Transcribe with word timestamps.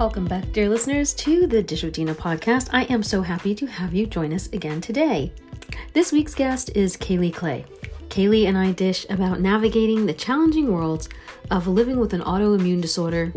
Welcome 0.00 0.24
back, 0.24 0.50
dear 0.52 0.70
listeners, 0.70 1.12
to 1.12 1.46
the 1.46 1.62
Dish 1.62 1.82
with 1.82 1.92
Dina 1.92 2.14
podcast. 2.14 2.70
I 2.72 2.84
am 2.84 3.02
so 3.02 3.20
happy 3.20 3.54
to 3.54 3.66
have 3.66 3.92
you 3.92 4.06
join 4.06 4.32
us 4.32 4.46
again 4.46 4.80
today. 4.80 5.30
This 5.92 6.10
week's 6.10 6.34
guest 6.34 6.70
is 6.74 6.96
Caylee 6.96 7.34
Clay. 7.34 7.66
Caylee 8.08 8.46
and 8.46 8.56
I 8.56 8.72
dish 8.72 9.04
about 9.10 9.42
navigating 9.42 10.06
the 10.06 10.14
challenging 10.14 10.72
worlds 10.72 11.10
of 11.50 11.66
living 11.66 12.00
with 12.00 12.14
an 12.14 12.22
autoimmune 12.22 12.80
disorder, 12.80 13.30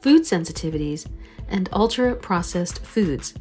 food 0.00 0.22
sensitivities, 0.22 1.06
and 1.50 1.68
ultra 1.74 2.14
processed 2.14 2.82
foods. 2.82 3.34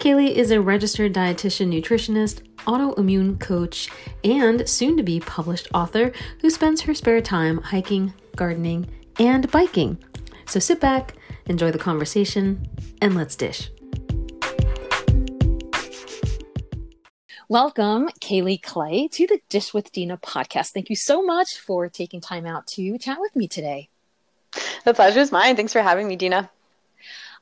Caylee 0.00 0.34
is 0.34 0.50
a 0.50 0.60
registered 0.60 1.14
dietitian 1.14 1.72
nutritionist, 1.72 2.42
autoimmune 2.64 3.38
coach, 3.38 3.88
and 4.24 4.68
soon 4.68 4.96
to 4.96 5.04
be 5.04 5.20
published 5.20 5.68
author 5.72 6.10
who 6.40 6.50
spends 6.50 6.80
her 6.80 6.92
spare 6.92 7.20
time 7.20 7.58
hiking, 7.58 8.12
gardening, 8.34 8.88
and 9.20 9.48
biking. 9.52 9.96
So 10.46 10.58
sit 10.58 10.80
back, 10.80 11.14
enjoy 11.46 11.70
the 11.70 11.78
conversation, 11.78 12.66
and 13.00 13.14
let's 13.14 13.36
dish. 13.36 13.70
Welcome, 17.48 18.08
Caylee 18.20 18.62
Clay, 18.62 19.08
to 19.08 19.26
the 19.26 19.40
Dish 19.48 19.74
with 19.74 19.90
Dina 19.90 20.18
podcast. 20.18 20.70
Thank 20.70 20.88
you 20.88 20.94
so 20.94 21.20
much 21.20 21.58
for 21.58 21.88
taking 21.88 22.20
time 22.20 22.46
out 22.46 22.68
to 22.68 22.96
chat 22.98 23.18
with 23.18 23.34
me 23.34 23.48
today. 23.48 23.88
The 24.84 24.94
pleasure 24.94 25.18
is 25.18 25.32
mine. 25.32 25.56
Thanks 25.56 25.72
for 25.72 25.82
having 25.82 26.06
me, 26.06 26.14
Dina. 26.14 26.48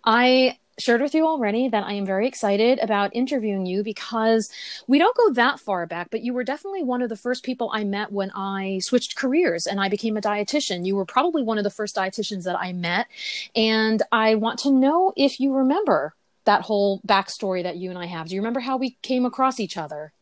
I 0.02 0.58
shared 0.78 1.00
with 1.02 1.14
you 1.14 1.26
already 1.26 1.68
that 1.68 1.84
I 1.84 1.92
am 1.92 2.06
very 2.06 2.26
excited 2.26 2.78
about 2.78 3.14
interviewing 3.14 3.66
you 3.66 3.82
because 3.82 4.50
we 4.86 4.98
don't 4.98 5.16
go 5.16 5.32
that 5.32 5.60
far 5.60 5.86
back, 5.86 6.08
but 6.10 6.22
you 6.22 6.32
were 6.32 6.44
definitely 6.44 6.82
one 6.82 7.02
of 7.02 7.08
the 7.08 7.16
first 7.16 7.44
people 7.44 7.70
I 7.72 7.84
met 7.84 8.12
when 8.12 8.30
I 8.34 8.78
switched 8.80 9.16
careers 9.16 9.66
and 9.66 9.80
I 9.80 9.88
became 9.88 10.16
a 10.16 10.20
dietitian. 10.20 10.86
You 10.86 10.96
were 10.96 11.04
probably 11.04 11.42
one 11.42 11.58
of 11.58 11.64
the 11.64 11.70
first 11.70 11.96
dietitians 11.96 12.44
that 12.44 12.58
I 12.58 12.72
met. 12.72 13.06
And 13.54 14.02
I 14.12 14.34
want 14.36 14.58
to 14.60 14.70
know 14.70 15.12
if 15.16 15.40
you 15.40 15.52
remember 15.52 16.14
that 16.44 16.62
whole 16.62 17.00
backstory 17.06 17.62
that 17.62 17.76
you 17.76 17.90
and 17.90 17.98
I 17.98 18.06
have. 18.06 18.28
Do 18.28 18.34
you 18.34 18.40
remember 18.40 18.60
how 18.60 18.76
we 18.76 18.96
came 19.02 19.26
across 19.26 19.60
each 19.60 19.76
other? 19.76 20.12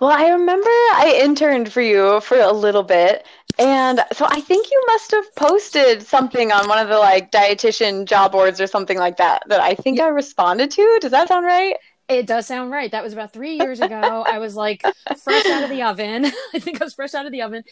Well, 0.00 0.10
I 0.10 0.28
remember 0.30 0.68
I 0.68 1.20
interned 1.22 1.72
for 1.72 1.80
you 1.80 2.20
for 2.20 2.38
a 2.38 2.52
little 2.52 2.82
bit. 2.82 3.26
And 3.58 4.00
so 4.12 4.26
I 4.28 4.40
think 4.40 4.70
you 4.70 4.84
must 4.88 5.10
have 5.12 5.34
posted 5.34 6.02
something 6.02 6.52
on 6.52 6.68
one 6.68 6.78
of 6.78 6.88
the 6.88 6.98
like 6.98 7.32
dietitian 7.32 8.04
job 8.06 8.32
boards 8.32 8.60
or 8.60 8.66
something 8.66 8.98
like 8.98 9.16
that 9.16 9.42
that 9.48 9.60
I 9.60 9.74
think 9.74 9.98
I 10.00 10.08
responded 10.08 10.70
to. 10.72 10.98
Does 11.00 11.12
that 11.12 11.28
sound 11.28 11.46
right? 11.46 11.76
It 12.08 12.26
does 12.26 12.46
sound 12.46 12.70
right. 12.70 12.90
That 12.90 13.02
was 13.02 13.12
about 13.12 13.32
three 13.32 13.56
years 13.56 13.80
ago. 13.80 14.24
I 14.26 14.38
was 14.38 14.54
like 14.54 14.82
fresh 15.18 15.46
out 15.46 15.64
of 15.64 15.70
the 15.70 15.82
oven. 15.82 16.26
I 16.54 16.58
think 16.60 16.80
I 16.80 16.84
was 16.84 16.94
fresh 16.94 17.14
out 17.14 17.26
of 17.26 17.32
the 17.32 17.42
oven. 17.42 17.64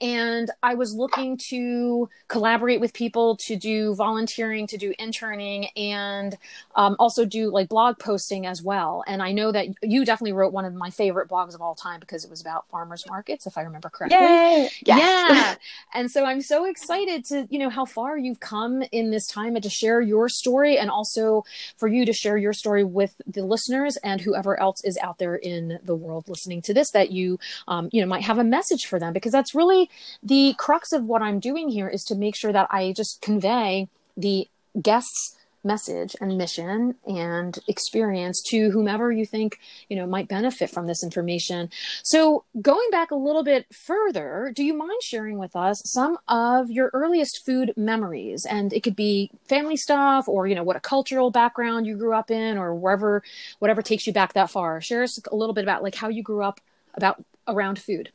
And 0.00 0.50
I 0.62 0.74
was 0.74 0.94
looking 0.94 1.36
to 1.50 2.08
collaborate 2.28 2.80
with 2.80 2.94
people 2.94 3.36
to 3.46 3.56
do 3.56 3.94
volunteering, 3.94 4.66
to 4.68 4.78
do 4.78 4.94
interning, 4.98 5.66
and 5.76 6.38
um, 6.74 6.96
also 6.98 7.26
do 7.26 7.50
like 7.50 7.68
blog 7.68 7.98
posting 7.98 8.46
as 8.46 8.62
well. 8.62 9.04
And 9.06 9.22
I 9.22 9.32
know 9.32 9.52
that 9.52 9.66
you 9.82 10.06
definitely 10.06 10.32
wrote 10.32 10.54
one 10.54 10.64
of 10.64 10.72
my 10.72 10.88
favorite 10.88 11.28
blogs 11.28 11.54
of 11.54 11.60
all 11.60 11.74
time 11.74 12.00
because 12.00 12.24
it 12.24 12.30
was 12.30 12.40
about 12.40 12.66
farmers 12.70 13.04
markets, 13.06 13.46
if 13.46 13.58
I 13.58 13.62
remember 13.62 13.90
correctly. 13.90 14.18
Yay! 14.18 14.70
Yes. 14.86 14.98
Yeah. 14.98 15.54
and 16.00 16.10
so 16.10 16.24
I'm 16.24 16.40
so 16.40 16.64
excited 16.64 17.26
to, 17.26 17.46
you 17.50 17.58
know, 17.58 17.68
how 17.68 17.84
far 17.84 18.16
you've 18.16 18.40
come 18.40 18.82
in 18.90 19.10
this 19.10 19.26
time 19.26 19.54
and 19.54 19.62
to 19.62 19.70
share 19.70 20.00
your 20.00 20.30
story 20.30 20.78
and 20.78 20.90
also 20.90 21.44
for 21.76 21.88
you 21.88 22.06
to 22.06 22.14
share 22.14 22.38
your 22.38 22.54
story 22.54 22.84
with 22.84 23.14
the 23.26 23.44
listeners 23.44 23.81
listeners 23.82 24.00
and 24.02 24.20
whoever 24.20 24.58
else 24.60 24.82
is 24.84 24.98
out 24.98 25.18
there 25.18 25.36
in 25.36 25.78
the 25.82 25.94
world 25.94 26.28
listening 26.28 26.62
to 26.62 26.74
this 26.74 26.90
that 26.90 27.10
you 27.10 27.38
um, 27.68 27.88
you 27.92 28.00
know 28.00 28.06
might 28.06 28.22
have 28.22 28.38
a 28.38 28.44
message 28.44 28.86
for 28.86 28.98
them. 28.98 29.12
Because 29.12 29.32
that's 29.32 29.54
really 29.54 29.90
the 30.22 30.54
crux 30.58 30.92
of 30.92 31.06
what 31.06 31.22
i'm 31.22 31.40
doing 31.40 31.68
here 31.68 31.88
is 31.88 32.04
to 32.04 32.14
make 32.14 32.34
sure 32.34 32.52
that 32.52 32.66
i 32.70 32.92
just 32.92 33.20
convey 33.20 33.88
the 34.16 34.48
guests 34.80 35.36
message 35.64 36.16
and 36.20 36.36
mission 36.36 36.94
and 37.06 37.58
experience 37.68 38.42
to 38.42 38.70
whomever 38.70 39.12
you 39.12 39.24
think 39.24 39.58
you 39.88 39.96
know 39.96 40.06
might 40.06 40.28
benefit 40.28 40.70
from 40.70 40.86
this 40.86 41.02
information. 41.04 41.70
So 42.02 42.44
going 42.60 42.88
back 42.90 43.10
a 43.10 43.16
little 43.16 43.44
bit 43.44 43.66
further 43.72 44.52
do 44.54 44.64
you 44.64 44.74
mind 44.74 45.02
sharing 45.02 45.38
with 45.38 45.54
us 45.56 45.82
some 45.84 46.18
of 46.28 46.70
your 46.70 46.90
earliest 46.92 47.44
food 47.44 47.72
memories? 47.76 48.46
And 48.48 48.72
it 48.72 48.82
could 48.82 48.96
be 48.96 49.30
family 49.48 49.76
stuff 49.76 50.28
or 50.28 50.46
you 50.46 50.54
know 50.54 50.64
what 50.64 50.76
a 50.76 50.80
cultural 50.80 51.30
background 51.30 51.86
you 51.86 51.96
grew 51.96 52.14
up 52.14 52.30
in 52.30 52.58
or 52.58 52.74
wherever 52.74 53.22
whatever 53.58 53.82
takes 53.82 54.06
you 54.06 54.12
back 54.12 54.32
that 54.34 54.50
far. 54.50 54.80
Share 54.80 55.02
us 55.02 55.20
a 55.30 55.36
little 55.36 55.54
bit 55.54 55.64
about 55.64 55.82
like 55.82 55.94
how 55.94 56.08
you 56.08 56.22
grew 56.22 56.42
up 56.42 56.60
about 56.94 57.22
around 57.46 57.78
food. 57.78 58.10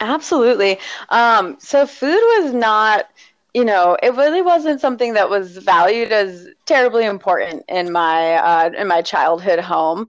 Absolutely. 0.00 0.78
Um, 1.08 1.56
so 1.58 1.86
food 1.86 2.20
was 2.20 2.52
not 2.52 3.08
you 3.56 3.64
know, 3.64 3.96
it 4.02 4.14
really 4.16 4.42
wasn't 4.42 4.82
something 4.82 5.14
that 5.14 5.30
was 5.30 5.56
valued 5.56 6.12
as 6.12 6.46
terribly 6.66 7.06
important 7.06 7.64
in 7.70 7.90
my 7.90 8.34
uh, 8.34 8.70
in 8.76 8.86
my 8.86 9.00
childhood 9.00 9.60
home. 9.60 10.00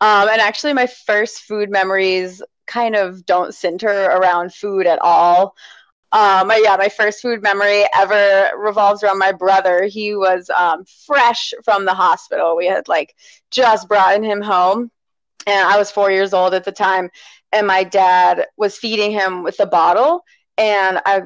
Um, 0.00 0.28
and 0.28 0.40
actually, 0.40 0.72
my 0.72 0.86
first 0.86 1.40
food 1.42 1.68
memories 1.68 2.40
kind 2.68 2.94
of 2.94 3.26
don't 3.26 3.56
center 3.56 4.04
around 4.04 4.54
food 4.54 4.86
at 4.86 5.00
all. 5.00 5.56
Um, 6.12 6.52
yeah, 6.56 6.76
my 6.78 6.88
first 6.88 7.22
food 7.22 7.42
memory 7.42 7.84
ever 7.92 8.56
revolves 8.56 9.02
around 9.02 9.18
my 9.18 9.32
brother. 9.32 9.82
He 9.82 10.14
was 10.14 10.48
um, 10.56 10.84
fresh 11.04 11.52
from 11.64 11.86
the 11.86 11.94
hospital. 11.94 12.56
We 12.56 12.66
had 12.66 12.86
like 12.86 13.16
just 13.50 13.88
brought 13.88 14.22
him 14.22 14.40
home, 14.42 14.92
and 15.48 15.68
I 15.68 15.76
was 15.76 15.90
four 15.90 16.12
years 16.12 16.32
old 16.32 16.54
at 16.54 16.62
the 16.64 16.70
time. 16.70 17.10
And 17.50 17.66
my 17.66 17.82
dad 17.82 18.46
was 18.56 18.78
feeding 18.78 19.10
him 19.10 19.42
with 19.42 19.58
a 19.58 19.66
bottle, 19.66 20.24
and 20.58 21.00
I, 21.06 21.22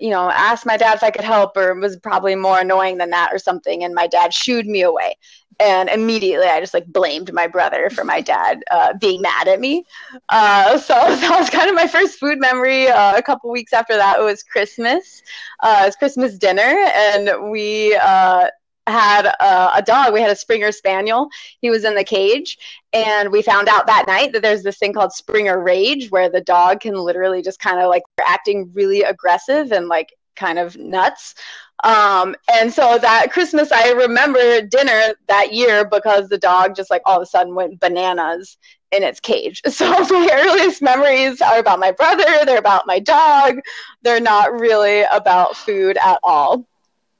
you 0.00 0.10
know, 0.10 0.30
asked 0.30 0.66
my 0.66 0.76
dad 0.76 0.94
if 0.96 1.02
I 1.02 1.10
could 1.10 1.24
help, 1.24 1.56
or 1.56 1.74
was 1.74 1.96
probably 1.96 2.34
more 2.34 2.60
annoying 2.60 2.98
than 2.98 3.10
that, 3.10 3.30
or 3.32 3.38
something. 3.38 3.84
And 3.84 3.94
my 3.94 4.06
dad 4.06 4.32
shooed 4.32 4.66
me 4.66 4.82
away, 4.82 5.16
and 5.58 5.88
immediately 5.88 6.46
I 6.46 6.60
just 6.60 6.74
like 6.74 6.86
blamed 6.86 7.32
my 7.32 7.46
brother 7.46 7.90
for 7.90 8.04
my 8.04 8.20
dad 8.20 8.62
uh, 8.70 8.94
being 9.00 9.20
mad 9.22 9.48
at 9.48 9.60
me. 9.60 9.84
Uh, 10.28 10.78
so 10.78 10.94
that 10.94 11.38
was 11.38 11.50
kind 11.50 11.68
of 11.68 11.74
my 11.74 11.86
first 11.86 12.18
food 12.18 12.38
memory. 12.38 12.88
Uh, 12.88 13.16
a 13.16 13.22
couple 13.22 13.50
weeks 13.50 13.72
after 13.72 13.96
that, 13.96 14.18
it 14.18 14.22
was 14.22 14.42
Christmas. 14.42 15.22
Uh, 15.60 15.80
it 15.82 15.86
was 15.86 15.96
Christmas 15.96 16.38
dinner, 16.38 16.62
and 16.62 17.50
we 17.50 17.96
uh, 18.02 18.46
had 18.90 19.26
a, 19.26 19.76
a, 19.76 19.82
dog. 19.82 20.12
We 20.12 20.20
had 20.20 20.30
a 20.30 20.36
Springer 20.36 20.72
Spaniel. 20.72 21.28
He 21.60 21.70
was 21.70 21.84
in 21.84 21.94
the 21.94 22.04
cage, 22.04 22.58
and 22.92 23.30
we 23.30 23.42
found 23.42 23.68
out 23.68 23.86
that 23.86 24.04
night 24.06 24.32
that 24.32 24.42
there's 24.42 24.62
this 24.62 24.78
thing 24.78 24.92
called 24.92 25.12
Springer 25.12 25.62
Rage, 25.62 26.10
where 26.10 26.28
the 26.28 26.40
dog 26.40 26.80
can 26.80 26.94
literally 26.94 27.42
just 27.42 27.60
kind 27.60 27.80
of 27.80 27.88
like 27.88 28.02
acting 28.26 28.70
really 28.74 29.02
aggressive 29.02 29.72
and 29.72 29.88
like 29.88 30.12
kind 30.36 30.58
of 30.58 30.76
nuts. 30.76 31.34
Um, 31.82 32.34
and 32.52 32.72
so 32.72 32.98
that 32.98 33.32
Christmas, 33.32 33.72
I 33.72 33.92
remember 33.92 34.62
dinner 34.62 35.14
that 35.28 35.52
year 35.52 35.84
because 35.84 36.28
the 36.28 36.38
dog 36.38 36.76
just 36.76 36.90
like 36.90 37.02
all 37.06 37.16
of 37.16 37.22
a 37.22 37.26
sudden 37.26 37.54
went 37.54 37.80
bananas 37.80 38.58
in 38.92 39.02
its 39.02 39.20
cage. 39.20 39.62
So 39.70 39.86
my 40.10 40.30
earliest 40.32 40.82
memories 40.82 41.40
are 41.40 41.58
about 41.58 41.78
my 41.78 41.92
brother. 41.92 42.44
They're 42.44 42.58
about 42.58 42.86
my 42.86 42.98
dog. 42.98 43.60
They're 44.02 44.20
not 44.20 44.52
really 44.52 45.04
about 45.10 45.56
food 45.56 45.96
at 46.02 46.18
all 46.22 46.66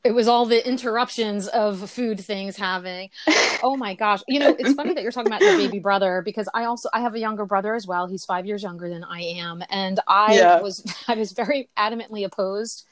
it 0.03 0.13
was 0.13 0.29
all 0.29 0.47
the 0.47 0.67
interruptions 0.67 1.47
of 1.49 1.91
food 1.91 2.21
things 2.21 2.57
having. 2.57 3.11
Oh 3.63 3.77
my 3.77 3.95
gosh. 3.95 4.23
You 4.29 4.41
know 4.41 4.57
it's 4.59 4.73
funny 4.73 4.95
that 4.95 5.03
you're 5.03 5.13
talking 5.13 5.31
about 5.31 5.43
your 5.43 5.57
baby 5.57 5.79
brother 5.79 6.23
because 6.25 6.49
i 6.55 6.65
also 6.65 6.89
i 6.93 7.01
have 7.01 7.15
a 7.15 7.19
younger 7.19 7.45
brother 7.45 7.75
as 7.75 7.87
well. 7.87 8.07
He's 8.07 8.25
five 8.25 8.47
years 8.47 8.63
younger 8.63 8.89
than 8.89 9.05
i 9.05 9.21
am. 9.21 9.63
And 9.69 10.01
i 10.09 10.35
yeah. 10.35 10.61
was 10.61 10.83
i 11.09 11.15
was 11.15 11.33
very 11.33 11.69
adamantly 11.77 12.25
opposed 12.25 12.87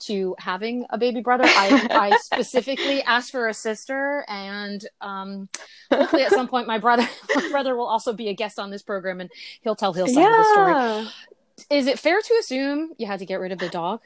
to 0.00 0.36
having 0.38 0.86
a 0.90 0.98
baby 0.98 1.20
brother. 1.20 1.44
I, 1.44 1.88
I 1.90 2.16
specifically 2.20 3.02
asked 3.02 3.32
for 3.32 3.48
a 3.48 3.54
sister 3.54 4.24
and 4.28 4.84
um, 5.00 5.48
hopefully 5.92 6.22
at 6.22 6.30
some 6.30 6.46
point 6.46 6.66
my 6.66 6.78
brother 6.78 7.08
my 7.34 7.48
brother 7.50 7.76
will 7.76 7.86
also 7.86 8.12
be 8.12 8.28
a 8.28 8.34
guest 8.34 8.58
on 8.58 8.70
this 8.70 8.82
program 8.82 9.20
and 9.20 9.30
he'll 9.62 9.76
tell 9.76 9.92
his 9.92 10.14
side 10.14 10.20
yeah. 10.20 10.30
of 10.30 10.36
the 10.36 10.52
story. 10.52 11.78
Is 11.78 11.86
it 11.86 11.98
fair 11.98 12.20
to 12.20 12.34
assume 12.40 12.92
you 12.98 13.06
had 13.06 13.18
to 13.18 13.26
get 13.26 13.40
rid 13.40 13.52
of 13.52 13.58
the 13.58 13.68
dog 13.68 14.00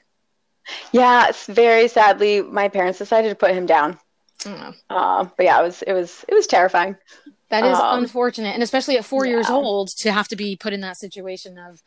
yeah, 0.93 1.33
very 1.47 1.89
sadly, 1.89 2.43
my 2.43 2.69
parents 2.69 2.99
decided 2.99 3.29
to 3.29 3.35
put 3.35 3.53
him 3.53 3.67
down. 3.67 3.99
Mm. 4.41 4.75
Uh, 4.91 5.25
but 5.37 5.45
yeah, 5.45 5.61
it 5.61 5.65
was 5.65 5.83
it 5.83 5.93
was 5.93 6.25
it 6.29 6.35
was 6.35 6.47
terrifying. 6.47 6.97
That 7.51 7.65
is 7.65 7.79
um, 7.79 8.03
unfortunate, 8.03 8.55
and 8.55 8.63
especially 8.63 8.97
at 8.97 9.05
four 9.05 9.27
yeah. 9.27 9.33
years 9.33 9.51
old 9.51 9.89
to 9.99 10.11
have 10.11 10.29
to 10.29 10.37
be 10.37 10.57
put 10.57 10.73
in 10.73 10.81
that 10.81 10.97
situation 10.97 11.59
of, 11.59 11.83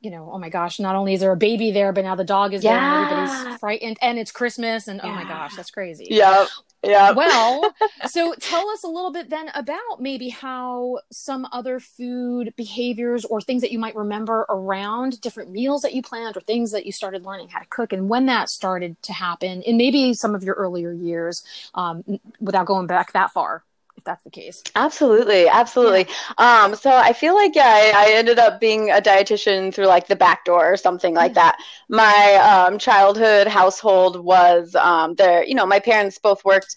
you 0.00 0.10
know, 0.10 0.28
oh 0.30 0.38
my 0.38 0.50
gosh, 0.50 0.78
not 0.78 0.94
only 0.94 1.14
is 1.14 1.20
there 1.20 1.32
a 1.32 1.36
baby 1.36 1.70
there, 1.70 1.92
but 1.92 2.04
now 2.04 2.14
the 2.14 2.22
dog 2.22 2.52
is 2.52 2.62
yeah. 2.62 2.78
there, 2.78 3.18
and 3.18 3.28
everybody's 3.30 3.58
frightened, 3.58 3.96
and 4.02 4.18
it's 4.18 4.30
Christmas, 4.30 4.88
and 4.88 5.00
yeah. 5.02 5.10
oh 5.10 5.14
my 5.14 5.24
gosh, 5.24 5.56
that's 5.56 5.70
crazy. 5.70 6.06
Yeah. 6.10 6.46
Yeah. 6.86 7.10
Well, 7.12 7.74
so 8.06 8.34
tell 8.40 8.68
us 8.70 8.84
a 8.84 8.88
little 8.88 9.10
bit 9.10 9.30
then 9.30 9.50
about 9.54 10.00
maybe 10.00 10.28
how 10.28 11.00
some 11.10 11.46
other 11.52 11.80
food 11.80 12.54
behaviors 12.56 13.24
or 13.24 13.40
things 13.40 13.62
that 13.62 13.72
you 13.72 13.78
might 13.78 13.94
remember 13.96 14.46
around 14.48 15.20
different 15.20 15.50
meals 15.50 15.82
that 15.82 15.94
you 15.94 16.02
planned 16.02 16.36
or 16.36 16.40
things 16.40 16.70
that 16.72 16.86
you 16.86 16.92
started 16.92 17.24
learning 17.24 17.48
how 17.48 17.58
to 17.58 17.66
cook 17.66 17.92
and 17.92 18.08
when 18.08 18.26
that 18.26 18.48
started 18.48 19.00
to 19.02 19.12
happen 19.12 19.62
in 19.62 19.76
maybe 19.76 20.14
some 20.14 20.34
of 20.34 20.44
your 20.44 20.54
earlier 20.54 20.92
years 20.92 21.42
um, 21.74 22.04
without 22.40 22.66
going 22.66 22.86
back 22.86 23.12
that 23.12 23.32
far. 23.32 23.64
That's 24.06 24.24
the 24.24 24.30
case. 24.30 24.62
Absolutely, 24.74 25.48
absolutely. 25.48 26.06
Yeah. 26.38 26.62
Um, 26.64 26.74
so 26.74 26.90
I 26.90 27.12
feel 27.12 27.34
like 27.34 27.54
yeah, 27.54 27.92
I, 27.94 28.06
I, 28.06 28.12
ended 28.12 28.38
up 28.38 28.60
being 28.60 28.90
a 28.90 29.02
dietitian 29.02 29.74
through 29.74 29.86
like 29.86 30.06
the 30.06 30.16
back 30.16 30.46
door 30.46 30.72
or 30.72 30.76
something 30.78 31.14
like 31.14 31.34
that. 31.34 31.58
My 31.88 32.34
um, 32.36 32.78
childhood 32.78 33.48
household 33.48 34.24
was 34.24 34.74
um, 34.74 35.14
there. 35.16 35.44
You 35.44 35.54
know, 35.54 35.66
my 35.66 35.80
parents 35.80 36.18
both 36.18 36.44
worked 36.44 36.76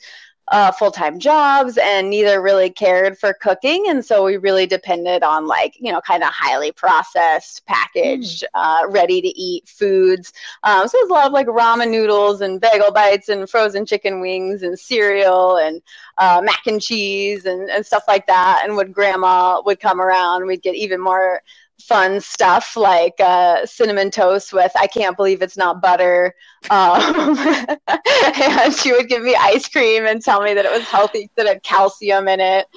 uh, 0.52 0.72
full 0.72 0.92
time 0.92 1.20
jobs 1.20 1.78
and 1.78 2.10
neither 2.10 2.42
really 2.42 2.70
cared 2.70 3.18
for 3.18 3.34
cooking. 3.34 3.86
And 3.90 4.04
so 4.04 4.26
we 4.26 4.38
really 4.38 4.66
depended 4.66 5.24
on 5.24 5.48
like, 5.48 5.76
you 5.80 5.92
know, 5.92 6.02
kind 6.02 6.24
of 6.24 6.30
highly 6.30 6.72
processed, 6.72 7.66
packaged, 7.66 8.44
mm. 8.44 8.48
uh, 8.54 8.88
ready 8.90 9.22
to 9.22 9.28
eat 9.28 9.68
foods. 9.68 10.34
Um, 10.64 10.88
so 10.88 10.98
it 10.98 11.04
was 11.04 11.10
a 11.10 11.14
lot 11.14 11.28
of 11.28 11.34
like 11.34 11.48
ramen 11.48 11.92
noodles 11.92 12.42
and 12.42 12.60
bagel 12.60 12.92
bites 12.92 13.30
and 13.30 13.50
frozen 13.50 13.86
chicken 13.86 14.22
wings 14.22 14.64
and 14.64 14.78
cereal 14.78 15.58
and 15.58 15.82
uh, 16.18 16.42
mac 16.44 16.66
and 16.66 16.82
cheese 16.82 17.46
and, 17.46 17.70
and 17.70 17.86
stuff 17.86 18.04
like 18.08 18.26
that. 18.28 18.62
And 18.64 18.76
when 18.76 18.92
grandma 18.92 19.62
would 19.66 19.80
come 19.80 20.02
around, 20.02 20.46
we'd 20.48 20.64
get 20.64 20.76
even 20.76 21.00
more 21.00 21.42
fun 21.82 22.20
stuff 22.22 22.76
like 22.76 23.16
uh, 23.20 23.66
cinnamon 23.66 24.12
toast 24.12 24.54
with 24.54 24.72
I 24.76 24.88
can't 24.88 25.16
believe 25.18 25.42
it's 25.42 25.58
not 25.58 25.82
butter. 25.82 26.36
Um, 26.70 27.38
and 27.88 28.74
she 28.74 28.92
would 28.92 29.08
give 29.08 29.24
me 29.24 29.34
ice 29.34 29.70
cream 29.70 30.06
and 30.06 30.22
tell 30.22 30.42
me 30.42 30.54
that 30.54 30.66
it 30.66 30.72
was 30.72 30.84
healthy, 30.84 31.32
that 31.36 31.46
it 31.46 31.50
had 31.50 31.64
calcium 31.64 32.28
in 32.28 32.42
it. 32.42 32.68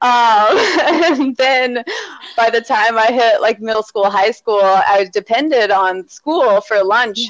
Um, 0.00 0.58
and 1.20 1.36
then 1.36 1.84
by 2.36 2.50
the 2.50 2.60
time 2.60 2.98
I 2.98 3.12
hit 3.12 3.40
like 3.40 3.60
middle 3.60 3.84
school, 3.84 4.10
high 4.10 4.32
school, 4.32 4.60
I 4.60 5.08
depended 5.12 5.70
on 5.70 6.08
school 6.08 6.60
for 6.62 6.82
lunch. 6.82 7.20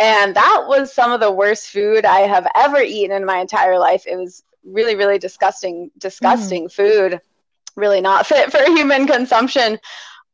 And 0.00 0.34
that 0.34 0.64
was 0.66 0.92
some 0.92 1.12
of 1.12 1.20
the 1.20 1.30
worst 1.30 1.68
food 1.68 2.04
I 2.04 2.22
have 2.22 2.48
ever 2.56 2.80
eaten 2.80 3.16
in 3.16 3.24
my 3.24 3.38
entire 3.38 3.78
life. 3.78 4.08
It 4.08 4.16
was 4.16 4.42
really, 4.64 4.96
really 4.96 5.20
disgusting, 5.20 5.92
disgusting 5.96 6.64
mm. 6.64 6.72
food 6.72 7.20
really 7.76 8.00
not 8.00 8.26
fit 8.26 8.50
for 8.50 8.62
human 8.64 9.06
consumption. 9.06 9.78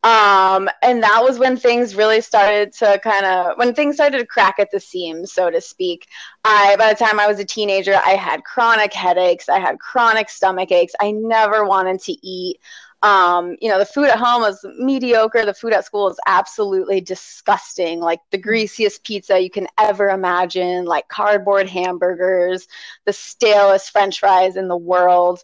Um, 0.07 0.71
and 0.83 1.03
that 1.03 1.21
was 1.25 1.41
when 1.41 1.57
things 1.57 1.97
really 1.97 2.21
started 2.21 2.73
to 2.75 3.01
kind 3.03 3.27
of 3.27 3.59
when 3.59 3.75
things 3.75 3.97
started 3.97 4.19
to 4.19 4.27
crack 4.27 4.61
at 4.61 4.71
the 4.71 4.79
seams, 4.79 5.33
so 5.33 5.51
to 5.51 5.61
speak. 5.61 6.07
I 6.45 6.77
by 6.79 6.93
the 6.93 7.05
time 7.05 7.19
I 7.19 7.27
was 7.27 7.41
a 7.41 7.45
teenager, 7.45 7.97
I 7.97 8.11
had 8.11 8.45
chronic 8.45 8.93
headaches, 8.93 9.49
I 9.49 9.59
had 9.59 9.81
chronic 9.81 10.31
stomach 10.31 10.71
aches. 10.71 10.95
I 11.01 11.11
never 11.11 11.65
wanted 11.67 12.01
to 12.03 12.13
eat. 12.25 12.61
Um, 13.03 13.57
you 13.61 13.69
know, 13.69 13.79
the 13.79 13.85
food 13.87 14.09
at 14.09 14.19
home 14.19 14.43
was 14.43 14.65
mediocre. 14.79 15.45
The 15.45 15.55
food 15.55 15.73
at 15.73 15.85
school 15.85 16.09
is 16.09 16.19
absolutely 16.27 17.01
disgusting. 17.01 18.01
Like 18.01 18.21
the 18.31 18.39
greasiest 18.39 19.05
pizza 19.05 19.41
you 19.41 19.51
can 19.51 19.67
ever 19.79 20.09
imagine, 20.09 20.85
like 20.85 21.09
cardboard 21.09 21.69
hamburgers, 21.69 22.69
the 23.07 23.13
stalest 23.13 23.91
french 23.91 24.21
fries 24.21 24.57
in 24.57 24.69
the 24.69 24.77
world. 24.77 25.43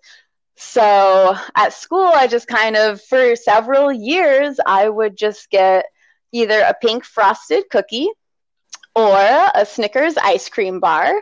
So 0.57 1.35
at 1.55 1.73
school, 1.73 2.11
I 2.15 2.27
just 2.27 2.47
kind 2.47 2.77
of, 2.77 3.01
for 3.03 3.35
several 3.37 3.93
years, 3.93 4.59
I 4.65 4.89
would 4.89 5.17
just 5.17 5.51
get 5.51 5.87
either 6.33 6.61
a 6.61 6.75
pink 6.81 7.05
frosted 7.05 7.69
cookie 7.71 8.11
or 8.95 9.17
a 9.55 9.65
Snickers 9.67 10.17
ice 10.17 10.49
cream 10.49 10.81
bar. 10.81 11.13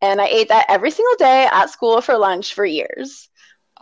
And 0.00 0.20
I 0.20 0.26
ate 0.26 0.48
that 0.48 0.66
every 0.68 0.90
single 0.90 1.16
day 1.16 1.48
at 1.50 1.70
school 1.70 2.00
for 2.00 2.16
lunch 2.16 2.54
for 2.54 2.64
years. 2.64 3.28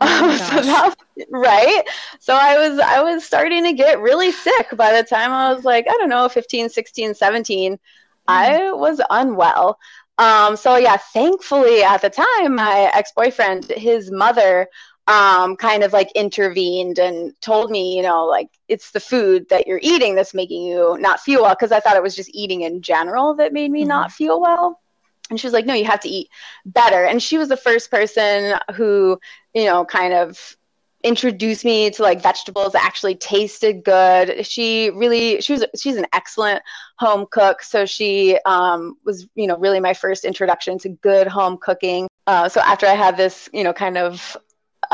Oh 0.01 0.37
so 0.49 0.61
that, 0.61 0.95
right 1.31 1.83
so 2.19 2.35
i 2.35 2.57
was 2.57 2.79
i 2.79 3.01
was 3.01 3.23
starting 3.23 3.63
to 3.63 3.71
get 3.71 4.01
really 4.01 4.29
sick 4.29 4.67
by 4.75 4.91
the 4.91 5.07
time 5.07 5.31
i 5.31 5.53
was 5.53 5.63
like 5.63 5.85
i 5.87 5.93
don't 5.93 6.09
know 6.09 6.27
15 6.27 6.67
16 6.67 7.13
17 7.13 7.73
mm. 7.73 7.79
i 8.27 8.73
was 8.73 8.99
unwell 9.09 9.79
um, 10.17 10.55
so 10.55 10.75
yeah 10.75 10.97
thankfully 10.97 11.81
at 11.83 12.01
the 12.01 12.09
time 12.09 12.55
my 12.55 12.89
ex-boyfriend 12.93 13.65
his 13.65 14.11
mother 14.11 14.67
um, 15.07 15.55
kind 15.55 15.83
of 15.83 15.93
like 15.93 16.11
intervened 16.13 16.97
and 16.97 17.39
told 17.41 17.69
me, 17.69 17.95
you 17.95 18.01
know, 18.01 18.25
like 18.25 18.49
it's 18.67 18.91
the 18.91 18.99
food 18.99 19.47
that 19.49 19.67
you're 19.67 19.79
eating 19.81 20.15
that's 20.15 20.33
making 20.33 20.63
you 20.63 20.97
not 20.99 21.19
feel 21.19 21.43
well. 21.43 21.55
Cause 21.55 21.71
I 21.71 21.79
thought 21.79 21.95
it 21.95 22.03
was 22.03 22.15
just 22.15 22.31
eating 22.33 22.61
in 22.61 22.81
general 22.81 23.35
that 23.35 23.53
made 23.53 23.71
me 23.71 23.81
mm-hmm. 23.81 23.89
not 23.89 24.11
feel 24.11 24.41
well. 24.41 24.81
And 25.29 25.39
she 25.39 25.47
was 25.47 25.53
like, 25.53 25.65
no, 25.65 25.73
you 25.73 25.85
have 25.85 26.01
to 26.01 26.09
eat 26.09 26.29
better. 26.65 27.03
And 27.03 27.21
she 27.21 27.37
was 27.37 27.49
the 27.49 27.57
first 27.57 27.89
person 27.89 28.59
who, 28.75 29.19
you 29.53 29.65
know, 29.65 29.85
kind 29.85 30.13
of 30.13 30.55
introduced 31.03 31.63
me 31.63 31.91
to 31.91 32.01
like 32.01 32.21
vegetables 32.21 32.73
that 32.73 32.83
actually 32.83 33.15
tasted 33.15 33.83
good. 33.83 34.45
She 34.45 34.89
really, 34.89 35.39
she 35.41 35.53
was, 35.53 35.63
she's 35.79 35.97
an 35.97 36.07
excellent 36.13 36.63
home 36.97 37.27
cook. 37.29 37.61
So 37.61 37.85
she 37.85 38.39
um, 38.45 38.97
was, 39.05 39.27
you 39.35 39.45
know, 39.45 39.57
really 39.57 39.79
my 39.79 39.93
first 39.93 40.25
introduction 40.25 40.79
to 40.79 40.89
good 40.89 41.27
home 41.27 41.57
cooking. 41.61 42.07
Uh, 42.25 42.49
so 42.49 42.59
after 42.61 42.87
I 42.87 42.93
had 42.93 43.17
this, 43.17 43.47
you 43.53 43.63
know, 43.63 43.73
kind 43.73 43.97
of 43.99 44.35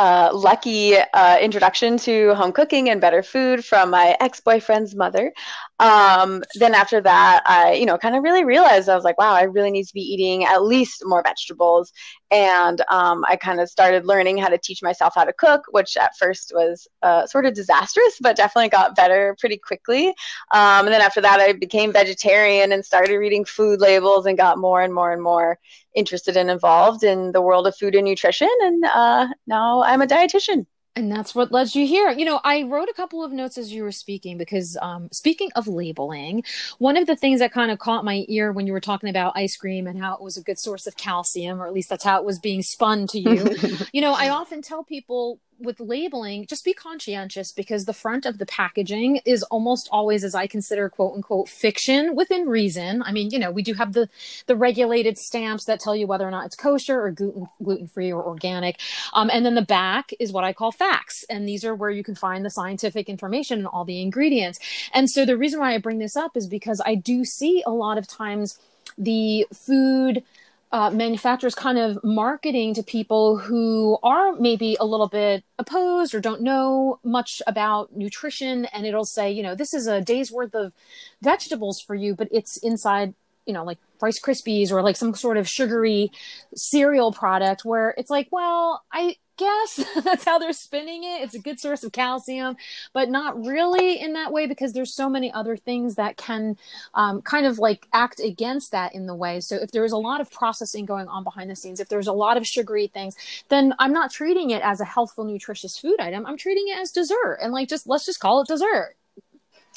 uh, 0.01 0.30
lucky 0.33 0.95
uh, 0.98 1.38
introduction 1.39 1.98
to 1.98 2.33
home 2.36 2.51
cooking 2.51 2.89
and 2.89 3.00
better 3.00 3.21
food 3.24 3.63
from 3.63 3.92
my 3.92 4.18
ex-boyfriend's 4.19 4.95
mother. 4.95 5.31
Um, 5.81 6.43
then 6.59 6.75
after 6.75 7.01
that, 7.01 7.41
I, 7.47 7.73
you 7.73 7.87
know, 7.87 7.97
kind 7.97 8.15
of 8.15 8.21
really 8.21 8.43
realized 8.43 8.87
I 8.87 8.95
was 8.95 9.03
like, 9.03 9.17
wow, 9.17 9.33
I 9.33 9.43
really 9.43 9.71
need 9.71 9.87
to 9.87 9.93
be 9.93 10.01
eating 10.01 10.45
at 10.45 10.63
least 10.63 11.01
more 11.03 11.23
vegetables. 11.23 11.91
And 12.29 12.81
um, 12.91 13.25
I 13.27 13.35
kind 13.35 13.59
of 13.59 13.67
started 13.67 14.05
learning 14.05 14.37
how 14.37 14.49
to 14.49 14.59
teach 14.59 14.83
myself 14.83 15.13
how 15.15 15.23
to 15.23 15.33
cook, 15.33 15.63
which 15.71 15.97
at 15.97 16.15
first 16.17 16.51
was 16.53 16.87
uh, 17.01 17.25
sort 17.25 17.47
of 17.47 17.55
disastrous, 17.55 18.19
but 18.21 18.35
definitely 18.35 18.69
got 18.69 18.95
better 18.95 19.35
pretty 19.39 19.57
quickly. 19.57 20.09
Um, 20.51 20.85
and 20.85 20.89
then 20.89 21.01
after 21.01 21.19
that, 21.21 21.39
I 21.39 21.53
became 21.53 21.91
vegetarian 21.91 22.71
and 22.71 22.85
started 22.85 23.17
reading 23.17 23.43
food 23.43 23.81
labels 23.81 24.27
and 24.27 24.37
got 24.37 24.59
more 24.59 24.83
and 24.83 24.93
more 24.93 25.11
and 25.11 25.21
more 25.21 25.57
interested 25.95 26.37
and 26.37 26.51
involved 26.51 27.03
in 27.03 27.31
the 27.31 27.41
world 27.41 27.65
of 27.65 27.75
food 27.75 27.95
and 27.95 28.05
nutrition. 28.05 28.49
And 28.61 28.85
uh, 28.85 29.27
now 29.47 29.81
I'm 29.81 30.03
a 30.03 30.07
dietitian. 30.07 30.67
And 30.95 31.09
that's 31.09 31.33
what 31.33 31.53
led 31.53 31.73
you 31.73 31.88
here. 31.88 32.11
You 32.11 32.25
know, 32.25 32.41
I 32.43 32.63
wrote 32.63 32.89
a 32.89 32.93
couple 32.93 33.23
of 33.23 33.31
notes 33.31 33.57
as 33.57 33.71
you 33.71 33.83
were 33.83 33.93
speaking 33.93 34.38
because, 34.38 34.77
um, 34.81 35.07
speaking 35.13 35.49
of 35.55 35.65
labeling, 35.67 36.43
one 36.79 36.97
of 36.97 37.07
the 37.07 37.15
things 37.15 37.39
that 37.39 37.53
kind 37.53 37.71
of 37.71 37.79
caught 37.79 38.03
my 38.03 38.25
ear 38.27 38.51
when 38.51 38.67
you 38.67 38.73
were 38.73 38.81
talking 38.81 39.09
about 39.09 39.31
ice 39.35 39.55
cream 39.55 39.88
and 39.88 40.01
how 40.01 40.13
it 40.15 40.21
was 40.21 40.35
a 40.35 40.41
good 40.41 40.59
source 40.59 40.88
of 40.88 40.97
calcium, 40.97 41.61
or 41.61 41.67
at 41.67 41.73
least 41.73 41.89
that's 41.89 42.03
how 42.03 42.19
it 42.19 42.25
was 42.25 42.39
being 42.39 42.61
spun 42.61 43.07
to 43.07 43.19
you. 43.19 43.55
you 43.93 44.01
know, 44.01 44.13
I 44.13 44.29
often 44.29 44.61
tell 44.61 44.83
people 44.83 45.39
with 45.61 45.79
labeling, 45.79 46.45
just 46.47 46.65
be 46.65 46.73
conscientious 46.73 47.51
because 47.51 47.85
the 47.85 47.93
front 47.93 48.25
of 48.25 48.37
the 48.37 48.45
packaging 48.45 49.17
is 49.25 49.43
almost 49.43 49.87
always, 49.91 50.23
as 50.23 50.35
I 50.35 50.47
consider, 50.47 50.89
quote 50.89 51.15
unquote, 51.15 51.49
fiction 51.49 52.15
within 52.15 52.47
reason. 52.47 53.01
I 53.03 53.11
mean, 53.11 53.29
you 53.31 53.39
know, 53.39 53.51
we 53.51 53.61
do 53.61 53.73
have 53.73 53.93
the 53.93 54.09
the 54.47 54.55
regulated 54.55 55.17
stamps 55.17 55.65
that 55.65 55.79
tell 55.79 55.95
you 55.95 56.07
whether 56.07 56.27
or 56.27 56.31
not 56.31 56.45
it's 56.45 56.55
kosher 56.55 57.01
or 57.01 57.11
gluten 57.11 57.47
gluten 57.63 57.87
free 57.87 58.11
or 58.11 58.23
organic, 58.23 58.79
um, 59.13 59.29
and 59.31 59.45
then 59.45 59.55
the 59.55 59.61
back 59.61 60.11
is 60.19 60.31
what 60.31 60.43
I 60.43 60.53
call 60.53 60.71
facts, 60.71 61.25
and 61.29 61.47
these 61.47 61.63
are 61.63 61.75
where 61.75 61.91
you 61.91 62.03
can 62.03 62.15
find 62.15 62.43
the 62.43 62.49
scientific 62.49 63.09
information 63.09 63.59
and 63.59 63.67
all 63.67 63.85
the 63.85 64.01
ingredients. 64.01 64.59
And 64.93 65.09
so 65.09 65.25
the 65.25 65.37
reason 65.37 65.59
why 65.59 65.73
I 65.73 65.77
bring 65.77 65.99
this 65.99 66.15
up 66.15 66.35
is 66.35 66.47
because 66.47 66.81
I 66.85 66.95
do 66.95 67.23
see 67.25 67.63
a 67.65 67.71
lot 67.71 67.97
of 67.97 68.07
times 68.07 68.59
the 68.97 69.47
food 69.53 70.23
uh, 70.71 70.89
manufacturers 70.89 71.53
kind 71.53 71.77
of 71.77 72.01
marketing 72.03 72.74
to 72.74 72.84
people 72.84 73.38
who 73.38 73.98
are 74.03 74.34
maybe 74.34 74.77
a 74.79 74.86
little 74.86 75.10
bit 75.10 75.43
opposed 75.60 76.15
or 76.15 76.22
don't 76.22 76.41
know 76.41 77.00
much 77.03 77.41
about 77.45 77.95
nutrition. 77.95 78.65
And 78.65 78.86
it'll 78.86 79.05
say 79.05 79.31
you 79.31 79.43
know 79.43 79.55
this 79.55 79.74
is 79.74 79.88
a 79.88 80.01
day's 80.01 80.31
worth 80.31 80.55
of 80.55 80.74
vegetables 81.22 81.81
for 81.81 81.95
you 81.95 82.15
but 82.15 82.27
it's 82.31 82.57
inside 82.57 83.13
you 83.45 83.53
know 83.53 83.63
like 83.63 83.77
rice 84.01 84.19
krispies 84.19 84.72
or 84.72 84.81
like 84.81 84.95
some 84.95 85.13
sort 85.13 85.38
of 85.38 85.48
sugary 85.48 86.12
cereal 86.55 87.12
product 87.12 87.65
where 87.65 87.93
it's 87.98 88.10
like 88.10 88.27
well 88.31 88.84
i 88.91 89.15
guess 89.41 89.83
that's 90.03 90.24
how 90.25 90.38
they're 90.38 90.53
spinning 90.53 91.03
it. 91.03 91.21
It's 91.21 91.36
a 91.36 91.39
good 91.39 91.60
source 91.60 91.83
of 91.83 91.91
calcium, 91.91 92.55
but 92.93 93.10
not 93.10 93.43
really 93.43 94.00
in 94.00 94.13
that 94.13 94.31
way 94.31 94.45
because 94.45 94.74
there's 94.74 94.93
so 94.93 95.10
many 95.10 95.31
other 95.31 95.57
things 95.57 95.95
that 95.95 96.17
can 96.17 96.57
um, 96.93 97.21
kind 97.21 97.45
of 97.45 97.60
like 97.60 97.88
act 97.93 98.19
against 98.19 98.71
that 98.71 98.93
in 98.93 99.07
the 99.07 99.15
way. 99.15 99.39
So 99.39 99.55
if 99.55 99.71
there's 99.71 99.91
a 99.91 99.98
lot 99.98 100.21
of 100.21 100.31
processing 100.31 100.86
going 100.86 101.07
on 101.07 101.24
behind 101.24 101.50
the 101.50 101.55
scenes, 101.55 101.79
if 101.79 101.89
there's 101.89 102.07
a 102.07 102.13
lot 102.13 102.38
of 102.38 102.45
sugary 102.45 102.88
things, 102.88 103.15
then 103.50 103.74
I'm 103.79 103.93
not 103.93 104.12
treating 104.12 104.51
it 104.51 104.62
as 104.62 104.79
a 104.79 104.86
healthful, 104.86 105.24
nutritious 105.25 105.77
food 105.77 106.00
item. 106.00 106.25
I'm 106.25 106.38
treating 106.38 106.67
it 106.67 106.77
as 106.79 106.91
dessert 106.91 107.39
and 107.41 107.51
like 107.51 107.67
just 107.67 107.88
let's 107.88 108.05
just 108.05 108.19
call 108.19 108.41
it 108.41 108.48
dessert. 108.48 108.95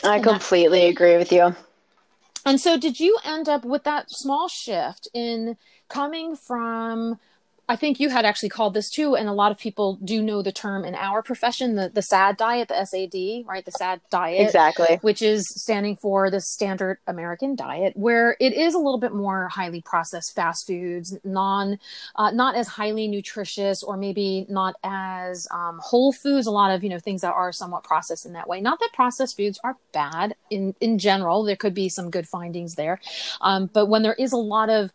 I 0.03 0.17
and 0.17 0.25
completely 0.25 0.81
that- 0.81 0.89
agree 0.89 1.17
with 1.17 1.33
you. 1.33 1.55
And 2.47 2.61
so, 2.61 2.77
did 2.77 3.01
you 3.01 3.17
end 3.25 3.49
up 3.49 3.65
with 3.65 3.85
that 3.85 4.11
small 4.11 4.49
shift 4.49 5.09
in 5.15 5.57
coming 5.89 6.37
from 6.37 7.19
I 7.67 7.77
think 7.77 7.99
you 7.99 8.11
had 8.11 8.27
actually 8.27 8.51
called 8.51 8.75
this 8.75 8.91
too, 8.91 9.17
and 9.17 9.27
a 9.27 9.33
lot 9.33 9.51
of 9.51 9.59
people 9.59 9.99
do 10.05 10.23
know 10.23 10.43
the 10.43 10.53
term 10.53 10.85
in 10.85 10.95
our 10.95 11.23
profession, 11.23 11.77
the, 11.77 11.89
the 11.89 12.03
SAD 12.03 12.37
diet, 12.37 12.69
the 12.69 12.85
SAD, 12.85 13.47
right? 13.47 13.65
The 13.65 13.71
SAD 13.71 14.03
diet. 14.11 14.43
Exactly. 14.43 14.99
Which 15.01 15.23
is 15.23 15.49
standing 15.49 15.97
for 15.97 16.31
the 16.31 16.43
standard 16.43 16.99
American 17.07 17.57
diet, 17.57 17.97
where 17.97 18.37
it 18.39 18.53
is 18.53 18.75
a 18.75 18.79
little 18.79 18.99
bit 18.99 19.15
more 19.15 19.49
highly 19.49 19.81
processed 19.81 20.35
fast 20.35 20.67
foods, 20.67 21.17
non, 21.25 21.79
uh, 22.17 22.31
not 22.33 22.55
as 22.55 22.69
highly 22.69 23.09
nutritious 23.09 23.83
or 23.83 23.97
maybe 23.97 24.45
not 24.51 24.75
as 24.85 25.49
um, 25.51 25.81
whole 25.83 26.13
foods, 26.13 26.47
a 26.47 26.51
lot 26.51 26.71
of, 26.71 26.85
you 26.85 26.91
know, 26.91 26.99
things 26.99 27.23
that 27.23 27.33
are 27.33 27.51
somewhat 27.51 27.83
processed 27.83 28.27
in 28.27 28.35
that 28.35 28.47
way. 28.47 28.61
Not 28.61 28.79
that 28.81 28.91
processed 28.93 29.39
foods 29.39 29.59
are 29.65 29.77
bad 29.93 30.35
in, 30.51 30.75
in 30.81 30.99
general, 30.99 31.45
there 31.45 31.57
could 31.57 31.75
be 31.75 31.89
some 31.89 32.11
good 32.11 32.29
findings 32.29 32.75
there. 32.75 33.01
Um, 33.41 33.71
but 33.73 33.87
when 33.87 34.03
there 34.03 34.15
is 34.15 34.33
a 34.33 34.37
lot 34.37 34.69
of 34.69 34.91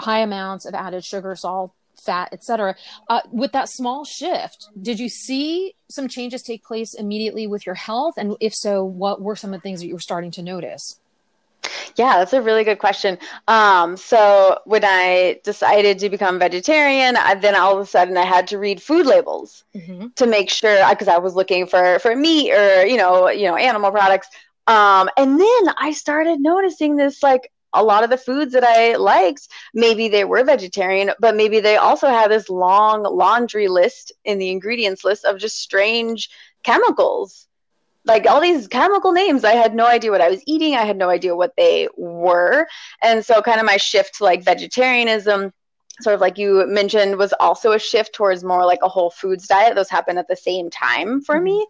high 0.00 0.20
amounts 0.20 0.64
of 0.64 0.74
added 0.74 1.04
sugar, 1.04 1.36
salt, 1.36 1.72
fat, 2.04 2.28
etc. 2.32 2.74
Uh, 3.08 3.20
with 3.30 3.52
that 3.52 3.68
small 3.68 4.04
shift, 4.04 4.68
did 4.80 4.98
you 4.98 5.08
see 5.08 5.74
some 5.88 6.08
changes 6.08 6.42
take 6.42 6.64
place 6.64 6.94
immediately 6.94 7.46
with 7.46 7.66
your 7.66 7.74
health? 7.74 8.14
And 8.16 8.36
if 8.40 8.54
so, 8.54 8.84
what 8.84 9.20
were 9.20 9.36
some 9.36 9.52
of 9.52 9.60
the 9.60 9.62
things 9.62 9.80
that 9.80 9.86
you 9.86 9.94
were 9.94 10.00
starting 10.00 10.30
to 10.32 10.42
notice? 10.42 11.00
Yeah, 11.96 12.18
that's 12.18 12.32
a 12.32 12.40
really 12.40 12.64
good 12.64 12.78
question. 12.78 13.18
Um, 13.48 13.96
so 13.96 14.58
when 14.64 14.84
I 14.84 15.40
decided 15.44 15.98
to 15.98 16.08
become 16.08 16.38
vegetarian, 16.38 17.16
I, 17.16 17.34
then 17.34 17.54
all 17.54 17.76
of 17.76 17.82
a 17.82 17.86
sudden 17.86 18.16
I 18.16 18.24
had 18.24 18.46
to 18.48 18.58
read 18.58 18.82
food 18.82 19.06
labels 19.06 19.64
mm-hmm. 19.74 20.08
to 20.16 20.26
make 20.26 20.50
sure 20.50 20.88
because 20.88 21.08
I 21.08 21.18
was 21.18 21.34
looking 21.34 21.66
for 21.66 21.98
for 21.98 22.16
meat 22.16 22.52
or 22.52 22.86
you 22.86 22.96
know 22.96 23.28
you 23.28 23.46
know 23.46 23.56
animal 23.56 23.90
products. 23.90 24.28
Um, 24.66 25.10
and 25.16 25.38
then 25.38 25.74
I 25.78 25.92
started 25.92 26.40
noticing 26.40 26.96
this 26.96 27.22
like 27.22 27.50
a 27.72 27.82
lot 27.82 28.04
of 28.04 28.10
the 28.10 28.16
foods 28.16 28.52
that 28.52 28.64
I 28.64 28.96
liked, 28.96 29.48
maybe 29.74 30.08
they 30.08 30.24
were 30.24 30.42
vegetarian, 30.44 31.12
but 31.18 31.36
maybe 31.36 31.60
they 31.60 31.76
also 31.76 32.08
had 32.08 32.30
this 32.30 32.48
long 32.48 33.02
laundry 33.02 33.68
list 33.68 34.12
in 34.24 34.38
the 34.38 34.50
ingredients 34.50 35.04
list 35.04 35.24
of 35.24 35.38
just 35.38 35.60
strange 35.60 36.30
chemicals. 36.62 37.46
Like 38.04 38.26
all 38.26 38.40
these 38.40 38.66
chemical 38.66 39.12
names, 39.12 39.44
I 39.44 39.52
had 39.52 39.74
no 39.74 39.86
idea 39.86 40.10
what 40.10 40.22
I 40.22 40.30
was 40.30 40.42
eating. 40.46 40.74
I 40.74 40.84
had 40.84 40.96
no 40.96 41.10
idea 41.10 41.36
what 41.36 41.54
they 41.56 41.88
were. 41.96 42.66
And 43.02 43.24
so, 43.24 43.42
kind 43.42 43.60
of 43.60 43.66
my 43.66 43.76
shift 43.76 44.16
to 44.16 44.24
like 44.24 44.42
vegetarianism, 44.42 45.52
sort 46.00 46.14
of 46.14 46.20
like 46.20 46.38
you 46.38 46.66
mentioned, 46.66 47.18
was 47.18 47.34
also 47.38 47.72
a 47.72 47.78
shift 47.78 48.14
towards 48.14 48.42
more 48.42 48.64
like 48.64 48.80
a 48.82 48.88
whole 48.88 49.10
foods 49.10 49.46
diet. 49.46 49.74
Those 49.74 49.90
happened 49.90 50.18
at 50.18 50.28
the 50.28 50.36
same 50.36 50.70
time 50.70 51.20
for 51.20 51.36
mm-hmm. 51.36 51.44
me. 51.44 51.66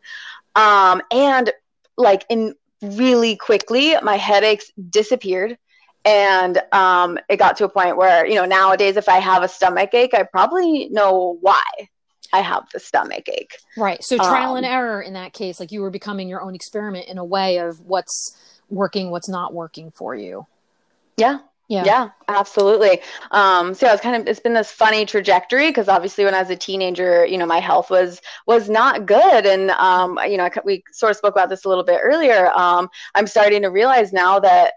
Um, 0.54 1.02
and 1.11 1.52
like 1.97 2.25
in 2.28 2.54
really 2.80 3.37
quickly, 3.37 3.95
my 4.00 4.16
headaches 4.16 4.71
disappeared 4.88 5.59
and 6.04 6.62
um, 6.73 7.19
it 7.28 7.37
got 7.37 7.57
to 7.59 7.64
a 7.64 7.69
point 7.69 7.97
where 7.97 8.26
you 8.26 8.35
know 8.35 8.45
nowadays 8.45 8.97
if 8.97 9.09
i 9.09 9.19
have 9.19 9.42
a 9.42 9.49
stomach 9.49 9.92
ache 9.95 10.14
i 10.14 10.23
probably 10.23 10.88
know 10.88 11.37
why 11.40 11.62
i 12.33 12.40
have 12.40 12.64
the 12.73 12.80
stomach 12.80 13.28
ache 13.28 13.57
right 13.76 14.02
so 14.02 14.16
trial 14.16 14.52
um, 14.52 14.59
and 14.59 14.66
error 14.66 15.02
in 15.02 15.14
that 15.14 15.33
case 15.33 15.61
like 15.61 15.73
you 15.73 15.80
were 15.80 15.90
becoming 15.90 16.28
your 16.28 16.42
own 16.42 16.54
experiment 16.54 17.07
in 17.09 17.19
a 17.19 17.25
way 17.25 17.59
of 17.59 17.80
what's 17.80 18.37
working 18.69 19.11
what's 19.11 19.28
not 19.28 19.52
working 19.52 19.90
for 19.90 20.14
you 20.14 20.47
yeah 21.16 21.38
yeah. 21.71 21.85
yeah, 21.85 22.09
absolutely. 22.26 23.00
Um, 23.30 23.75
so 23.75 23.87
yeah, 23.87 23.92
it's 23.92 24.02
kind 24.02 24.21
of 24.21 24.26
it's 24.26 24.40
been 24.40 24.54
this 24.54 24.73
funny 24.73 25.07
trajectory 25.07 25.69
because 25.69 25.88
obviously 25.88 26.25
when 26.25 26.35
I 26.35 26.40
was 26.40 26.50
a 26.50 26.57
teenager, 26.57 27.25
you 27.25 27.38
know, 27.38 27.47
my 27.47 27.61
health 27.61 27.90
was 27.90 28.21
was 28.45 28.69
not 28.69 29.07
good, 29.07 29.47
and 29.47 29.71
um, 29.71 30.19
you 30.26 30.37
know, 30.37 30.50
we 30.64 30.83
sort 30.90 31.11
of 31.11 31.16
spoke 31.16 31.33
about 31.33 31.49
this 31.49 31.64
a 31.64 31.69
little 31.69 31.85
bit 31.85 32.00
earlier. 32.02 32.50
Um, 32.59 32.88
I'm 33.14 33.28
starting 33.28 33.62
to 33.62 33.69
realize 33.69 34.12
now 34.12 34.40
that 34.40 34.73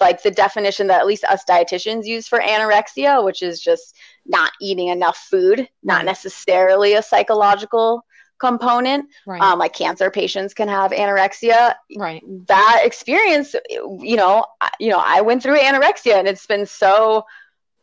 like 0.00 0.22
the 0.22 0.30
definition 0.30 0.86
that 0.88 1.00
at 1.00 1.06
least 1.06 1.24
us 1.24 1.42
dietitians 1.48 2.04
use 2.04 2.28
for 2.28 2.38
anorexia, 2.38 3.24
which 3.24 3.42
is 3.42 3.60
just 3.60 3.96
not 4.26 4.52
eating 4.60 4.88
enough 4.88 5.16
food, 5.16 5.68
not 5.82 6.04
necessarily 6.04 6.94
a 6.94 7.02
psychological 7.02 8.04
component. 8.38 9.08
Right. 9.26 9.40
Um, 9.40 9.58
like 9.58 9.72
cancer 9.72 10.10
patients 10.10 10.54
can 10.54 10.68
have 10.68 10.90
anorexia. 10.90 11.74
Right. 11.96 12.22
That 12.46 12.82
experience, 12.84 13.54
you 13.70 14.16
know, 14.16 14.44
you 14.78 14.90
know, 14.90 15.02
I 15.04 15.22
went 15.22 15.42
through 15.42 15.58
anorexia, 15.58 16.14
and 16.14 16.28
it's 16.28 16.46
been 16.46 16.66
so 16.66 17.24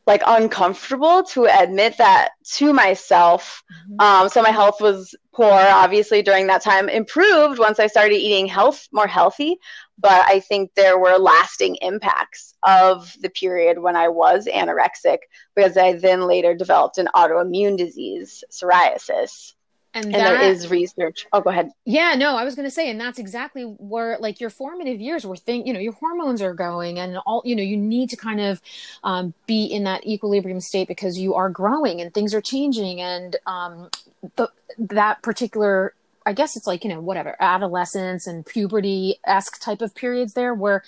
like 0.05 0.21
uncomfortable 0.27 1.23
to 1.23 1.45
admit 1.45 1.97
that 1.97 2.31
to 2.43 2.73
myself. 2.73 3.63
Mm-hmm. 3.89 4.01
Um, 4.01 4.29
so 4.29 4.41
my 4.41 4.51
health 4.51 4.81
was 4.81 5.15
poor, 5.33 5.51
obviously 5.53 6.21
during 6.21 6.47
that 6.47 6.61
time. 6.61 6.89
Improved 6.89 7.57
once 7.57 7.79
I 7.79 7.87
started 7.87 8.15
eating 8.15 8.47
health 8.47 8.87
more 8.91 9.07
healthy, 9.07 9.57
but 9.97 10.25
I 10.27 10.39
think 10.39 10.71
there 10.75 10.97
were 10.97 11.17
lasting 11.17 11.75
impacts 11.81 12.55
of 12.63 13.15
the 13.21 13.29
period 13.29 13.79
when 13.79 13.95
I 13.95 14.07
was 14.07 14.47
anorexic 14.47 15.19
because 15.55 15.77
I 15.77 15.93
then 15.93 16.21
later 16.21 16.53
developed 16.53 16.97
an 16.97 17.09
autoimmune 17.15 17.77
disease, 17.77 18.43
psoriasis. 18.51 19.53
And, 19.95 20.05
and 20.05 20.15
that, 20.15 20.39
there 20.39 20.41
is 20.49 20.71
research. 20.71 21.27
Oh, 21.31 21.41
go 21.41 21.51
ahead. 21.51 21.69
Yeah, 21.85 22.15
no, 22.15 22.35
I 22.35 22.43
was 22.43 22.55
going 22.55 22.65
to 22.65 22.71
say, 22.71 22.89
and 22.89 22.99
that's 22.99 23.19
exactly 23.19 23.63
where 23.63 24.17
like 24.19 24.41
your 24.41 24.49
formative 24.49 24.99
years 24.99 25.23
were 25.23 25.37
think, 25.37 25.67
you 25.67 25.73
know, 25.73 25.79
your 25.79 25.93
hormones 25.93 26.41
are 26.41 26.55
going 26.55 26.97
and 26.97 27.19
all, 27.27 27.43
you 27.45 27.55
know, 27.55 27.61
you 27.61 27.77
need 27.77 28.09
to 28.09 28.15
kind 28.15 28.41
of 28.41 28.59
um, 29.03 29.35
be 29.45 29.65
in 29.65 29.83
that 29.83 30.07
equilibrium 30.07 30.59
state 30.59 30.87
because 30.87 31.19
you 31.19 31.35
are 31.35 31.47
growing 31.47 32.01
and 32.01 32.11
things 32.11 32.33
are 32.33 32.41
changing. 32.41 33.01
And 33.01 33.35
um, 33.45 33.89
the, 34.35 34.49
that 34.79 35.21
particular 35.21 35.93
I 36.25 36.33
guess 36.33 36.55
it's 36.55 36.67
like, 36.67 36.83
you 36.83 36.89
know, 36.89 37.01
whatever, 37.01 37.35
adolescence 37.39 38.27
and 38.27 38.45
puberty 38.45 39.19
esque 39.25 39.59
type 39.59 39.81
of 39.81 39.95
periods 39.95 40.33
there 40.33 40.53
where 40.53 40.83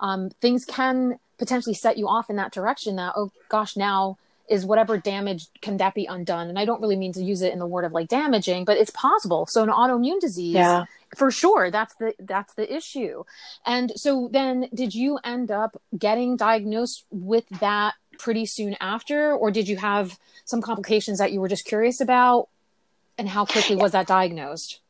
um, 0.00 0.30
things 0.40 0.64
can 0.64 1.18
potentially 1.38 1.74
set 1.74 1.98
you 1.98 2.08
off 2.08 2.30
in 2.30 2.36
that 2.36 2.52
direction 2.52 2.96
that, 2.96 3.14
oh 3.16 3.32
gosh, 3.48 3.76
now 3.76 4.18
is 4.50 4.66
whatever 4.66 4.98
damage 4.98 5.46
can 5.62 5.76
that 5.76 5.94
be 5.94 6.06
undone? 6.06 6.48
And 6.48 6.58
i 6.58 6.64
don't 6.64 6.82
really 6.82 6.96
mean 6.96 7.12
to 7.12 7.22
use 7.22 7.40
it 7.40 7.52
in 7.52 7.60
the 7.60 7.66
word 7.66 7.84
of 7.84 7.92
like 7.92 8.08
damaging 8.08 8.64
but 8.64 8.76
it's 8.76 8.90
possible. 8.90 9.46
So 9.46 9.62
an 9.62 9.70
autoimmune 9.70 10.20
disease 10.20 10.54
yeah. 10.54 10.84
for 11.16 11.30
sure 11.30 11.70
that's 11.70 11.94
the 11.94 12.14
that's 12.18 12.54
the 12.54 12.70
issue. 12.74 13.22
And 13.64 13.92
so 13.94 14.28
then 14.30 14.68
did 14.74 14.92
you 14.94 15.18
end 15.24 15.52
up 15.52 15.80
getting 15.96 16.36
diagnosed 16.36 17.06
with 17.10 17.48
that 17.60 17.94
pretty 18.18 18.44
soon 18.44 18.76
after? 18.80 19.32
Or 19.32 19.52
did 19.52 19.68
you 19.68 19.76
have 19.76 20.18
some 20.44 20.60
complications 20.60 21.18
that 21.18 21.30
you 21.32 21.40
were 21.40 21.48
just 21.48 21.64
curious 21.64 22.00
about 22.00 22.48
and 23.20 23.28
how 23.28 23.44
quickly 23.44 23.76
was 23.76 23.92
that 23.92 24.06
diagnosed 24.06 24.80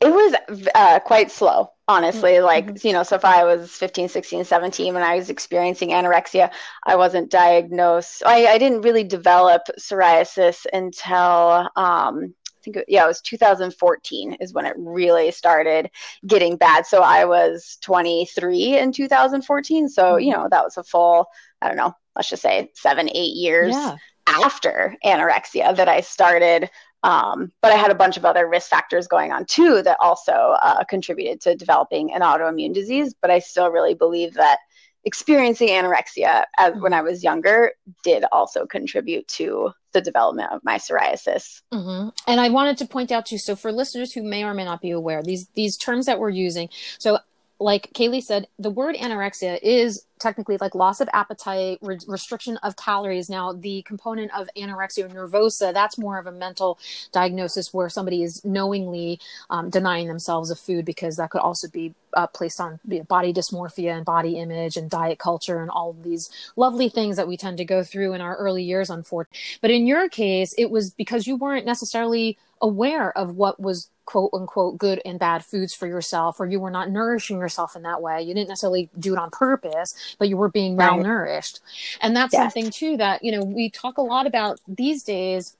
it 0.00 0.08
was 0.08 0.34
uh, 0.74 1.00
quite 1.00 1.30
slow 1.30 1.70
honestly 1.88 2.34
mm-hmm. 2.34 2.44
like 2.44 2.84
you 2.84 2.92
know 2.92 3.02
so 3.02 3.16
if 3.16 3.24
i 3.24 3.44
was 3.44 3.72
15 3.72 4.08
16 4.08 4.44
17 4.44 4.94
when 4.94 5.02
i 5.02 5.16
was 5.16 5.28
experiencing 5.28 5.90
anorexia 5.90 6.50
i 6.84 6.96
wasn't 6.96 7.30
diagnosed 7.30 8.22
i, 8.24 8.46
I 8.46 8.58
didn't 8.58 8.82
really 8.82 9.04
develop 9.04 9.62
psoriasis 9.78 10.64
until 10.72 11.68
um, 11.76 12.34
I 12.58 12.72
think 12.72 12.84
yeah, 12.88 13.04
it 13.04 13.08
was 13.08 13.20
2014 13.20 14.38
is 14.40 14.52
when 14.52 14.66
it 14.66 14.74
really 14.76 15.30
started 15.30 15.88
getting 16.26 16.56
bad. 16.56 16.84
So 16.84 17.00
I 17.00 17.24
was 17.24 17.78
23 17.82 18.78
in 18.78 18.90
2014. 18.90 19.88
So, 19.88 20.16
you 20.16 20.32
mm-hmm. 20.32 20.42
know, 20.42 20.48
that 20.50 20.64
was 20.64 20.76
a 20.76 20.82
full, 20.82 21.26
I 21.62 21.68
don't 21.68 21.76
know, 21.76 21.94
let's 22.16 22.28
just 22.28 22.42
say 22.42 22.72
seven, 22.74 23.08
eight 23.10 23.36
years 23.36 23.72
yeah. 23.72 23.94
after 24.26 24.96
anorexia 25.04 25.76
that 25.76 25.88
I 25.88 26.00
started 26.00 26.68
um, 27.06 27.52
but 27.62 27.70
I 27.70 27.76
had 27.76 27.92
a 27.92 27.94
bunch 27.94 28.16
of 28.16 28.24
other 28.24 28.48
risk 28.48 28.68
factors 28.68 29.06
going 29.06 29.30
on 29.30 29.46
too 29.46 29.80
that 29.82 29.96
also 30.00 30.32
uh, 30.32 30.82
contributed 30.84 31.40
to 31.42 31.54
developing 31.54 32.12
an 32.12 32.20
autoimmune 32.20 32.74
disease. 32.74 33.14
But 33.22 33.30
I 33.30 33.38
still 33.38 33.70
really 33.70 33.94
believe 33.94 34.34
that 34.34 34.58
experiencing 35.04 35.68
anorexia 35.68 36.46
as 36.58 36.74
when 36.80 36.92
I 36.92 37.02
was 37.02 37.22
younger 37.22 37.70
did 38.02 38.24
also 38.32 38.66
contribute 38.66 39.28
to 39.28 39.70
the 39.92 40.00
development 40.00 40.50
of 40.50 40.64
my 40.64 40.78
psoriasis. 40.78 41.62
Mm-hmm. 41.72 42.08
And 42.26 42.40
I 42.40 42.48
wanted 42.48 42.76
to 42.78 42.86
point 42.86 43.12
out 43.12 43.24
too. 43.24 43.38
So 43.38 43.54
for 43.54 43.70
listeners 43.70 44.12
who 44.12 44.24
may 44.24 44.42
or 44.42 44.52
may 44.52 44.64
not 44.64 44.82
be 44.82 44.90
aware, 44.90 45.22
these 45.22 45.46
these 45.54 45.76
terms 45.76 46.06
that 46.06 46.18
we're 46.18 46.30
using. 46.30 46.70
So 46.98 47.20
like 47.60 47.92
Caylee 47.92 48.22
said, 48.22 48.48
the 48.58 48.70
word 48.70 48.96
anorexia 48.96 49.60
is 49.62 50.04
technically 50.18 50.56
like 50.60 50.74
loss 50.74 51.00
of 51.00 51.08
appetite, 51.12 51.78
re- 51.82 51.98
restriction 52.06 52.56
of 52.58 52.76
calories. 52.76 53.28
Now, 53.28 53.52
the 53.52 53.82
component 53.82 54.32
of 54.34 54.48
anorexia 54.56 55.12
nervosa, 55.12 55.72
that's 55.72 55.98
more 55.98 56.18
of 56.18 56.26
a 56.26 56.32
mental 56.32 56.78
diagnosis 57.12 57.72
where 57.72 57.88
somebody 57.88 58.22
is 58.22 58.44
knowingly 58.44 59.20
um, 59.50 59.70
denying 59.70 60.08
themselves 60.08 60.50
of 60.50 60.58
food 60.58 60.84
because 60.84 61.16
that 61.16 61.30
could 61.30 61.40
also 61.40 61.68
be 61.68 61.94
uh, 62.14 62.26
placed 62.26 62.60
on 62.60 62.80
body 63.08 63.32
dysmorphia 63.32 63.94
and 63.94 64.04
body 64.04 64.38
image 64.38 64.76
and 64.76 64.90
diet 64.90 65.18
culture 65.18 65.60
and 65.60 65.70
all 65.70 65.92
these 65.92 66.30
lovely 66.56 66.88
things 66.88 67.16
that 67.16 67.28
we 67.28 67.36
tend 67.36 67.58
to 67.58 67.64
go 67.64 67.84
through 67.84 68.14
in 68.14 68.20
our 68.20 68.36
early 68.36 68.62
years, 68.62 68.88
unfortunately. 68.88 69.38
But 69.60 69.70
in 69.70 69.86
your 69.86 70.08
case, 70.08 70.54
it 70.56 70.70
was 70.70 70.90
because 70.90 71.26
you 71.26 71.36
weren't 71.36 71.66
necessarily 71.66 72.38
aware 72.62 73.16
of 73.16 73.36
what 73.36 73.60
was 73.60 73.90
quote 74.06 74.30
unquote 74.32 74.78
good 74.78 75.02
and 75.04 75.18
bad 75.18 75.44
foods 75.44 75.74
for 75.74 75.86
yourself 75.86 76.38
or 76.38 76.46
you 76.46 76.60
were 76.60 76.70
not 76.70 76.90
nourishing 76.90 77.38
yourself 77.38 77.74
in 77.74 77.82
that 77.82 78.00
way 78.00 78.22
you 78.22 78.32
didn't 78.32 78.48
necessarily 78.48 78.88
do 78.98 79.12
it 79.12 79.18
on 79.18 79.30
purpose 79.30 79.94
but 80.18 80.28
you 80.28 80.36
were 80.36 80.48
being 80.48 80.76
right. 80.76 80.90
malnourished 80.90 81.60
and 82.00 82.16
that's 82.16 82.32
yes. 82.32 82.42
something 82.42 82.70
too 82.70 82.96
that 82.96 83.22
you 83.24 83.32
know 83.32 83.42
we 83.42 83.70
talk 83.70 83.98
a 83.98 84.02
lot 84.02 84.26
about 84.26 84.60
these 84.66 85.02
days 85.02 85.56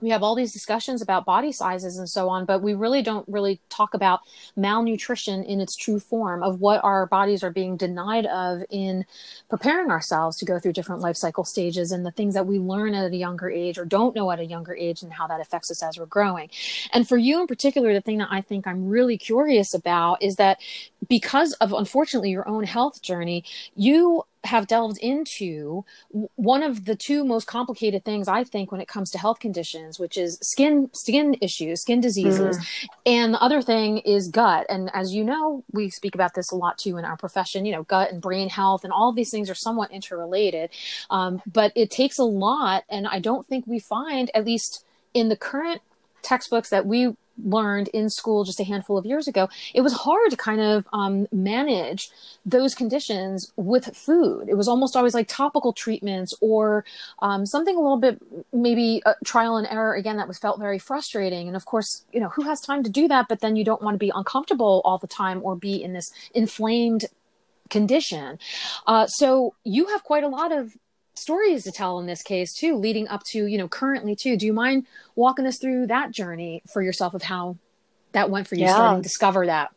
we 0.00 0.10
have 0.10 0.22
all 0.22 0.34
these 0.34 0.52
discussions 0.52 1.02
about 1.02 1.24
body 1.24 1.52
sizes 1.52 1.98
and 1.98 2.08
so 2.08 2.28
on, 2.28 2.44
but 2.44 2.62
we 2.62 2.74
really 2.74 3.02
don't 3.02 3.28
really 3.28 3.60
talk 3.68 3.94
about 3.94 4.20
malnutrition 4.56 5.42
in 5.44 5.60
its 5.60 5.76
true 5.76 5.98
form 5.98 6.42
of 6.42 6.60
what 6.60 6.82
our 6.84 7.06
bodies 7.06 7.42
are 7.42 7.50
being 7.50 7.76
denied 7.76 8.26
of 8.26 8.62
in 8.70 9.04
preparing 9.48 9.90
ourselves 9.90 10.36
to 10.36 10.44
go 10.44 10.58
through 10.58 10.72
different 10.72 11.00
life 11.00 11.16
cycle 11.16 11.44
stages 11.44 11.92
and 11.92 12.06
the 12.06 12.10
things 12.10 12.34
that 12.34 12.46
we 12.46 12.58
learn 12.58 12.94
at 12.94 13.12
a 13.12 13.16
younger 13.16 13.50
age 13.50 13.78
or 13.78 13.84
don't 13.84 14.14
know 14.14 14.30
at 14.30 14.38
a 14.38 14.44
younger 14.44 14.74
age 14.74 15.02
and 15.02 15.12
how 15.12 15.26
that 15.26 15.40
affects 15.40 15.70
us 15.70 15.82
as 15.82 15.98
we're 15.98 16.06
growing. 16.06 16.48
And 16.92 17.08
for 17.08 17.16
you 17.16 17.40
in 17.40 17.46
particular, 17.46 17.92
the 17.92 18.00
thing 18.00 18.18
that 18.18 18.28
I 18.30 18.40
think 18.40 18.66
I'm 18.66 18.88
really 18.88 19.18
curious 19.18 19.74
about 19.74 20.22
is 20.22 20.36
that 20.36 20.58
because 21.08 21.54
of 21.54 21.72
unfortunately 21.72 22.30
your 22.30 22.48
own 22.48 22.64
health 22.64 23.02
journey, 23.02 23.44
you 23.74 24.24
have 24.44 24.66
delved 24.66 24.98
into 24.98 25.84
one 26.36 26.62
of 26.62 26.84
the 26.84 26.94
two 26.94 27.24
most 27.24 27.46
complicated 27.46 28.04
things 28.04 28.28
I 28.28 28.44
think 28.44 28.70
when 28.70 28.80
it 28.80 28.88
comes 28.88 29.10
to 29.10 29.18
health 29.18 29.40
conditions, 29.40 29.98
which 29.98 30.16
is 30.16 30.38
skin 30.42 30.90
skin 30.92 31.36
issues, 31.40 31.82
skin 31.82 32.00
diseases, 32.00 32.58
mm. 32.58 32.86
and 33.04 33.34
the 33.34 33.42
other 33.42 33.62
thing 33.62 33.98
is 33.98 34.28
gut. 34.28 34.66
And 34.68 34.90
as 34.94 35.14
you 35.14 35.24
know, 35.24 35.64
we 35.72 35.90
speak 35.90 36.14
about 36.14 36.34
this 36.34 36.50
a 36.50 36.56
lot 36.56 36.78
too 36.78 36.96
in 36.98 37.04
our 37.04 37.16
profession. 37.16 37.66
You 37.66 37.72
know, 37.72 37.82
gut 37.82 38.12
and 38.12 38.22
brain 38.22 38.48
health, 38.48 38.84
and 38.84 38.92
all 38.92 39.10
of 39.10 39.16
these 39.16 39.30
things 39.30 39.50
are 39.50 39.54
somewhat 39.54 39.90
interrelated. 39.90 40.70
Um, 41.10 41.42
but 41.46 41.72
it 41.74 41.90
takes 41.90 42.18
a 42.18 42.24
lot, 42.24 42.84
and 42.88 43.06
I 43.06 43.18
don't 43.18 43.46
think 43.46 43.66
we 43.66 43.78
find 43.78 44.30
at 44.34 44.44
least 44.44 44.84
in 45.14 45.28
the 45.28 45.36
current 45.36 45.82
textbooks 46.22 46.70
that 46.70 46.86
we 46.86 47.16
learned 47.44 47.88
in 47.88 48.10
school 48.10 48.44
just 48.44 48.60
a 48.60 48.64
handful 48.64 48.98
of 48.98 49.06
years 49.06 49.28
ago, 49.28 49.48
it 49.74 49.80
was 49.80 49.92
hard 49.92 50.30
to 50.30 50.36
kind 50.36 50.60
of 50.60 50.88
um, 50.92 51.26
manage 51.32 52.10
those 52.44 52.74
conditions 52.74 53.52
with 53.56 53.96
food. 53.96 54.48
It 54.48 54.54
was 54.54 54.68
almost 54.68 54.96
always 54.96 55.14
like 55.14 55.28
topical 55.28 55.72
treatments 55.72 56.34
or 56.40 56.84
um, 57.20 57.46
something 57.46 57.76
a 57.76 57.80
little 57.80 57.98
bit 57.98 58.20
maybe 58.52 59.02
trial 59.24 59.56
and 59.56 59.66
error 59.68 59.94
again 59.94 60.16
that 60.16 60.28
was 60.28 60.38
felt 60.38 60.58
very 60.58 60.78
frustrating. 60.78 61.46
And 61.46 61.56
of 61.56 61.64
course, 61.64 62.04
you 62.12 62.20
know, 62.20 62.28
who 62.28 62.42
has 62.42 62.60
time 62.60 62.82
to 62.82 62.90
do 62.90 63.08
that? 63.08 63.26
But 63.28 63.40
then 63.40 63.56
you 63.56 63.64
don't 63.64 63.82
want 63.82 63.94
to 63.94 63.98
be 63.98 64.12
uncomfortable 64.14 64.82
all 64.84 64.98
the 64.98 65.06
time 65.06 65.40
or 65.42 65.56
be 65.56 65.82
in 65.82 65.92
this 65.92 66.10
inflamed 66.34 67.06
condition. 67.70 68.38
Uh, 68.86 69.06
so 69.06 69.54
you 69.64 69.88
have 69.88 70.02
quite 70.04 70.24
a 70.24 70.28
lot 70.28 70.52
of 70.52 70.76
stories 71.18 71.64
to 71.64 71.72
tell 71.72 71.98
in 71.98 72.06
this 72.06 72.22
case 72.22 72.52
too 72.52 72.76
leading 72.76 73.08
up 73.08 73.22
to 73.24 73.46
you 73.46 73.58
know 73.58 73.68
currently 73.68 74.14
too. 74.16 74.36
Do 74.36 74.46
you 74.46 74.52
mind 74.52 74.86
walking 75.16 75.46
us 75.46 75.58
through 75.58 75.88
that 75.88 76.10
journey 76.10 76.62
for 76.72 76.82
yourself 76.82 77.14
of 77.14 77.22
how 77.22 77.56
that 78.12 78.30
went 78.30 78.46
for 78.46 78.54
you 78.54 78.64
yeah. 78.64 78.74
starting 78.74 79.02
to 79.02 79.02
discover 79.02 79.46
that? 79.46 79.72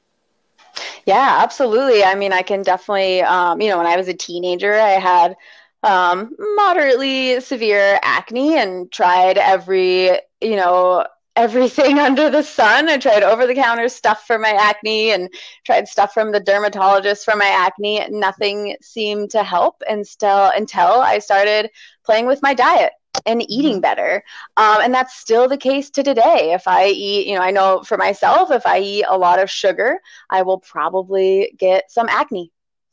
Yeah 1.05 1.39
absolutely. 1.41 2.03
I 2.03 2.15
mean 2.15 2.33
i 2.33 2.41
can 2.41 2.61
definitely 2.61 3.21
um, 3.21 3.61
you 3.61 3.69
know 3.69 3.77
when 3.77 3.87
i 3.87 3.97
was 3.97 4.07
a 4.07 4.13
teenager 4.13 4.73
i 4.73 4.91
had 4.91 5.35
um, 5.83 6.35
moderately 6.39 7.39
severe 7.39 7.99
acne 8.03 8.57
and 8.57 8.91
tried 8.91 9.37
every 9.37 10.11
you 10.39 10.55
know 10.55 11.05
everything 11.35 11.99
under 12.07 12.29
the 12.29 12.43
sun. 12.43 12.89
I 12.89 12.97
tried 12.97 13.23
over 13.23 13.47
the 13.47 13.55
counter 13.55 13.89
stuff 13.89 14.25
for 14.25 14.37
my 14.37 14.51
acne 14.51 15.11
and 15.11 15.29
tried 15.65 15.87
stuff 15.87 16.13
from 16.13 16.31
the 16.31 16.39
dermatologist 16.39 17.25
for 17.25 17.35
my 17.35 17.47
acne. 17.47 18.05
Nothing 18.09 18.75
seemed 18.81 19.31
to 19.31 19.43
help 19.43 19.81
and 19.87 20.05
still 20.05 20.51
until 20.55 21.01
I 21.01 21.19
started 21.19 21.69
playing 22.05 22.27
with 22.27 22.41
my 22.41 22.53
diet 22.53 22.93
and 23.25 23.43
eating 23.49 23.73
mm-hmm. 23.73 23.81
better. 23.81 24.23
Um, 24.57 24.77
and 24.81 24.93
that's 24.93 25.19
still 25.19 25.47
the 25.47 25.57
case 25.57 25.89
to 25.91 26.03
today. 26.03 26.53
If 26.53 26.67
I 26.67 26.87
eat, 26.87 27.27
you 27.27 27.35
know, 27.35 27.41
I 27.41 27.51
know 27.51 27.83
for 27.83 27.97
myself, 27.97 28.51
if 28.51 28.65
I 28.65 28.79
eat 28.79 29.05
a 29.07 29.17
lot 29.17 29.39
of 29.41 29.49
sugar, 29.49 29.99
I 30.29 30.41
will 30.43 30.59
probably 30.59 31.53
get 31.57 31.91
some 31.91 32.07
acne 32.09 32.51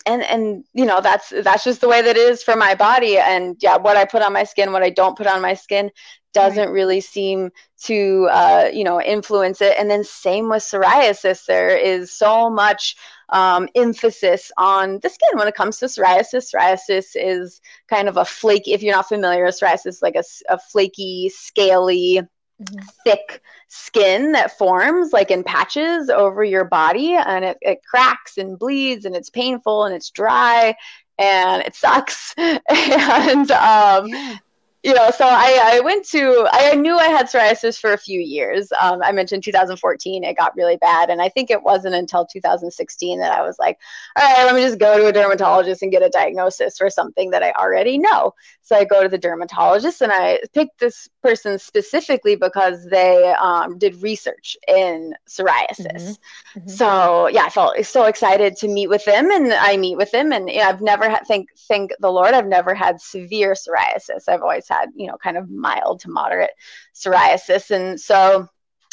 and 0.08 0.22
and 0.22 0.64
you 0.72 0.86
know 0.86 1.00
that's 1.00 1.32
that's 1.44 1.64
just 1.64 1.80
the 1.80 1.88
way 1.88 2.02
that 2.02 2.16
is 2.16 2.42
for 2.42 2.56
my 2.56 2.74
body. 2.74 3.18
And 3.18 3.56
yeah 3.60 3.76
what 3.76 3.96
i 3.96 4.04
put 4.04 4.22
on 4.22 4.32
my 4.32 4.44
skin 4.44 4.72
what 4.72 4.82
i 4.82 4.90
don't 4.90 5.16
put 5.16 5.26
on 5.26 5.40
my 5.42 5.54
skin 5.54 5.90
doesn't 6.34 6.70
really 6.70 7.00
seem 7.00 7.50
to 7.84 8.28
uh, 8.30 8.68
you 8.72 8.84
know 8.84 9.00
influence 9.00 9.60
it. 9.60 9.74
And 9.78 9.90
then 9.90 10.04
same 10.04 10.48
with 10.48 10.62
psoriasis. 10.62 11.46
There 11.46 11.76
is 11.76 12.12
so 12.12 12.50
much 12.50 12.96
um, 13.30 13.68
emphasis 13.74 14.50
on 14.56 15.00
the 15.02 15.08
skin 15.08 15.38
when 15.38 15.48
it 15.48 15.54
comes 15.54 15.78
to 15.78 15.86
psoriasis. 15.86 16.54
Psoriasis 16.54 17.08
is 17.14 17.60
kind 17.88 18.08
of 18.08 18.16
a 18.16 18.24
flaky 18.24 18.72
if 18.72 18.82
you're 18.82 18.94
not 18.94 19.08
familiar 19.08 19.46
psoriasis 19.46 20.02
like 20.02 20.16
a, 20.16 20.24
a 20.48 20.58
flaky 20.58 21.30
scaly 21.34 22.20
mm-hmm. 22.62 22.84
thick 23.04 23.42
skin 23.68 24.32
that 24.32 24.56
forms 24.56 25.12
like 25.12 25.30
in 25.30 25.42
patches 25.44 26.10
over 26.10 26.42
your 26.44 26.64
body 26.64 27.14
and 27.14 27.44
it, 27.44 27.58
it 27.60 27.82
cracks 27.84 28.38
and 28.38 28.58
bleeds 28.58 29.04
and 29.04 29.14
it's 29.16 29.30
painful 29.30 29.84
and 29.84 29.94
it's 29.94 30.10
dry 30.10 30.74
and 31.18 31.62
it 31.62 31.74
sucks 31.74 32.34
and 32.38 33.50
um, 33.50 34.08
yeah 34.08 34.38
you 34.84 34.94
know, 34.94 35.10
so 35.10 35.26
I, 35.26 35.60
I 35.60 35.80
went 35.80 36.06
to, 36.10 36.46
I 36.52 36.76
knew 36.76 36.96
I 36.96 37.08
had 37.08 37.26
psoriasis 37.26 37.80
for 37.80 37.92
a 37.94 37.98
few 37.98 38.20
years. 38.20 38.70
Um, 38.80 39.02
I 39.02 39.10
mentioned 39.10 39.42
2014, 39.42 40.22
it 40.22 40.36
got 40.36 40.54
really 40.54 40.76
bad. 40.76 41.10
And 41.10 41.20
I 41.20 41.28
think 41.28 41.50
it 41.50 41.60
wasn't 41.60 41.96
until 41.96 42.24
2016 42.24 43.18
that 43.18 43.32
I 43.32 43.42
was 43.42 43.58
like, 43.58 43.76
all 44.16 44.24
right, 44.24 44.44
let 44.44 44.54
me 44.54 44.60
just 44.60 44.78
go 44.78 44.96
to 44.96 45.06
a 45.06 45.12
dermatologist 45.12 45.82
and 45.82 45.90
get 45.90 46.02
a 46.02 46.08
diagnosis 46.08 46.78
for 46.78 46.90
something 46.90 47.30
that 47.30 47.42
I 47.42 47.50
already 47.52 47.98
know. 47.98 48.34
So 48.62 48.76
I 48.76 48.84
go 48.84 49.02
to 49.02 49.08
the 49.08 49.18
dermatologist 49.18 50.00
and 50.00 50.12
I 50.12 50.40
picked 50.54 50.78
this 50.78 51.08
person 51.24 51.58
specifically 51.58 52.36
because 52.36 52.86
they 52.86 53.34
um, 53.40 53.78
did 53.78 54.00
research 54.00 54.56
in 54.68 55.12
psoriasis. 55.28 55.80
Mm-hmm. 55.80 56.58
Mm-hmm. 56.60 56.68
So 56.68 57.26
yeah, 57.26 57.44
I 57.44 57.50
felt 57.50 57.84
so 57.84 58.04
excited 58.04 58.56
to 58.58 58.68
meet 58.68 58.88
with 58.88 59.04
them 59.04 59.28
and 59.32 59.52
I 59.52 59.76
meet 59.76 59.96
with 59.96 60.12
them. 60.12 60.32
And 60.32 60.48
you 60.48 60.58
know, 60.58 60.68
I've 60.68 60.82
never 60.82 61.08
had, 61.08 61.26
thank, 61.26 61.48
thank 61.66 61.90
the 61.98 62.12
Lord, 62.12 62.32
I've 62.32 62.46
never 62.46 62.74
had 62.74 63.00
severe 63.00 63.54
psoriasis. 63.54 64.28
I've 64.28 64.42
always 64.42 64.67
had, 64.68 64.90
you 64.94 65.06
know, 65.06 65.16
kind 65.22 65.36
of 65.36 65.50
mild 65.50 66.00
to 66.00 66.10
moderate 66.10 66.50
psoriasis. 66.94 67.70
And 67.70 68.00
so 68.00 68.48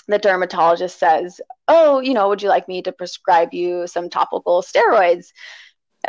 the 0.08 0.20
dermatologist 0.20 1.00
says, 1.00 1.42
Oh, 1.68 2.00
you 2.00 2.14
know, 2.14 2.30
would 2.30 2.42
you 2.42 2.50
like 2.50 2.68
me 2.68 2.82
to 2.84 2.92
prescribe 2.92 3.54
you 3.54 3.88
some 3.88 4.10
topical 4.10 4.62
steroids? 4.62 5.28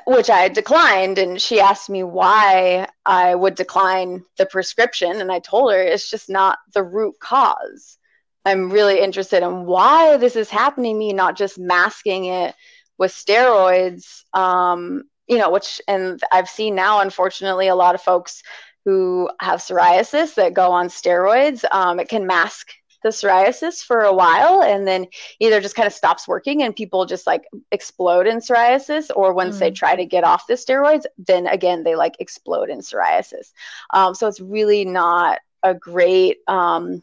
Which 0.06 0.28
I 0.28 0.48
declined. 0.48 1.18
And 1.18 1.40
she 1.40 1.60
asked 1.60 1.88
me 1.88 2.02
why 2.02 2.86
I 3.06 3.34
would 3.34 3.54
decline 3.54 4.24
the 4.36 4.44
prescription. 4.44 5.20
And 5.20 5.32
I 5.32 5.38
told 5.38 5.72
her 5.72 5.80
it's 5.80 6.10
just 6.10 6.28
not 6.28 6.58
the 6.74 6.82
root 6.82 7.14
cause. 7.18 7.96
I'm 8.44 8.70
really 8.70 9.00
interested 9.00 9.42
in 9.42 9.64
why 9.64 10.18
this 10.18 10.36
is 10.36 10.50
happening 10.50 10.94
to 10.94 10.98
me, 10.98 11.12
not 11.12 11.36
just 11.36 11.58
masking 11.58 12.26
it 12.26 12.54
with 12.98 13.10
steroids. 13.10 14.22
Um, 14.34 15.04
you 15.26 15.38
know, 15.38 15.50
which, 15.50 15.80
and 15.88 16.20
I've 16.30 16.48
seen 16.48 16.74
now, 16.74 17.00
unfortunately, 17.00 17.68
a 17.68 17.74
lot 17.74 17.94
of 17.96 18.02
folks 18.02 18.42
who 18.86 19.28
have 19.40 19.58
psoriasis 19.58 20.34
that 20.36 20.54
go 20.54 20.70
on 20.70 20.86
steroids. 20.86 21.64
Um, 21.72 21.98
it 21.98 22.08
can 22.08 22.24
mask 22.24 22.68
the 23.02 23.08
psoriasis 23.10 23.84
for 23.84 24.00
a 24.00 24.14
while 24.14 24.62
and 24.62 24.86
then 24.86 25.06
either 25.38 25.60
just 25.60 25.74
kind 25.74 25.86
of 25.86 25.92
stops 25.92 26.26
working 26.26 26.62
and 26.62 26.74
people 26.74 27.04
just 27.04 27.26
like 27.26 27.44
explode 27.70 28.26
in 28.26 28.38
psoriasis 28.38 29.10
or 29.14 29.34
once 29.34 29.56
mm. 29.56 29.58
they 29.58 29.70
try 29.70 29.94
to 29.94 30.06
get 30.06 30.24
off 30.24 30.46
the 30.46 30.54
steroids 30.54 31.04
then 31.18 31.46
again 31.46 31.84
they 31.84 31.94
like 31.94 32.16
explode 32.18 32.70
in 32.70 32.80
psoriasis 32.80 33.52
um, 33.92 34.14
so 34.14 34.26
it's 34.26 34.40
really 34.40 34.84
not 34.84 35.38
a 35.62 35.74
great 35.74 36.38
um, 36.48 37.02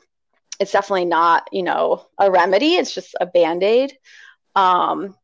it's 0.60 0.72
definitely 0.72 1.06
not 1.06 1.48
you 1.52 1.64
know 1.64 2.06
a 2.20 2.30
remedy 2.30 2.76
it's 2.76 2.94
just 2.94 3.16
a 3.22 3.26
band-aid 3.26 3.94
um, 4.56 5.16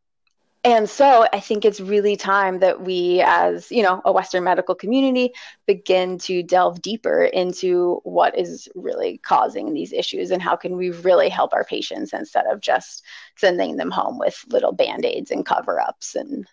and 0.64 0.90
so 0.90 1.26
i 1.32 1.40
think 1.40 1.64
it's 1.64 1.80
really 1.80 2.16
time 2.16 2.60
that 2.60 2.82
we 2.82 3.22
as 3.26 3.72
you 3.72 3.82
know 3.82 4.02
a 4.06 4.12
western 4.12 4.44
medical 4.44 4.76
community 4.76 5.32
begin 5.66 6.18
to 6.18 6.44
delve 6.44 6.82
deeper 6.82 7.24
into 7.24 8.02
what 8.04 8.38
is 8.38 8.68
really 8.76 9.20
causing 9.20 9.74
these 9.74 9.94
issues 9.94 10.32
and 10.32 10.42
how 10.42 10.56
can 10.56 10.76
we 10.76 10.90
really 10.90 11.30
help 11.30 11.54
our 11.54 11.64
patients 11.64 12.14
instead 12.14 12.46
of 12.48 12.60
just 12.60 13.04
sending 13.38 13.78
them 13.78 13.92
home 13.92 14.20
with 14.20 14.44
little 14.50 14.74
band-aids 14.74 15.32
and 15.32 15.46
cover-ups 15.46 16.16
and 16.16 16.46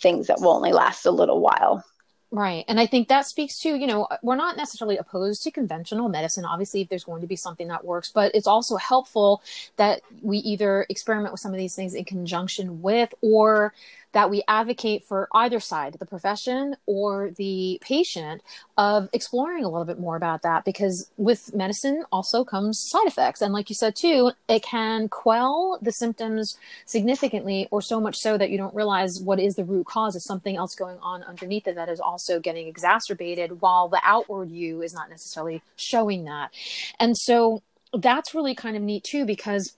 things 0.00 0.26
that 0.28 0.40
will 0.40 0.52
only 0.52 0.72
last 0.72 1.04
a 1.04 1.10
little 1.10 1.40
while 1.40 1.84
Right. 2.32 2.64
And 2.68 2.78
I 2.78 2.86
think 2.86 3.08
that 3.08 3.26
speaks 3.26 3.58
to, 3.60 3.74
you 3.74 3.88
know, 3.88 4.06
we're 4.22 4.36
not 4.36 4.56
necessarily 4.56 4.96
opposed 4.96 5.42
to 5.42 5.50
conventional 5.50 6.08
medicine, 6.08 6.44
obviously, 6.44 6.80
if 6.80 6.88
there's 6.88 7.02
going 7.02 7.22
to 7.22 7.26
be 7.26 7.34
something 7.34 7.66
that 7.68 7.84
works, 7.84 8.12
but 8.12 8.32
it's 8.36 8.46
also 8.46 8.76
helpful 8.76 9.42
that 9.76 10.02
we 10.22 10.38
either 10.38 10.86
experiment 10.88 11.32
with 11.32 11.40
some 11.40 11.52
of 11.52 11.58
these 11.58 11.74
things 11.74 11.92
in 11.92 12.04
conjunction 12.04 12.82
with 12.82 13.12
or 13.20 13.74
that 14.12 14.30
we 14.30 14.42
advocate 14.48 15.04
for 15.04 15.28
either 15.32 15.60
side, 15.60 15.94
the 15.98 16.06
profession 16.06 16.76
or 16.86 17.30
the 17.36 17.78
patient, 17.80 18.42
of 18.76 19.08
exploring 19.12 19.64
a 19.64 19.68
little 19.68 19.84
bit 19.84 20.00
more 20.00 20.16
about 20.16 20.42
that 20.42 20.64
because 20.64 21.10
with 21.16 21.54
medicine 21.54 22.04
also 22.10 22.44
comes 22.44 22.82
side 22.88 23.06
effects. 23.06 23.40
And 23.40 23.52
like 23.52 23.68
you 23.68 23.74
said 23.74 23.94
too, 23.94 24.32
it 24.48 24.62
can 24.62 25.08
quell 25.08 25.78
the 25.80 25.92
symptoms 25.92 26.56
significantly 26.86 27.68
or 27.70 27.82
so 27.82 28.00
much 28.00 28.16
so 28.16 28.36
that 28.38 28.50
you 28.50 28.58
don't 28.58 28.74
realize 28.74 29.20
what 29.20 29.38
is 29.38 29.54
the 29.54 29.64
root 29.64 29.86
cause 29.86 30.16
of 30.16 30.22
something 30.22 30.56
else 30.56 30.74
going 30.74 30.98
on 31.02 31.22
underneath 31.22 31.66
it 31.66 31.76
that 31.76 31.88
is 31.88 32.00
also 32.00 32.40
getting 32.40 32.66
exacerbated 32.66 33.60
while 33.60 33.88
the 33.88 34.00
outward 34.02 34.50
you 34.50 34.82
is 34.82 34.92
not 34.92 35.10
necessarily 35.10 35.62
showing 35.76 36.24
that. 36.24 36.50
And 36.98 37.16
so 37.16 37.62
that's 37.92 38.34
really 38.34 38.54
kind 38.54 38.76
of 38.76 38.82
neat 38.82 39.04
too 39.04 39.24
because 39.24 39.76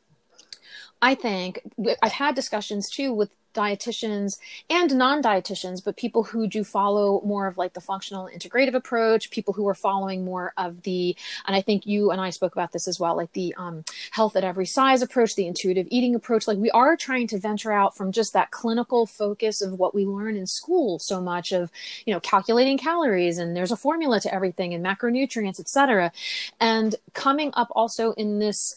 I 1.00 1.16
think 1.16 1.60
I've 2.02 2.12
had 2.12 2.34
discussions 2.34 2.88
too 2.88 3.12
with 3.12 3.30
dietitians 3.54 4.38
and 4.70 4.94
non-dietitians 4.94 5.84
but 5.84 5.96
people 5.96 6.22
who 6.22 6.46
do 6.46 6.64
follow 6.64 7.20
more 7.24 7.46
of 7.46 7.58
like 7.58 7.72
the 7.74 7.80
functional 7.80 8.28
integrative 8.34 8.74
approach 8.74 9.30
people 9.30 9.54
who 9.54 9.66
are 9.68 9.74
following 9.74 10.24
more 10.24 10.52
of 10.56 10.82
the 10.82 11.16
and 11.46 11.56
i 11.56 11.60
think 11.60 11.86
you 11.86 12.10
and 12.10 12.20
i 12.20 12.30
spoke 12.30 12.52
about 12.52 12.72
this 12.72 12.88
as 12.88 12.98
well 12.98 13.16
like 13.16 13.32
the 13.32 13.54
um, 13.56 13.84
health 14.12 14.36
at 14.36 14.44
every 14.44 14.66
size 14.66 15.02
approach 15.02 15.34
the 15.34 15.46
intuitive 15.46 15.86
eating 15.90 16.14
approach. 16.14 16.46
Like 16.46 16.58
we 16.58 16.70
are 16.70 16.96
trying 16.96 17.26
to 17.28 17.38
venture 17.38 17.72
out 17.72 17.96
from 17.96 18.12
just 18.12 18.32
that 18.32 18.50
clinical 18.50 19.06
focus 19.06 19.60
of 19.60 19.78
what 19.78 19.94
we 19.94 20.04
learn 20.04 20.36
in 20.36 20.46
school 20.46 20.98
so 20.98 21.20
much 21.20 21.52
of 21.52 21.70
you 22.06 22.12
know 22.12 22.20
calculating 22.20 22.78
calories 22.78 23.38
and 23.38 23.56
there's 23.56 23.72
a 23.72 23.76
formula 23.76 24.20
to 24.20 24.34
everything 24.34 24.74
and 24.74 24.84
macronutrients 24.84 25.60
etc 25.60 26.12
and 26.60 26.94
coming 27.14 27.50
up 27.54 27.68
also 27.72 28.12
in 28.12 28.38
this 28.38 28.76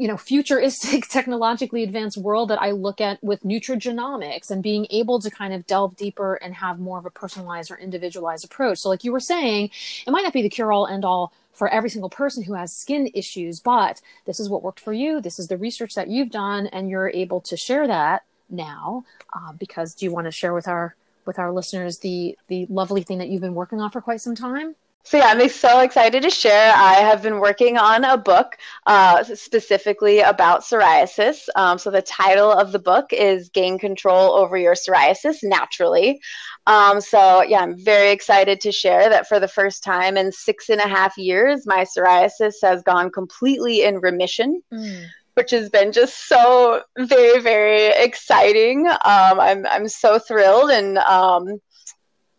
you 0.00 0.08
know 0.08 0.16
futuristic 0.16 1.06
technologically 1.08 1.82
advanced 1.82 2.16
world 2.16 2.48
that 2.48 2.60
i 2.60 2.70
look 2.70 3.02
at 3.02 3.22
with 3.22 3.42
nutrigenomics 3.42 4.50
and 4.50 4.62
being 4.62 4.86
able 4.88 5.20
to 5.20 5.30
kind 5.30 5.52
of 5.52 5.66
delve 5.66 5.94
deeper 5.94 6.36
and 6.36 6.54
have 6.54 6.78
more 6.80 6.98
of 6.98 7.04
a 7.04 7.10
personalized 7.10 7.70
or 7.70 7.76
individualized 7.76 8.44
approach. 8.44 8.78
So 8.78 8.88
like 8.88 9.04
you 9.04 9.12
were 9.12 9.20
saying 9.20 9.70
it 10.06 10.10
might 10.10 10.22
not 10.22 10.32
be 10.32 10.40
the 10.40 10.48
cure 10.48 10.72
all 10.72 10.86
end 10.86 11.04
all 11.04 11.32
for 11.52 11.68
every 11.68 11.90
single 11.90 12.08
person 12.08 12.42
who 12.42 12.54
has 12.54 12.74
skin 12.74 13.10
issues 13.12 13.60
but 13.60 14.00
this 14.24 14.40
is 14.40 14.48
what 14.48 14.62
worked 14.62 14.80
for 14.80 14.94
you. 14.94 15.20
This 15.20 15.38
is 15.38 15.48
the 15.48 15.58
research 15.58 15.94
that 15.94 16.08
you've 16.08 16.30
done 16.30 16.66
and 16.68 16.88
you're 16.88 17.10
able 17.10 17.42
to 17.42 17.56
share 17.56 17.86
that 17.86 18.22
now 18.48 19.04
uh, 19.34 19.52
because 19.52 19.94
do 19.94 20.06
you 20.06 20.12
want 20.12 20.26
to 20.26 20.30
share 20.30 20.54
with 20.54 20.66
our 20.66 20.96
with 21.26 21.38
our 21.38 21.52
listeners 21.52 21.98
the 21.98 22.38
the 22.48 22.66
lovely 22.70 23.02
thing 23.02 23.18
that 23.18 23.28
you've 23.28 23.42
been 23.42 23.54
working 23.54 23.80
on 23.80 23.90
for 23.90 24.00
quite 24.00 24.22
some 24.22 24.34
time 24.34 24.74
so 25.02 25.16
yeah, 25.16 25.26
I'm 25.28 25.48
so 25.48 25.80
excited 25.80 26.22
to 26.22 26.30
share. 26.30 26.72
I 26.74 26.94
have 26.94 27.22
been 27.22 27.40
working 27.40 27.78
on 27.78 28.04
a 28.04 28.18
book 28.18 28.56
uh, 28.86 29.24
specifically 29.24 30.20
about 30.20 30.60
psoriasis. 30.60 31.48
Um, 31.56 31.78
so 31.78 31.90
the 31.90 32.02
title 32.02 32.52
of 32.52 32.72
the 32.72 32.78
book 32.78 33.12
is 33.12 33.48
"Gain 33.48 33.78
Control 33.78 34.32
Over 34.32 34.56
Your 34.56 34.74
Psoriasis 34.74 35.38
Naturally." 35.42 36.20
Um, 36.66 37.00
so 37.00 37.42
yeah, 37.42 37.60
I'm 37.60 37.82
very 37.82 38.10
excited 38.10 38.60
to 38.60 38.72
share 38.72 39.08
that 39.08 39.26
for 39.26 39.40
the 39.40 39.48
first 39.48 39.82
time 39.82 40.16
in 40.16 40.32
six 40.32 40.68
and 40.68 40.80
a 40.80 40.88
half 40.88 41.16
years, 41.16 41.66
my 41.66 41.84
psoriasis 41.84 42.54
has 42.62 42.82
gone 42.82 43.10
completely 43.10 43.82
in 43.82 43.96
remission. 44.00 44.62
Mm 44.72 45.06
which 45.34 45.52
has 45.52 45.70
been 45.70 45.92
just 45.92 46.28
so 46.28 46.82
very 46.98 47.40
very 47.40 47.86
exciting. 47.86 48.86
Um, 48.86 49.40
I'm 49.40 49.66
I'm 49.66 49.88
so 49.88 50.18
thrilled 50.18 50.70
and 50.70 50.98
um, 50.98 51.60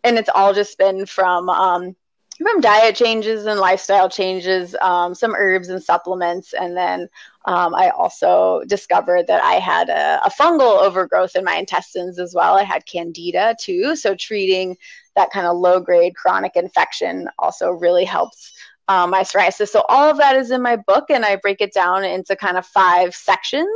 and 0.04 0.18
it's 0.18 0.28
all 0.32 0.52
just 0.52 0.78
been 0.78 1.06
from 1.06 1.48
um, 1.48 1.96
from 2.42 2.60
diet 2.60 2.96
changes 2.96 3.46
and 3.46 3.60
lifestyle 3.60 4.08
changes, 4.08 4.74
um, 4.80 5.14
some 5.14 5.34
herbs 5.34 5.68
and 5.68 5.82
supplements, 5.82 6.52
and 6.52 6.76
then 6.76 7.08
um, 7.44 7.74
I 7.74 7.90
also 7.90 8.62
discovered 8.66 9.26
that 9.26 9.42
I 9.42 9.54
had 9.54 9.88
a, 9.88 10.20
a, 10.24 10.30
fungal 10.30 10.80
overgrowth 10.80 11.34
in 11.34 11.44
my 11.44 11.56
intestines 11.56 12.18
as 12.20 12.34
well. 12.34 12.56
I 12.56 12.62
had 12.62 12.86
candida 12.86 13.56
too, 13.60 13.96
so 13.96 14.14
treating 14.14 14.76
that 15.16 15.30
kind 15.30 15.46
of 15.46 15.56
low 15.56 15.80
grade 15.80 16.14
chronic 16.14 16.52
infection 16.54 17.28
also 17.38 17.70
really 17.70 18.04
helps 18.04 18.52
um, 18.88 19.10
my 19.10 19.22
psoriasis. 19.22 19.68
So 19.68 19.84
all 19.88 20.10
of 20.10 20.18
that 20.18 20.36
is 20.36 20.50
in 20.50 20.62
my 20.62 20.76
book, 20.76 21.06
and 21.10 21.24
I 21.24 21.36
break 21.36 21.60
it 21.60 21.72
down 21.72 22.04
into 22.04 22.36
kind 22.36 22.56
of 22.56 22.66
five 22.66 23.14
sections 23.14 23.68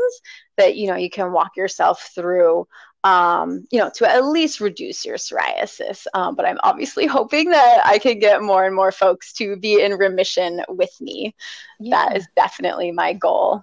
that 0.57 0.77
you 0.77 0.87
know 0.89 0.97
you 0.97 1.11
can 1.11 1.33
walk 1.33 1.57
yourself 1.57 2.11
through 2.15 2.67
um, 3.07 3.65
you 3.71 3.79
know, 3.79 3.89
to 3.95 4.11
at 4.11 4.25
least 4.25 4.61
reduce 4.61 5.07
your 5.07 5.17
psoriasis. 5.17 6.07
Um, 6.13 6.35
but 6.35 6.45
I'm 6.45 6.59
obviously 6.65 7.07
hoping 7.19 7.51
that 7.51 7.81
I 7.87 7.99
can 7.99 8.19
get 8.19 8.43
more 8.43 8.67
and 8.67 8.75
more 8.75 8.91
folks 8.91 9.33
to 9.35 9.57
be 9.57 9.81
in 9.81 9.93
remission 9.93 10.63
with 10.69 10.91
me. 11.01 11.35
Yeah. 11.79 12.09
That 12.09 12.17
is 12.17 12.27
definitely 12.35 12.91
my 12.91 13.13
goal. 13.13 13.63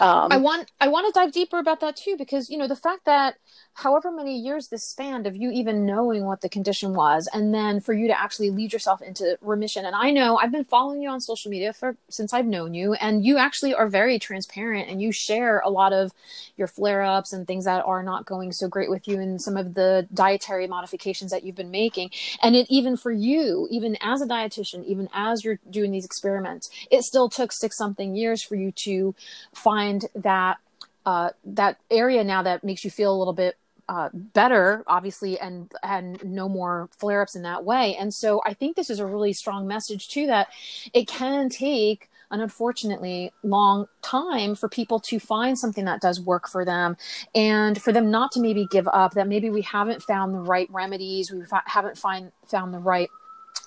Um, 0.00 0.32
I 0.32 0.38
want 0.38 0.72
I 0.80 0.88
want 0.88 1.06
to 1.06 1.18
dive 1.18 1.32
deeper 1.32 1.58
about 1.58 1.80
that 1.80 1.96
too 1.96 2.16
because 2.18 2.50
you 2.50 2.58
know 2.58 2.66
the 2.66 2.74
fact 2.74 3.04
that 3.04 3.36
however 3.74 4.10
many 4.10 4.36
years 4.36 4.68
this 4.68 4.84
spanned 4.84 5.26
of 5.26 5.36
you 5.36 5.50
even 5.52 5.86
knowing 5.86 6.24
what 6.24 6.40
the 6.40 6.48
condition 6.48 6.94
was 6.94 7.28
and 7.32 7.54
then 7.54 7.80
for 7.80 7.92
you 7.92 8.08
to 8.08 8.20
actually 8.20 8.50
lead 8.50 8.72
yourself 8.72 9.00
into 9.00 9.38
remission. 9.40 9.84
And 9.84 9.94
i 9.94 10.10
know 10.10 10.36
i've 10.36 10.50
been 10.50 10.64
following 10.64 11.00
you 11.00 11.08
on 11.08 11.20
social 11.20 11.50
media 11.50 11.72
for 11.72 11.96
since 12.08 12.32
i've 12.32 12.46
known 12.46 12.74
you 12.74 12.94
and 12.94 13.24
you 13.24 13.38
actually 13.38 13.74
are 13.74 13.88
very 13.88 14.18
transparent 14.18 14.88
and 14.88 15.00
you 15.00 15.12
share 15.12 15.60
a 15.60 15.70
lot 15.70 15.92
of 15.92 16.12
your 16.56 16.66
flare-ups 16.66 17.32
and 17.32 17.46
things 17.46 17.64
that 17.64 17.84
are 17.84 18.02
not 18.02 18.26
going 18.26 18.50
so 18.52 18.68
great 18.68 18.90
with 18.90 19.06
you 19.06 19.20
and 19.20 19.40
some 19.40 19.56
of 19.56 19.74
the 19.74 20.08
dietary 20.12 20.66
modifications 20.66 21.30
that 21.30 21.42
you've 21.44 21.56
been 21.56 21.70
making. 21.70 22.10
And 22.42 22.54
it 22.56 22.66
even 22.68 22.96
for 22.96 23.12
you 23.12 23.68
even 23.70 23.96
as 24.00 24.22
a 24.22 24.26
dietitian 24.26 24.84
even 24.84 25.08
as 25.12 25.44
you're 25.44 25.60
doing 25.70 25.92
these 25.92 26.04
experiments 26.04 26.68
it 26.90 27.02
still 27.02 27.28
took 27.28 27.52
six 27.52 27.76
something 27.76 28.16
years 28.16 28.42
for 28.42 28.56
you 28.56 28.72
to 28.72 29.14
find 29.54 29.83
that 30.14 30.58
uh, 31.06 31.30
that 31.44 31.78
area 31.90 32.24
now 32.24 32.42
that 32.42 32.64
makes 32.64 32.84
you 32.84 32.90
feel 32.90 33.14
a 33.14 33.18
little 33.18 33.34
bit 33.34 33.56
uh, 33.88 34.08
better, 34.12 34.82
obviously, 34.86 35.38
and 35.38 35.70
and 35.82 36.22
no 36.24 36.48
more 36.48 36.88
flare 36.96 37.22
ups 37.22 37.36
in 37.36 37.42
that 37.42 37.64
way. 37.64 37.94
And 37.96 38.12
so 38.14 38.40
I 38.46 38.54
think 38.54 38.76
this 38.76 38.90
is 38.90 38.98
a 38.98 39.06
really 39.06 39.32
strong 39.32 39.66
message 39.66 40.08
too 40.08 40.26
that 40.26 40.48
it 40.92 41.06
can 41.06 41.48
take 41.48 42.08
an 42.30 42.40
unfortunately 42.40 43.30
long 43.42 43.86
time 44.02 44.54
for 44.54 44.68
people 44.68 44.98
to 44.98 45.20
find 45.20 45.58
something 45.58 45.84
that 45.84 46.00
does 46.00 46.20
work 46.20 46.48
for 46.48 46.64
them 46.64 46.96
and 47.34 47.80
for 47.80 47.92
them 47.92 48.10
not 48.10 48.32
to 48.32 48.40
maybe 48.40 48.66
give 48.70 48.88
up 48.88 49.12
that 49.12 49.28
maybe 49.28 49.50
we 49.50 49.62
haven't 49.62 50.02
found 50.02 50.34
the 50.34 50.40
right 50.40 50.68
remedies 50.70 51.30
we 51.30 51.42
haven't 51.66 51.98
find 51.98 52.32
found 52.46 52.72
the 52.72 52.78
right 52.78 53.10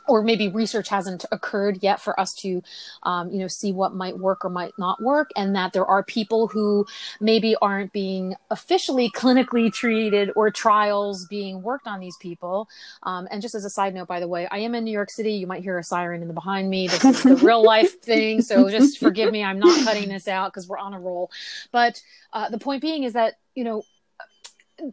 or 0.07 0.23
maybe 0.23 0.49
research 0.49 0.89
hasn't 0.89 1.25
occurred 1.31 1.79
yet 1.81 2.01
for 2.01 2.19
us 2.19 2.33
to 2.33 2.61
um, 3.03 3.29
you 3.31 3.39
know 3.39 3.47
see 3.47 3.71
what 3.71 3.93
might 3.93 4.17
work 4.17 4.43
or 4.45 4.49
might 4.49 4.73
not 4.77 5.01
work 5.01 5.29
and 5.35 5.55
that 5.55 5.73
there 5.73 5.85
are 5.85 6.03
people 6.03 6.47
who 6.47 6.85
maybe 7.19 7.55
aren't 7.61 7.91
being 7.91 8.35
officially 8.49 9.09
clinically 9.15 9.71
treated 9.71 10.31
or 10.35 10.49
trials 10.49 11.25
being 11.27 11.61
worked 11.61 11.87
on 11.87 11.99
these 11.99 12.17
people. 12.17 12.67
Um, 13.03 13.27
and 13.31 13.41
just 13.41 13.55
as 13.55 13.65
a 13.65 13.69
side 13.69 13.93
note 13.93 14.07
by 14.07 14.19
the 14.19 14.27
way 14.27 14.47
i 14.51 14.57
am 14.57 14.75
in 14.75 14.83
new 14.83 14.91
york 14.91 15.09
city. 15.09 15.33
You 15.33 15.47
might 15.47 15.63
hear 15.63 15.77
a 15.77 15.83
siren 15.83 16.21
in 16.21 16.27
the 16.27 16.33
behind 16.33 16.69
me. 16.69 16.87
This 16.87 17.03
is 17.03 17.23
the 17.23 17.35
real 17.45 17.63
life 17.63 18.01
thing 18.01 18.41
so 18.41 18.69
just 18.69 18.99
forgive 18.99 19.31
me. 19.31 19.43
I'm 19.43 19.59
not 19.59 19.83
cutting 19.83 20.09
this 20.09 20.27
out 20.27 20.51
because 20.51 20.67
we're 20.67 20.77
on 20.77 20.93
a 20.93 20.99
roll. 20.99 21.31
But 21.71 22.01
uh, 22.33 22.49
the 22.49 22.57
point 22.57 22.81
being 22.81 23.03
is 23.03 23.13
that 23.13 23.35
you 23.55 23.63
know 23.63 23.83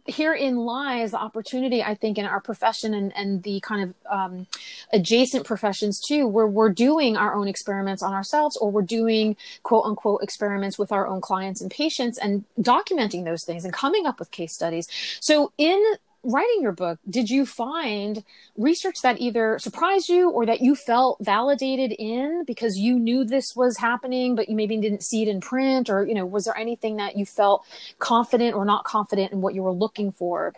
herein 0.07 0.57
lies 0.57 1.11
the 1.11 1.17
opportunity 1.17 1.83
i 1.83 1.93
think 1.93 2.17
in 2.17 2.25
our 2.25 2.39
profession 2.39 2.93
and, 2.93 3.15
and 3.15 3.43
the 3.43 3.59
kind 3.61 3.83
of 3.83 4.11
um, 4.11 4.47
adjacent 4.93 5.45
professions 5.45 6.01
too 6.05 6.27
where 6.27 6.47
we're 6.47 6.69
doing 6.69 7.15
our 7.17 7.35
own 7.35 7.47
experiments 7.47 8.01
on 8.01 8.13
ourselves 8.13 8.57
or 8.57 8.71
we're 8.71 8.81
doing 8.81 9.35
quote 9.63 9.85
unquote 9.85 10.21
experiments 10.23 10.77
with 10.77 10.91
our 10.91 11.07
own 11.07 11.21
clients 11.21 11.61
and 11.61 11.71
patients 11.71 12.17
and 12.17 12.43
documenting 12.59 13.25
those 13.25 13.43
things 13.43 13.63
and 13.63 13.73
coming 13.73 14.05
up 14.05 14.19
with 14.19 14.31
case 14.31 14.53
studies. 14.53 14.87
So 15.19 15.51
in 15.57 15.81
writing 16.25 16.61
your 16.61 16.71
book, 16.71 16.99
did 17.09 17.29
you 17.29 17.45
find 17.45 18.23
research 18.57 19.01
that 19.01 19.21
either 19.21 19.59
surprised 19.59 20.09
you 20.09 20.29
or 20.29 20.45
that 20.45 20.61
you 20.61 20.75
felt 20.75 21.17
validated 21.21 21.91
in 21.91 22.43
because 22.45 22.77
you 22.77 22.99
knew 22.99 23.23
this 23.23 23.55
was 23.55 23.77
happening, 23.77 24.35
but 24.35 24.49
you 24.49 24.55
maybe 24.55 24.77
didn't 24.77 25.03
see 25.03 25.21
it 25.21 25.27
in 25.27 25.39
print? 25.39 25.89
Or, 25.89 26.05
you 26.05 26.13
know, 26.13 26.25
was 26.25 26.45
there 26.45 26.57
anything 26.57 26.97
that 26.97 27.15
you 27.15 27.25
felt 27.25 27.65
confident 27.99 28.55
or 28.55 28.65
not 28.65 28.83
confident 28.83 29.31
in 29.31 29.41
what 29.41 29.53
you 29.53 29.63
were 29.63 29.71
looking 29.71 30.11
for? 30.11 30.53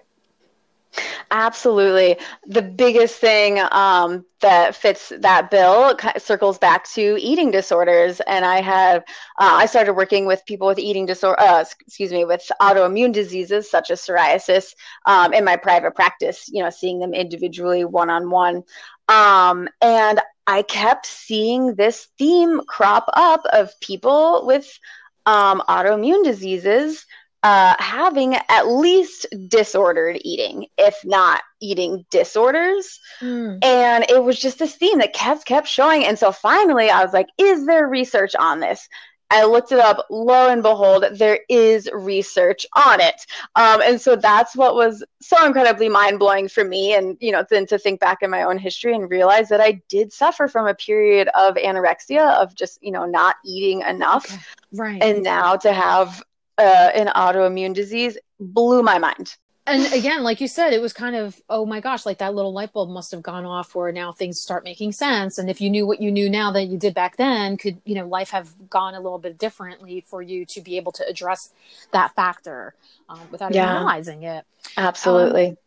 Absolutely. 1.32 2.18
The 2.46 2.62
biggest 2.62 3.16
thing 3.20 3.60
um, 3.72 4.26
that 4.42 4.76
fits 4.76 5.12
that 5.20 5.52
bill 5.52 5.98
circles 6.18 6.58
back 6.58 6.88
to 6.92 7.18
eating 7.20 7.52
disorders. 7.52 8.20
And 8.22 8.46
I 8.46 8.62
have, 8.62 9.02
uh, 9.40 9.56
I 9.56 9.66
started 9.66 9.94
working 9.94 10.26
with 10.26 10.46
people 10.46 10.68
with 10.68 10.80
eating 10.80 11.06
disorder, 11.06 11.40
uh, 11.40 11.64
excuse 11.82 12.12
me, 12.12 12.26
with 12.26 12.50
autoimmune 12.62 13.14
diseases 13.14 13.70
such 13.70 13.92
as 13.92 14.02
psoriasis 14.02 14.74
um, 15.06 15.34
in 15.34 15.44
my 15.44 15.56
private 15.58 15.96
practice, 15.96 16.50
you 16.52 16.64
know, 16.64 16.70
seeing 16.70 17.00
them 17.00 17.14
individually 17.14 17.86
one 17.86 18.10
on 18.10 18.30
one. 18.30 18.64
And 19.10 20.22
I 20.48 20.62
kept 20.64 21.06
seeing 21.06 21.76
this 21.76 22.08
theme 22.18 22.62
crop 22.68 23.06
up 23.14 23.42
of 23.52 23.78
people 23.82 24.46
with 24.46 24.80
um, 25.26 25.62
autoimmune 25.68 26.24
diseases 26.24 27.06
uh, 27.48 27.76
having 27.80 28.36
at 28.36 28.68
least 28.68 29.26
disordered 29.48 30.18
eating, 30.22 30.68
if 30.78 30.98
not 31.06 31.42
eating 31.62 32.06
disorders. 32.12 33.00
Mm. 33.22 33.64
And 33.64 34.06
it 34.10 34.22
was 34.22 34.38
just 34.38 34.60
this 34.60 34.76
theme 34.76 34.98
that 35.00 35.14
kept 35.14 35.46
kept 35.46 35.68
showing. 35.68 36.04
And 36.04 36.20
so 36.20 36.34
finally, 36.34 36.90
I 36.90 37.02
was 37.06 37.14
like, 37.14 37.28
"Is 37.38 37.66
there 37.66 37.88
research 37.88 38.36
on 38.38 38.60
this?" 38.60 38.90
I 39.30 39.46
looked 39.46 39.72
it 39.72 39.80
up. 39.80 40.06
Lo 40.10 40.50
and 40.50 40.62
behold, 40.62 41.06
there 41.14 41.40
is 41.50 41.90
research 41.94 42.66
on 42.76 43.00
it. 43.02 43.26
Um, 43.56 43.82
and 43.82 44.00
so 44.00 44.16
that's 44.16 44.56
what 44.56 44.76
was 44.76 45.04
so 45.22 45.46
incredibly 45.46 45.90
mind 45.90 46.20
blowing 46.20 46.48
for 46.48 46.64
me. 46.64 46.96
And, 46.96 47.18
you 47.20 47.34
know, 47.34 47.44
then 47.50 47.66
to 47.68 47.78
think 47.78 48.00
back 48.00 48.20
in 48.22 48.30
my 48.30 48.44
own 48.44 48.58
history 48.58 48.96
and 48.96 49.10
realize 49.10 49.50
that 49.50 49.60
I 49.60 49.82
did 49.90 50.14
suffer 50.14 50.48
from 50.48 50.68
a 50.68 50.76
period 50.76 51.28
of 51.36 51.56
anorexia, 51.56 52.42
of 52.42 52.56
just, 52.56 52.82
you 52.82 52.92
know, 52.92 53.06
not 53.06 53.36
eating 53.44 53.82
enough. 53.82 54.26
Okay. 54.26 54.42
Right. 54.74 55.04
And 55.04 55.24
now 55.24 55.58
to 55.58 55.74
have 55.74 56.24
uh, 56.58 56.92
an 56.94 57.08
autoimmune 57.08 57.74
disease 57.74 58.18
blew 58.40 58.84
my 58.84 58.98
mind. 58.98 59.36
And 59.68 59.92
again, 59.92 60.24
like 60.24 60.40
you 60.40 60.48
said, 60.48 60.72
it 60.72 60.82
was 60.82 60.94
kind 60.94 61.14
of, 61.14 61.42
oh 61.50 61.66
my 61.66 61.82
gosh, 61.82 62.06
like 62.06 62.20
that 62.20 62.34
little 62.34 62.54
light 62.54 62.72
bulb 62.72 62.90
must 62.90 63.12
have 63.12 63.22
gone 63.22 63.44
off 63.46 63.76
where 63.76 63.92
now 63.92 64.14
things 64.14 64.40
start 64.40 64.64
making 64.64 64.94
sense. 64.94 65.38
And 65.38 65.50
if 65.50 65.60
you 65.60 65.70
knew 65.70 65.86
what 65.86 66.02
you 66.02 66.10
knew 66.10 66.30
now 66.30 66.52
that 66.52 66.68
you 66.68 66.78
did 66.78 66.94
back 66.94 67.18
then, 67.18 67.58
could, 67.58 67.82
you 67.84 67.94
know, 67.94 68.08
life 68.08 68.30
have 68.30 68.50
gone 68.70 68.96
a 68.96 69.02
little 69.02 69.20
bit 69.20 69.38
differently 69.38 70.06
for 70.08 70.22
you 70.22 70.46
to 70.46 70.62
be 70.62 70.78
able 70.78 70.94
to 70.94 71.06
address 71.06 71.52
that 71.92 72.16
factor 72.16 72.76
um, 73.10 73.20
without 73.30 73.54
yeah. 73.54 73.66
even 73.66 73.76
realizing 73.76 74.24
it. 74.24 74.46
Absolutely. 74.78 75.48
Um, 75.48 75.58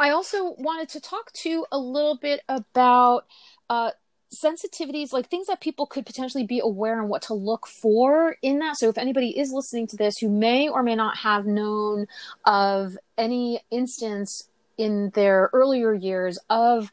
I 0.00 0.10
also 0.10 0.54
wanted 0.56 0.88
to 0.90 1.00
talk 1.00 1.30
to 1.32 1.50
you 1.50 1.66
a 1.70 1.78
little 1.78 2.16
bit 2.16 2.40
about 2.48 3.26
uh, 3.68 3.90
sensitivities 4.34 5.12
like 5.12 5.28
things 5.28 5.46
that 5.46 5.60
people 5.60 5.86
could 5.86 6.04
potentially 6.04 6.44
be 6.44 6.60
aware 6.60 7.00
and 7.00 7.08
what 7.08 7.22
to 7.22 7.34
look 7.34 7.66
for 7.66 8.36
in 8.42 8.58
that. 8.58 8.76
So 8.76 8.88
if 8.88 8.98
anybody 8.98 9.38
is 9.38 9.52
listening 9.52 9.86
to 9.88 9.96
this 9.96 10.18
who 10.18 10.28
may 10.28 10.68
or 10.68 10.82
may 10.82 10.94
not 10.94 11.16
have 11.18 11.46
known 11.46 12.06
of 12.44 12.98
any 13.16 13.60
instance 13.70 14.48
in 14.78 15.10
their 15.14 15.50
earlier 15.52 15.94
years 15.94 16.38
of 16.50 16.90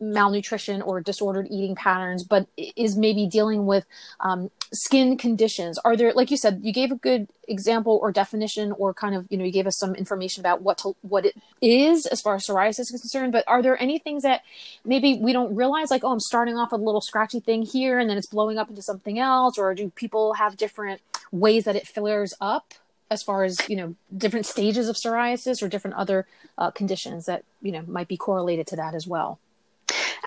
malnutrition 0.00 0.82
or 0.82 1.00
disordered 1.00 1.46
eating 1.50 1.74
patterns, 1.74 2.22
but 2.22 2.46
is 2.56 2.96
maybe 2.96 3.26
dealing 3.26 3.66
with 3.66 3.86
um, 4.20 4.50
skin 4.72 5.16
conditions. 5.16 5.78
Are 5.84 5.96
there, 5.96 6.12
like 6.12 6.30
you 6.30 6.36
said, 6.36 6.60
you 6.62 6.72
gave 6.72 6.92
a 6.92 6.96
good 6.96 7.28
example 7.48 7.98
or 8.02 8.12
definition, 8.12 8.72
or 8.72 8.92
kind 8.92 9.14
of, 9.14 9.26
you 9.30 9.38
know, 9.38 9.44
you 9.44 9.52
gave 9.52 9.66
us 9.66 9.78
some 9.78 9.94
information 9.94 10.40
about 10.40 10.62
what 10.62 10.78
to, 10.78 10.96
what 11.02 11.24
it 11.24 11.34
is 11.62 12.06
as 12.06 12.20
far 12.20 12.34
as 12.34 12.46
psoriasis 12.46 12.80
is 12.80 13.00
concerned. 13.00 13.32
But 13.32 13.44
are 13.46 13.62
there 13.62 13.80
any 13.80 13.98
things 13.98 14.22
that 14.22 14.42
maybe 14.84 15.18
we 15.20 15.32
don't 15.32 15.54
realize, 15.54 15.90
like, 15.90 16.04
oh, 16.04 16.12
I'm 16.12 16.20
starting 16.20 16.56
off 16.56 16.72
with 16.72 16.80
a 16.80 16.84
little 16.84 17.00
scratchy 17.00 17.40
thing 17.40 17.62
here, 17.62 17.98
and 17.98 18.10
then 18.10 18.18
it's 18.18 18.28
blowing 18.28 18.58
up 18.58 18.68
into 18.68 18.82
something 18.82 19.18
else, 19.18 19.58
or 19.58 19.74
do 19.74 19.90
people 19.90 20.34
have 20.34 20.56
different 20.56 21.00
ways 21.32 21.64
that 21.64 21.76
it 21.76 21.86
flares 21.86 22.34
up? 22.40 22.74
as 23.08 23.22
far 23.22 23.44
as 23.44 23.56
you 23.68 23.76
know 23.76 23.94
different 24.16 24.46
stages 24.46 24.88
of 24.88 24.96
psoriasis 24.96 25.62
or 25.62 25.68
different 25.68 25.96
other 25.96 26.26
uh, 26.58 26.72
conditions 26.72 27.26
that 27.26 27.44
you 27.62 27.70
know 27.70 27.84
might 27.86 28.08
be 28.08 28.16
correlated 28.16 28.66
to 28.66 28.74
that 28.74 28.94
as 28.96 29.06
well 29.06 29.38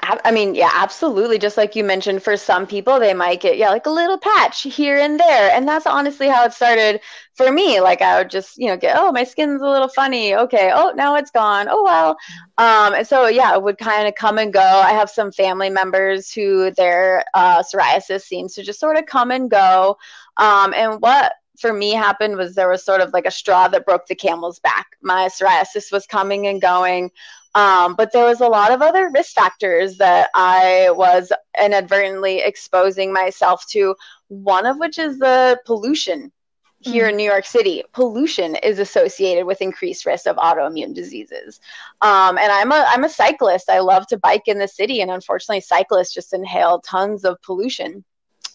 I 0.02 0.32
mean, 0.32 0.56
yeah, 0.56 0.72
absolutely. 0.74 1.38
Just 1.38 1.58
like 1.58 1.76
you 1.76 1.84
mentioned, 1.84 2.24
for 2.24 2.38
some 2.38 2.66
people, 2.66 3.00
they 3.00 3.14
might 3.14 3.42
get, 3.42 3.58
yeah, 3.58 3.70
like 3.70 3.86
a 3.86 3.92
little 3.92 4.18
patch 4.18 4.64
here 4.64 4.98
and 4.98 5.20
there. 5.20 5.52
And 5.52 5.68
that's 5.68 5.86
honestly 5.86 6.28
how 6.28 6.46
it 6.46 6.54
started 6.54 7.02
for 7.34 7.52
me. 7.52 7.80
Like 7.82 8.02
I 8.02 8.18
would 8.18 8.30
just, 8.30 8.58
you 8.58 8.68
know, 8.68 8.78
get, 8.78 8.96
oh, 8.98 9.12
my 9.12 9.24
skin's 9.24 9.62
a 9.62 9.70
little 9.70 9.88
funny. 9.88 10.36
Okay. 10.36 10.72
Oh, 10.74 10.94
now 10.96 11.16
it's 11.16 11.32
gone. 11.32 11.68
Oh, 11.70 11.84
well. 11.84 12.18
Um, 12.58 12.94
and 12.94 13.08
so, 13.08 13.28
yeah, 13.28 13.54
it 13.56 13.64
would 13.64 13.78
kind 13.78 14.08
of 14.08 14.16
come 14.16 14.38
and 14.38 14.54
go. 14.54 14.60
I 14.60 14.92
have 14.92 15.10
some 15.10 15.32
family 15.32 15.70
members 15.70 16.32
who 16.32 16.72
their 16.72 17.24
uh, 17.34 17.62
psoriasis 17.64 18.22
seems 18.22 18.56
to 18.56 18.64
just 18.64 18.80
sort 18.80 18.98
of 18.98 19.06
come 19.06 19.32
and 19.32 19.50
go. 19.50 19.98
Um, 20.38 20.74
and 20.74 21.02
what 21.02 21.34
for 21.60 21.74
me 21.74 21.92
happened 21.92 22.38
was 22.38 22.56
there 22.56 22.70
was 22.70 22.86
sort 22.86 23.02
of 23.02 23.12
like 23.12 23.26
a 23.26 23.32
straw 23.32 23.68
that 23.68 23.86
broke 23.86 24.08
the 24.08 24.16
camel's 24.16 24.60
back. 24.60 24.88
My 25.02 25.28
psoriasis 25.28 25.92
was 25.92 26.08
coming 26.08 26.48
and 26.48 26.62
going. 26.62 27.12
Um, 27.56 27.96
but 27.96 28.12
there 28.14 28.26
was 28.26 28.42
a 28.42 28.48
lot 28.48 28.72
of 28.72 28.82
other 28.82 29.10
risk 29.14 29.34
factors 29.34 29.98
that 29.98 30.30
I 30.36 30.90
was 30.92 31.32
inadvertently 31.62 32.40
exposing 32.40 33.12
myself 33.12 33.66
to, 33.72 33.96
one 34.28 34.66
of 34.66 34.78
which 34.78 35.00
is 35.00 35.18
the 35.18 35.60
pollution 35.66 36.32
here 36.82 37.08
in 37.10 37.18
New 37.18 37.30
York 37.30 37.46
City, 37.46 37.84
pollution 37.92 38.56
is 38.56 38.80
associated 38.80 39.46
with 39.46 39.62
increased 39.62 40.06
risk 40.06 40.28
of 40.28 40.38
autoimmune 40.38 40.94
diseases. 40.94 41.60
Um, 42.02 42.38
and 42.38 42.52
I'm 42.52 42.72
a 42.72 42.86
I'm 42.88 43.04
a 43.04 43.10
cyclist. 43.10 43.70
I 43.70 43.80
love 43.80 44.08
to 44.08 44.18
bike 44.18 44.48
in 44.48 44.60
the 44.60 44.68
city, 44.68 45.02
and 45.02 45.12
unfortunately, 45.12 45.62
cyclists 45.62 46.14
just 46.14 46.34
inhale 46.34 46.80
tons 46.80 47.26
of 47.26 47.42
pollution. 47.42 48.04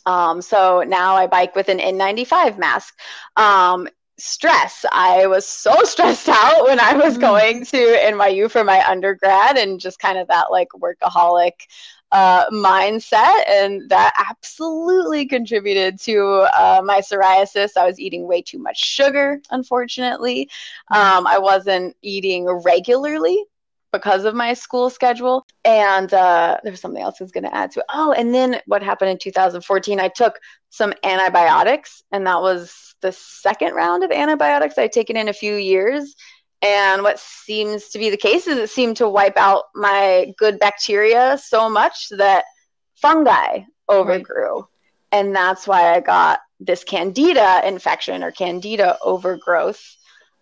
Um, 0.07 0.43
so 0.43 0.85
now 0.87 1.17
I 1.17 1.27
bike 1.27 1.55
with 1.55 1.69
an 1.69 1.79
N95 1.79 2.59
mask. 2.59 2.95
Um, 3.37 3.89
stress. 4.19 4.85
I 4.93 5.27
was 5.27 5.47
so 5.47 5.75
stressed 5.85 6.29
out 6.29 6.65
when 6.65 6.81
I 6.81 6.95
was 6.95 7.17
mm. 7.17 7.21
going 7.21 7.65
to 7.67 7.77
NYU 7.77 8.51
for 8.51 8.65
my 8.65 8.85
undergrad 8.89 9.57
and 9.57 9.81
just 9.81 9.99
kind 9.99 10.19
of 10.19 10.29
that 10.29 10.51
like 10.51 10.69
workaholic 10.75 11.53
uh, 12.13 12.49
mindset. 12.51 13.49
And 13.49 13.89
that 13.91 14.13
absolutely 14.31 15.27
contributed 15.27 16.01
to 16.03 16.47
uh, 16.57 16.81
my 16.85 17.01
psoriasis. 17.01 17.77
I 17.77 17.87
was 17.87 17.99
eating 17.99 18.27
way 18.27 18.43
too 18.43 18.59
much 18.59 18.79
sugar, 18.79 19.41
unfortunately. 19.51 20.49
Mm. 20.93 20.97
Um, 20.97 21.27
I 21.27 21.39
wasn't 21.39 21.97
eating 22.03 22.47
regularly 22.47 23.45
because 23.95 24.25
of 24.25 24.35
my 24.35 24.53
school 24.55 24.91
schedule. 24.91 25.47
And 25.65 26.13
uh, 26.13 26.59
there's 26.65 26.81
something 26.81 27.01
else 27.01 27.17
I 27.21 27.25
was 27.25 27.31
going 27.31 27.45
to 27.45 27.55
add 27.55 27.71
to 27.73 27.81
it. 27.81 27.87
Oh, 27.95 28.13
and 28.13 28.35
then 28.35 28.61
what 28.67 28.83
happened 28.83 29.11
in 29.11 29.19
2014, 29.19 30.01
I 30.01 30.09
took 30.09 30.41
some 30.69 30.93
antibiotics, 31.05 32.03
and 32.11 32.27
that 32.27 32.43
was 32.43 32.97
the 33.03 33.13
second 33.13 33.75
round 33.75 34.03
of 34.03 34.11
antibiotics 34.11 34.77
I'd 34.77 34.93
taken 34.93 35.17
in 35.17 35.29
a 35.29 35.33
few 35.33 35.55
years. 35.55 36.17
And 36.61 37.03
what 37.03 37.21
seems 37.21 37.91
to 37.91 37.99
be 37.99 38.11
the 38.11 38.17
case 38.17 38.49
is 38.49 38.59
it 38.59 38.71
seemed 38.71 38.97
to 38.97 39.09
wipe 39.09 39.37
out 39.37 39.65
my 39.75 40.33
good 40.39 40.59
bacteria 40.59 41.39
so 41.39 41.69
much 41.69 42.09
that 42.11 42.45
fungi 42.97 43.61
overgrew. 43.89 44.57
Right. 44.57 44.65
And 45.13 45.37
that's 45.37 45.69
why 45.69 45.95
I 45.95 46.01
got 46.01 46.41
this 46.59 46.83
candida 46.83 47.61
infection 47.65 48.25
or 48.25 48.33
candida 48.33 48.99
overgrowth. 49.03 49.83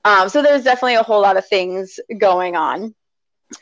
Um, 0.04 0.28
so 0.30 0.42
there's 0.42 0.64
definitely 0.64 0.94
a 0.94 1.02
whole 1.02 1.20
lot 1.20 1.36
of 1.36 1.46
things 1.46 2.00
going 2.18 2.56
on 2.56 2.94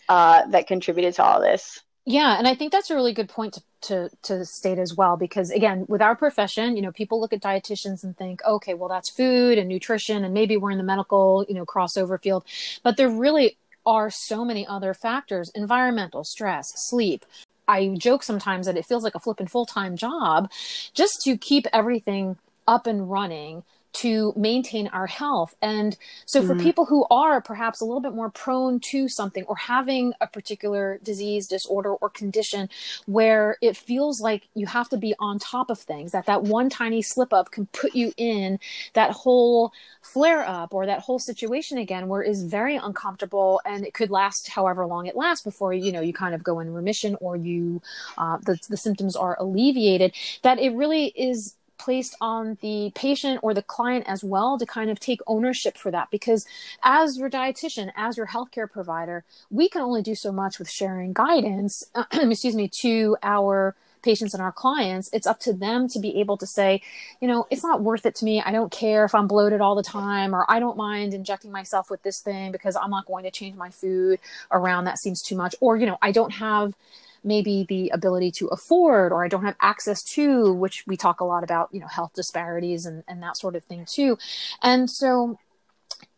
uh, 0.08 0.46
that 0.48 0.66
contributed 0.66 1.14
to 1.14 1.24
all 1.24 1.40
this. 1.40 1.80
Yeah, 2.06 2.38
and 2.38 2.48
I 2.48 2.54
think 2.54 2.72
that's 2.72 2.90
a 2.90 2.94
really 2.94 3.12
good 3.12 3.28
point 3.28 3.54
to, 3.54 3.62
to 3.82 4.10
to 4.22 4.44
state 4.44 4.78
as 4.78 4.94
well 4.94 5.16
because 5.16 5.50
again, 5.50 5.84
with 5.88 6.02
our 6.02 6.16
profession, 6.16 6.76
you 6.76 6.82
know, 6.82 6.92
people 6.92 7.20
look 7.20 7.32
at 7.32 7.42
dietitians 7.42 8.02
and 8.02 8.16
think, 8.16 8.40
okay, 8.44 8.74
well 8.74 8.88
that's 8.88 9.10
food 9.10 9.58
and 9.58 9.68
nutrition 9.68 10.24
and 10.24 10.34
maybe 10.34 10.56
we're 10.56 10.70
in 10.70 10.78
the 10.78 10.84
medical, 10.84 11.44
you 11.48 11.54
know, 11.54 11.66
crossover 11.66 12.20
field, 12.20 12.44
but 12.82 12.96
there 12.96 13.10
really 13.10 13.56
are 13.86 14.10
so 14.10 14.44
many 14.44 14.66
other 14.66 14.92
factors, 14.92 15.50
environmental 15.54 16.24
stress, 16.24 16.70
sleep, 16.74 17.24
I 17.70 17.94
joke 17.96 18.24
sometimes 18.24 18.66
that 18.66 18.76
it 18.76 18.84
feels 18.84 19.04
like 19.04 19.14
a 19.14 19.20
flipping 19.20 19.46
full 19.46 19.64
time 19.64 19.96
job 19.96 20.50
just 20.92 21.20
to 21.24 21.38
keep 21.38 21.66
everything 21.72 22.36
up 22.66 22.86
and 22.86 23.10
running 23.10 23.62
to 23.92 24.32
maintain 24.36 24.88
our 24.88 25.06
health. 25.06 25.54
And 25.62 25.96
so, 26.26 26.42
for 26.42 26.54
mm. 26.54 26.62
people 26.62 26.84
who 26.84 27.06
are 27.10 27.40
perhaps 27.40 27.80
a 27.80 27.84
little 27.84 28.00
bit 28.00 28.14
more 28.14 28.30
prone 28.30 28.80
to 28.80 29.08
something 29.08 29.44
or 29.44 29.56
having 29.56 30.12
a 30.20 30.26
particular 30.26 31.00
disease, 31.02 31.46
disorder, 31.46 31.94
or 31.94 32.08
condition 32.08 32.68
where 33.06 33.56
it 33.60 33.76
feels 33.76 34.20
like 34.20 34.48
you 34.54 34.66
have 34.66 34.88
to 34.90 34.96
be 34.96 35.14
on 35.18 35.38
top 35.38 35.70
of 35.70 35.78
things, 35.78 36.12
that 36.12 36.26
that 36.26 36.42
one 36.42 36.70
tiny 36.70 37.02
slip 37.02 37.32
up 37.32 37.50
can 37.50 37.66
put 37.66 37.94
you 37.94 38.12
in 38.16 38.58
that 38.94 39.10
whole 39.10 39.72
flare 40.02 40.46
up 40.46 40.72
or 40.72 40.86
that 40.86 41.00
whole 41.00 41.18
situation 41.18 41.78
again 41.78 42.08
where 42.08 42.22
is 42.22 42.44
very 42.44 42.76
uncomfortable 42.76 43.60
and 43.64 43.84
it 43.84 43.92
could 43.92 44.10
last 44.10 44.48
however 44.48 44.86
long 44.86 45.06
it 45.06 45.14
lasts 45.14 45.44
before 45.44 45.74
you 45.74 45.92
know 45.92 46.00
you 46.00 46.12
kind 46.12 46.34
of 46.34 46.42
go 46.42 46.58
in 46.58 46.72
remission 46.72 47.16
or 47.20 47.36
you 47.36 47.82
uh, 48.16 48.38
the, 48.38 48.58
the 48.68 48.76
symptoms 48.76 49.14
are 49.14 49.36
alleviated 49.38 50.14
that 50.42 50.58
it 50.58 50.74
really 50.74 51.06
is 51.16 51.54
placed 51.80 52.14
on 52.20 52.58
the 52.60 52.92
patient 52.94 53.40
or 53.42 53.54
the 53.54 53.62
client 53.62 54.04
as 54.06 54.22
well 54.22 54.58
to 54.58 54.66
kind 54.66 54.90
of 54.90 55.00
take 55.00 55.20
ownership 55.26 55.78
for 55.78 55.90
that. 55.90 56.08
Because 56.10 56.46
as 56.82 57.16
your 57.16 57.30
dietitian 57.30 57.90
as 57.96 58.16
your 58.16 58.26
healthcare 58.26 58.70
provider 58.70 59.24
we 59.50 59.68
can 59.68 59.80
only 59.80 60.02
do 60.02 60.14
so 60.14 60.30
much 60.30 60.58
with 60.58 60.70
sharing 60.70 61.12
guidance 61.12 61.82
excuse 62.12 62.54
me 62.54 62.68
to 62.82 63.16
our 63.22 63.74
patients 64.02 64.32
and 64.32 64.42
our 64.42 64.52
clients. 64.52 65.10
It's 65.12 65.26
up 65.26 65.40
to 65.40 65.52
them 65.52 65.86
to 65.88 65.98
be 65.98 66.20
able 66.20 66.36
to 66.38 66.46
say 66.46 66.82
you 67.20 67.28
know 67.28 67.46
it's 67.50 67.62
not 67.62 67.82
worth 67.82 68.06
it 68.06 68.14
to 68.16 68.24
me. 68.24 68.40
I 68.40 68.52
don't 68.52 68.72
care 68.72 69.04
if 69.04 69.14
i'm 69.14 69.26
bloated 69.26 69.60
all 69.60 69.74
the 69.74 69.82
time 69.82 70.34
or 70.34 70.44
i 70.48 70.58
don't 70.58 70.76
mind 70.76 71.14
injecting 71.14 71.52
myself 71.52 71.90
with 71.90 72.02
this 72.02 72.20
thing 72.20 72.52
because 72.52 72.76
i'm 72.76 72.90
not 72.90 73.06
going 73.06 73.24
to 73.24 73.30
change 73.30 73.56
my 73.56 73.70
food 73.70 74.18
around. 74.50 74.84
That 74.84 74.98
seems 74.98 75.22
too 75.22 75.36
much. 75.36 75.54
Or 75.60 75.76
you 75.76 75.86
know 75.86 75.98
i 76.02 76.12
don't 76.12 76.32
have 76.32 76.74
maybe 77.22 77.66
the 77.68 77.90
ability 77.90 78.30
to 78.30 78.48
afford 78.48 79.12
or 79.12 79.24
I 79.24 79.28
don't 79.28 79.44
have 79.44 79.56
access 79.60 80.02
to, 80.14 80.52
which 80.52 80.84
we 80.86 80.96
talk 80.96 81.20
a 81.20 81.24
lot 81.24 81.44
about, 81.44 81.68
you 81.72 81.80
know, 81.80 81.86
health 81.86 82.12
disparities 82.14 82.86
and, 82.86 83.04
and 83.08 83.22
that 83.22 83.36
sort 83.36 83.56
of 83.56 83.64
thing 83.64 83.86
too. 83.88 84.18
And 84.62 84.90
so 84.90 85.38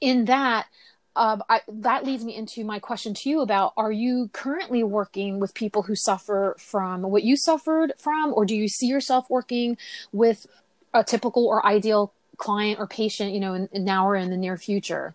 in 0.00 0.26
that, 0.26 0.66
um, 1.14 1.42
I, 1.48 1.60
that 1.68 2.04
leads 2.04 2.24
me 2.24 2.34
into 2.34 2.64
my 2.64 2.78
question 2.78 3.12
to 3.14 3.28
you 3.28 3.40
about 3.40 3.74
are 3.76 3.92
you 3.92 4.30
currently 4.32 4.82
working 4.82 5.40
with 5.40 5.52
people 5.54 5.82
who 5.82 5.94
suffer 5.94 6.56
from 6.58 7.02
what 7.02 7.22
you 7.22 7.36
suffered 7.36 7.92
from 7.98 8.32
or 8.32 8.46
do 8.46 8.56
you 8.56 8.68
see 8.68 8.86
yourself 8.86 9.28
working 9.28 9.76
with 10.12 10.46
a 10.94 11.04
typical 11.04 11.46
or 11.46 11.66
ideal 11.66 12.14
client 12.38 12.80
or 12.80 12.86
patient 12.86 13.32
you 13.32 13.40
know 13.40 13.52
in, 13.52 13.68
in 13.72 13.84
now 13.84 14.08
or 14.08 14.16
in 14.16 14.30
the 14.30 14.38
near 14.38 14.56
future 14.56 15.14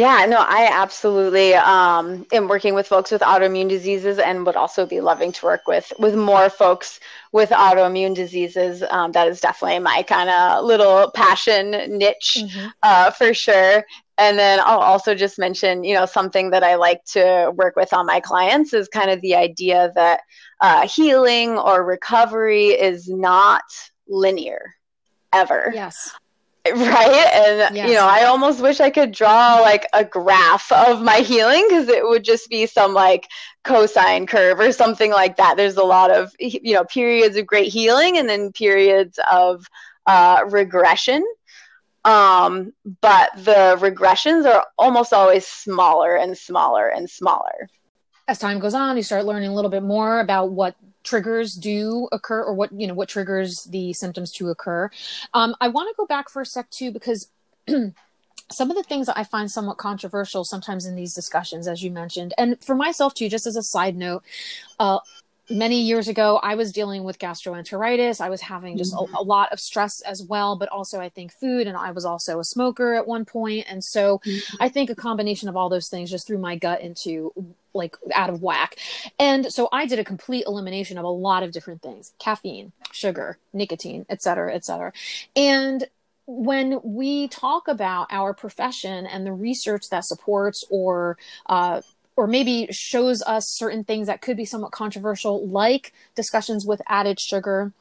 yeah, 0.00 0.24
no, 0.24 0.38
I 0.38 0.66
absolutely 0.72 1.52
um, 1.52 2.26
am 2.32 2.48
working 2.48 2.72
with 2.72 2.86
folks 2.86 3.10
with 3.10 3.20
autoimmune 3.20 3.68
diseases 3.68 4.18
and 4.18 4.46
would 4.46 4.56
also 4.56 4.86
be 4.86 5.02
loving 5.02 5.30
to 5.32 5.44
work 5.44 5.68
with 5.68 5.92
with 5.98 6.14
more 6.14 6.48
folks 6.48 7.00
with 7.32 7.50
autoimmune 7.50 8.14
diseases. 8.14 8.82
Um, 8.88 9.12
that 9.12 9.28
is 9.28 9.42
definitely 9.42 9.80
my 9.80 10.02
kind 10.04 10.30
of 10.30 10.64
little 10.64 11.10
passion 11.10 11.72
niche 11.98 12.38
mm-hmm. 12.38 12.68
uh, 12.82 13.10
for 13.10 13.34
sure. 13.34 13.84
And 14.16 14.38
then 14.38 14.60
I'll 14.60 14.78
also 14.78 15.14
just 15.14 15.38
mention, 15.38 15.84
you 15.84 15.92
know, 15.92 16.06
something 16.06 16.48
that 16.48 16.64
I 16.64 16.76
like 16.76 17.04
to 17.12 17.52
work 17.54 17.76
with 17.76 17.92
on 17.92 18.06
my 18.06 18.20
clients 18.20 18.72
is 18.72 18.88
kind 18.88 19.10
of 19.10 19.20
the 19.20 19.34
idea 19.34 19.92
that 19.96 20.22
uh, 20.62 20.88
healing 20.88 21.58
or 21.58 21.84
recovery 21.84 22.68
is 22.68 23.06
not 23.06 23.64
linear 24.08 24.76
ever. 25.30 25.70
Yes 25.74 26.14
right? 26.74 27.30
And 27.32 27.74
yes. 27.74 27.88
you 27.88 27.94
know 27.94 28.06
i 28.06 28.24
almost 28.24 28.60
wish 28.60 28.80
i 28.80 28.90
could 28.90 29.12
draw 29.12 29.60
like 29.60 29.86
a 29.94 30.04
graph 30.04 30.70
of 30.70 31.00
my 31.00 31.20
healing 31.20 31.64
because 31.68 31.88
it 31.88 32.04
would 32.04 32.22
just 32.22 32.50
be 32.50 32.66
some 32.66 32.92
like 32.92 33.26
cosine 33.64 34.26
curve 34.26 34.58
or 34.58 34.72
something 34.72 35.10
like 35.10 35.36
that. 35.36 35.56
There's 35.56 35.76
a 35.76 35.84
lot 35.84 36.10
of 36.10 36.34
you 36.38 36.74
know 36.74 36.84
periods 36.84 37.36
of 37.36 37.46
great 37.46 37.72
healing 37.72 38.18
and 38.18 38.28
then 38.28 38.52
periods 38.52 39.18
of 39.30 39.66
uh, 40.06 40.42
regression. 40.48 41.24
Um, 42.04 42.72
but 43.02 43.30
the 43.36 43.76
regressions 43.78 44.46
are 44.46 44.66
almost 44.78 45.12
always 45.12 45.46
smaller 45.46 46.16
and 46.16 46.36
smaller 46.36 46.88
and 46.88 47.08
smaller. 47.08 47.68
As 48.26 48.38
time 48.38 48.58
goes 48.58 48.74
on 48.74 48.96
you 48.96 49.02
start 49.02 49.26
learning 49.26 49.50
a 49.50 49.54
little 49.54 49.70
bit 49.70 49.82
more 49.82 50.20
about 50.20 50.52
what 50.52 50.76
triggers 51.02 51.54
do 51.54 52.08
occur 52.12 52.42
or 52.42 52.54
what 52.54 52.72
you 52.72 52.86
know 52.86 52.94
what 52.94 53.08
triggers 53.08 53.64
the 53.64 53.92
symptoms 53.92 54.32
to 54.32 54.48
occur. 54.48 54.90
Um, 55.34 55.54
i 55.60 55.68
want 55.68 55.88
to 55.88 55.94
go 55.96 56.06
back 56.06 56.28
for 56.28 56.42
a 56.42 56.46
sec 56.46 56.70
too 56.70 56.90
because 56.90 57.28
some 58.50 58.70
of 58.70 58.76
the 58.76 58.82
things 58.82 59.06
that 59.06 59.16
I 59.16 59.24
find 59.24 59.50
somewhat 59.50 59.78
controversial 59.78 60.44
sometimes 60.44 60.84
in 60.84 60.96
these 60.96 61.14
discussions, 61.14 61.68
as 61.68 61.82
you 61.82 61.90
mentioned, 61.90 62.34
and 62.36 62.62
for 62.62 62.74
myself 62.74 63.14
too, 63.14 63.28
just 63.28 63.46
as 63.46 63.56
a 63.56 63.62
side 63.62 63.96
note, 63.96 64.24
uh, 64.78 64.98
many 65.50 65.80
years 65.80 66.08
ago 66.08 66.38
i 66.42 66.54
was 66.54 66.72
dealing 66.72 67.02
with 67.02 67.18
gastroenteritis 67.18 68.20
i 68.20 68.28
was 68.28 68.40
having 68.40 68.78
just 68.78 68.94
mm-hmm. 68.94 69.14
a, 69.14 69.20
a, 69.20 69.22
lot 69.22 69.52
of 69.52 69.60
stress 69.60 70.00
as 70.02 70.22
well 70.22 70.56
but 70.56 70.68
also 70.68 71.00
i 71.00 71.08
think 71.08 71.32
food 71.32 71.66
and 71.66 71.76
i 71.76 71.90
was 71.90 72.04
also 72.04 72.38
a 72.38 72.44
smoker 72.44 72.94
at 72.94 73.06
one 73.06 73.24
point 73.24 73.66
and 73.68 73.82
so 73.82 74.18
mm-hmm. 74.18 74.56
i 74.60 74.68
think 74.68 74.90
a 74.90 74.94
combination 74.94 75.48
of 75.48 75.56
all 75.56 75.68
those 75.68 75.88
things 75.88 76.10
just 76.10 76.26
threw 76.26 76.38
my 76.38 76.56
gut 76.56 76.80
into 76.80 77.32
like 77.74 77.96
out 78.14 78.30
of 78.30 78.42
whack 78.42 78.76
and 79.18 79.52
so 79.52 79.68
i 79.72 79.86
did 79.86 79.98
a 79.98 80.04
complete 80.04 80.44
elimination 80.46 80.98
of 80.98 81.04
a 81.04 81.08
lot 81.08 81.42
of 81.42 81.52
different 81.52 81.82
things 81.82 82.12
caffeine 82.18 82.72
sugar 82.92 83.38
nicotine 83.52 84.06
et 84.08 84.22
cetera 84.22 84.54
et 84.54 84.64
cetera 84.64 84.92
and 85.34 85.88
when 86.26 86.80
we 86.84 87.26
talk 87.26 87.66
about 87.66 88.06
our 88.10 88.32
profession 88.32 89.04
and 89.04 89.26
the 89.26 89.32
research 89.32 89.88
that 89.90 90.04
supports 90.04 90.64
or 90.70 91.18
uh, 91.46 91.80
or 92.16 92.26
maybe 92.26 92.68
shows 92.70 93.22
us 93.22 93.48
certain 93.48 93.84
things 93.84 94.06
that 94.06 94.20
could 94.20 94.36
be 94.36 94.44
somewhat 94.44 94.72
controversial, 94.72 95.46
like 95.48 95.92
discussions 96.14 96.66
with 96.66 96.82
added 96.86 97.18
sugar, 97.18 97.72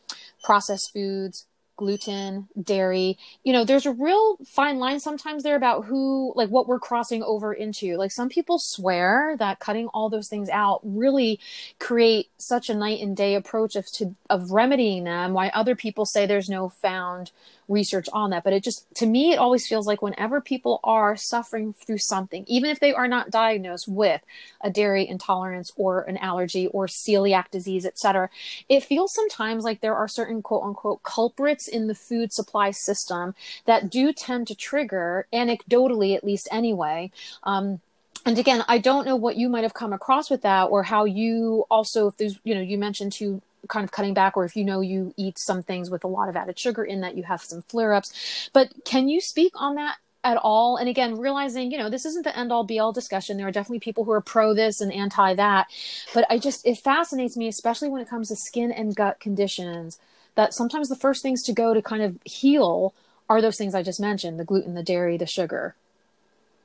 processed 0.44 0.94
foods, 0.94 1.46
gluten, 1.80 2.50
dairy. 2.62 3.18
You 3.46 3.54
know, 3.54 3.64
there's 3.64 3.86
a 3.86 3.94
real 3.94 4.36
fine 4.46 4.80
line 4.80 5.00
sometimes 5.00 5.44
there 5.44 5.56
about 5.56 5.86
who, 5.86 6.34
like, 6.36 6.50
what 6.50 6.68
we're 6.68 6.78
crossing 6.78 7.24
over 7.24 7.54
into. 7.54 7.96
Like, 7.96 8.12
some 8.12 8.28
people 8.28 8.60
swear 8.60 9.36
that 9.40 9.60
cutting 9.60 9.88
all 9.88 10.10
those 10.10 10.28
things 10.28 10.50
out 10.50 10.82
really 10.84 11.40
create 11.80 12.28
such 12.38 12.70
a 12.70 12.76
night 12.76 13.00
and 13.02 13.16
day 13.16 13.34
approach 13.34 13.78
of 13.78 13.90
to 13.94 14.14
of 14.30 14.52
remedying 14.52 15.06
them. 15.06 15.32
Why 15.32 15.50
other 15.50 15.74
people 15.74 16.06
say 16.06 16.26
there's 16.26 16.50
no 16.50 16.68
found 16.68 17.32
research 17.70 18.08
on 18.12 18.32
that. 18.32 18.44
But 18.44 18.54
it 18.54 18.64
just, 18.64 18.86
to 18.96 19.06
me, 19.06 19.32
it 19.32 19.38
always 19.38 19.68
feels 19.68 19.88
like 19.88 20.02
whenever 20.02 20.42
people 20.42 20.80
are 20.84 21.16
suffering 21.16 21.74
through 21.74 22.00
something, 22.00 22.44
even 22.48 22.70
if 22.70 22.80
they 22.80 22.94
are 22.94 23.08
not 23.08 23.30
diagnosed 23.30 23.88
with 23.88 24.22
a 24.62 24.70
dairy 24.70 25.08
intolerance 25.08 25.72
or 25.78 26.02
an 26.02 26.18
allergy 26.18 26.68
or 26.68 26.88
celiac 26.88 27.52
disease, 27.52 27.86
etc., 27.86 28.30
it 28.68 28.84
feels 28.84 29.14
sometimes 29.14 29.64
like 29.64 29.82
there 29.82 29.96
are 29.96 30.08
certain 30.08 30.42
quote 30.42 30.64
unquote 30.64 31.04
culprits 31.04 31.68
in 31.68 31.88
the 31.88 31.96
food 31.96 32.34
supply 32.34 32.72
system 32.72 33.36
that 33.66 33.90
do 33.90 34.12
tend 34.12 34.48
to 34.48 34.56
trigger, 34.56 35.28
anecdotally 35.32 36.16
at 36.16 36.24
least 36.24 36.48
anyway, 36.52 37.12
um, 37.44 37.80
and 38.26 38.38
again 38.38 38.64
i 38.68 38.78
don't 38.78 39.06
know 39.06 39.16
what 39.16 39.38
you 39.38 39.48
might 39.48 39.64
have 39.64 39.74
come 39.74 39.94
across 39.94 40.30
with 40.30 40.42
that 40.42 40.66
or 40.66 40.84
how 40.84 41.06
you 41.06 41.66
also 41.70 42.08
if 42.08 42.18
there's 42.18 42.40
you 42.44 42.54
know 42.54 42.62
you 42.62 42.78
mentioned 42.78 43.14
to 43.14 43.42
kind 43.68 43.84
of 43.84 43.92
cutting 43.92 44.14
back 44.14 44.38
or 44.38 44.46
if 44.46 44.56
you 44.56 44.64
know 44.64 44.82
you 44.82 45.14
eat 45.18 45.38
some 45.38 45.62
things 45.62 45.90
with 45.90 46.04
a 46.04 46.08
lot 46.08 46.30
of 46.30 46.36
added 46.36 46.58
sugar 46.58 46.84
in 46.84 47.02
that 47.02 47.16
you 47.16 47.24
have 47.24 47.42
some 47.42 47.62
flare 47.64 47.94
ups 47.94 48.50
but 48.54 48.72
can 48.86 49.10
you 49.10 49.20
speak 49.20 49.52
on 49.56 49.76
that 49.76 49.98
at 50.24 50.38
all? 50.38 50.78
And 50.78 50.90
again 50.90 51.18
realizing 51.18 51.72
you 51.72 51.78
know 51.78 51.90
this 51.90 52.06
isn't 52.06 52.24
the 52.24 52.38
end 52.38 52.52
all 52.52 52.64
be 52.64 52.80
all 52.80 52.92
discussion. 52.92 53.38
There 53.38 53.48
are 53.48 53.52
definitely 53.52 53.80
people 53.80 54.04
who 54.04 54.12
are 54.12 54.22
pro 54.22 54.54
this 54.54 54.82
and 54.82 54.92
anti 54.92 55.34
that. 55.36 55.68
But 56.14 56.26
i 56.30 56.38
just 56.38 56.66
it 56.66 56.78
fascinates 56.78 57.38
me 57.38 57.48
especially 57.48 57.90
when 57.90 58.02
it 58.02 58.10
comes 58.10 58.30
to 58.30 58.36
skin 58.36 58.72
and 58.72 58.96
gut 58.96 59.20
conditions 59.20 60.00
that 60.36 60.54
sometimes 60.54 60.90
the 60.90 60.96
first 60.96 61.22
things 61.22 61.44
to 61.44 61.54
go 61.54 61.74
to 61.74 61.82
kind 61.82 62.04
of 62.04 62.18
heal 62.26 62.94
are 63.30 63.42
those 63.42 63.58
things 63.58 63.76
i 63.76 63.84
just 63.84 64.00
mentioned 64.00 64.40
the 64.40 64.46
gluten 64.46 64.74
the 64.74 64.84
dairy 64.84 65.18
the 65.18 65.26
sugar 65.26 65.76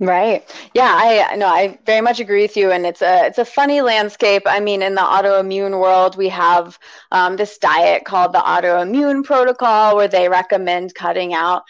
Right. 0.00 0.42
Yeah, 0.74 0.90
I 0.92 1.36
no, 1.36 1.46
I 1.46 1.78
very 1.86 2.00
much 2.00 2.18
agree 2.18 2.42
with 2.42 2.56
you, 2.56 2.72
and 2.72 2.84
it's 2.84 3.00
a 3.00 3.26
it's 3.26 3.38
a 3.38 3.44
funny 3.44 3.80
landscape. 3.80 4.42
I 4.44 4.58
mean, 4.58 4.82
in 4.82 4.96
the 4.96 5.00
autoimmune 5.00 5.78
world, 5.80 6.16
we 6.16 6.28
have 6.30 6.76
um, 7.12 7.36
this 7.36 7.58
diet 7.58 8.04
called 8.04 8.32
the 8.32 8.40
autoimmune 8.40 9.22
protocol, 9.22 9.94
where 9.94 10.08
they 10.08 10.28
recommend 10.28 10.96
cutting 10.96 11.32
out 11.32 11.62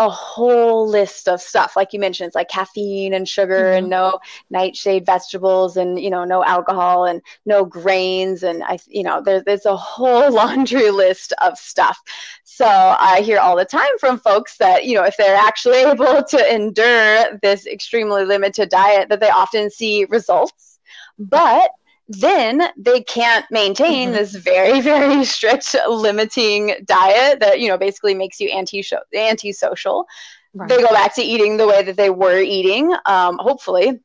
a 0.00 0.08
whole 0.08 0.88
list 0.88 1.28
of 1.28 1.42
stuff. 1.42 1.76
Like 1.76 1.92
you 1.92 2.00
mentioned 2.00 2.28
it's 2.28 2.34
like 2.34 2.48
caffeine 2.48 3.12
and 3.12 3.28
sugar 3.28 3.64
mm-hmm. 3.64 3.78
and 3.78 3.90
no 3.90 4.18
nightshade 4.48 5.04
vegetables 5.04 5.76
and 5.76 6.00
you 6.00 6.08
know 6.08 6.24
no 6.24 6.42
alcohol 6.42 7.04
and 7.04 7.20
no 7.44 7.66
grains. 7.66 8.42
And 8.42 8.64
i 8.64 8.78
you 8.88 9.02
know 9.02 9.20
there's 9.20 9.44
there's 9.44 9.66
a 9.66 9.76
whole 9.76 10.32
laundry 10.40 10.90
list 10.90 11.34
of 11.42 11.58
stuff. 11.58 12.00
So 12.44 12.66
i 12.66 13.20
hear 13.20 13.38
all 13.38 13.56
the 13.56 13.64
time 13.66 13.98
from 14.00 14.18
folks 14.18 14.56
that 14.56 14.86
you 14.86 14.94
know 14.94 15.04
if 15.04 15.16
they're 15.18 15.36
actually 15.36 15.78
able 15.92 16.24
to 16.24 16.54
endure 16.54 17.38
this 17.42 17.66
extremely 17.66 18.24
limited 18.24 18.70
diet 18.70 19.10
that 19.10 19.20
they 19.20 19.30
often 19.30 19.70
see 19.70 20.06
results. 20.06 20.78
But 21.18 21.70
then 22.10 22.60
they 22.76 23.02
can't 23.02 23.46
maintain 23.52 24.08
mm-hmm. 24.08 24.16
this 24.16 24.34
very 24.34 24.80
very 24.92 25.24
strict 25.24 25.76
limiting 25.88 26.74
diet 26.84 27.38
that 27.38 27.60
you 27.60 27.68
know 27.68 27.78
basically 27.78 28.14
makes 28.14 28.40
you 28.40 28.48
anti 28.48 28.84
antisocial. 29.14 30.06
Right. 30.52 30.68
they 30.68 30.82
go 30.82 30.88
back 30.88 31.14
to 31.14 31.22
eating 31.22 31.56
the 31.56 31.68
way 31.68 31.84
that 31.84 31.96
they 31.96 32.10
were 32.10 32.40
eating 32.40 32.92
um, 33.06 33.38
hopefully 33.38 34.00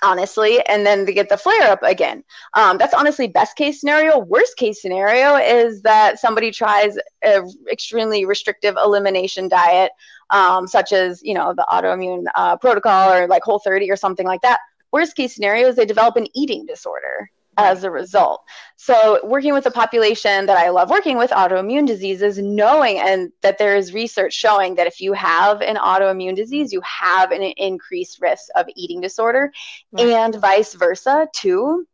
honestly 0.00 0.64
and 0.66 0.86
then 0.86 1.04
they 1.04 1.12
get 1.12 1.28
the 1.28 1.36
flare 1.36 1.72
up 1.72 1.82
again. 1.82 2.22
Um, 2.54 2.78
that's 2.78 2.94
honestly 2.94 3.26
best 3.26 3.56
case 3.56 3.80
scenario. 3.80 4.20
Worst 4.20 4.56
case 4.56 4.80
scenario 4.80 5.34
is 5.34 5.82
that 5.82 6.20
somebody 6.20 6.52
tries 6.52 6.96
a 7.24 7.42
extremely 7.68 8.24
restrictive 8.24 8.76
elimination 8.76 9.48
diet 9.48 9.90
um, 10.30 10.68
such 10.68 10.92
as 10.92 11.20
you 11.24 11.34
know 11.34 11.52
the 11.52 11.66
autoimmune 11.68 12.26
uh, 12.36 12.56
protocol 12.56 13.12
or 13.12 13.26
like 13.26 13.42
whole 13.42 13.58
30 13.58 13.90
or 13.90 13.96
something 13.96 14.26
like 14.26 14.42
that. 14.42 14.60
Worst 14.92 15.16
case 15.16 15.34
scenario 15.34 15.66
is 15.66 15.74
they 15.74 15.84
develop 15.84 16.14
an 16.14 16.28
eating 16.32 16.64
disorder 16.64 17.28
as 17.58 17.84
a 17.84 17.90
result. 17.90 18.42
So, 18.76 19.20
working 19.24 19.52
with 19.52 19.66
a 19.66 19.70
population 19.70 20.46
that 20.46 20.56
I 20.56 20.70
love 20.70 20.88
working 20.88 21.18
with, 21.18 21.30
autoimmune 21.30 21.86
diseases, 21.86 22.38
knowing 22.38 22.98
and 22.98 23.32
that 23.42 23.58
there 23.58 23.76
is 23.76 23.92
research 23.92 24.32
showing 24.32 24.76
that 24.76 24.86
if 24.86 25.00
you 25.00 25.12
have 25.12 25.60
an 25.60 25.76
autoimmune 25.76 26.36
disease, 26.36 26.72
you 26.72 26.80
have 26.82 27.32
an 27.32 27.42
increased 27.42 28.20
risk 28.22 28.46
of 28.54 28.66
eating 28.76 29.00
disorder, 29.00 29.52
right. 29.92 30.06
and 30.06 30.36
vice 30.36 30.72
versa 30.74 31.28
too 31.34 31.86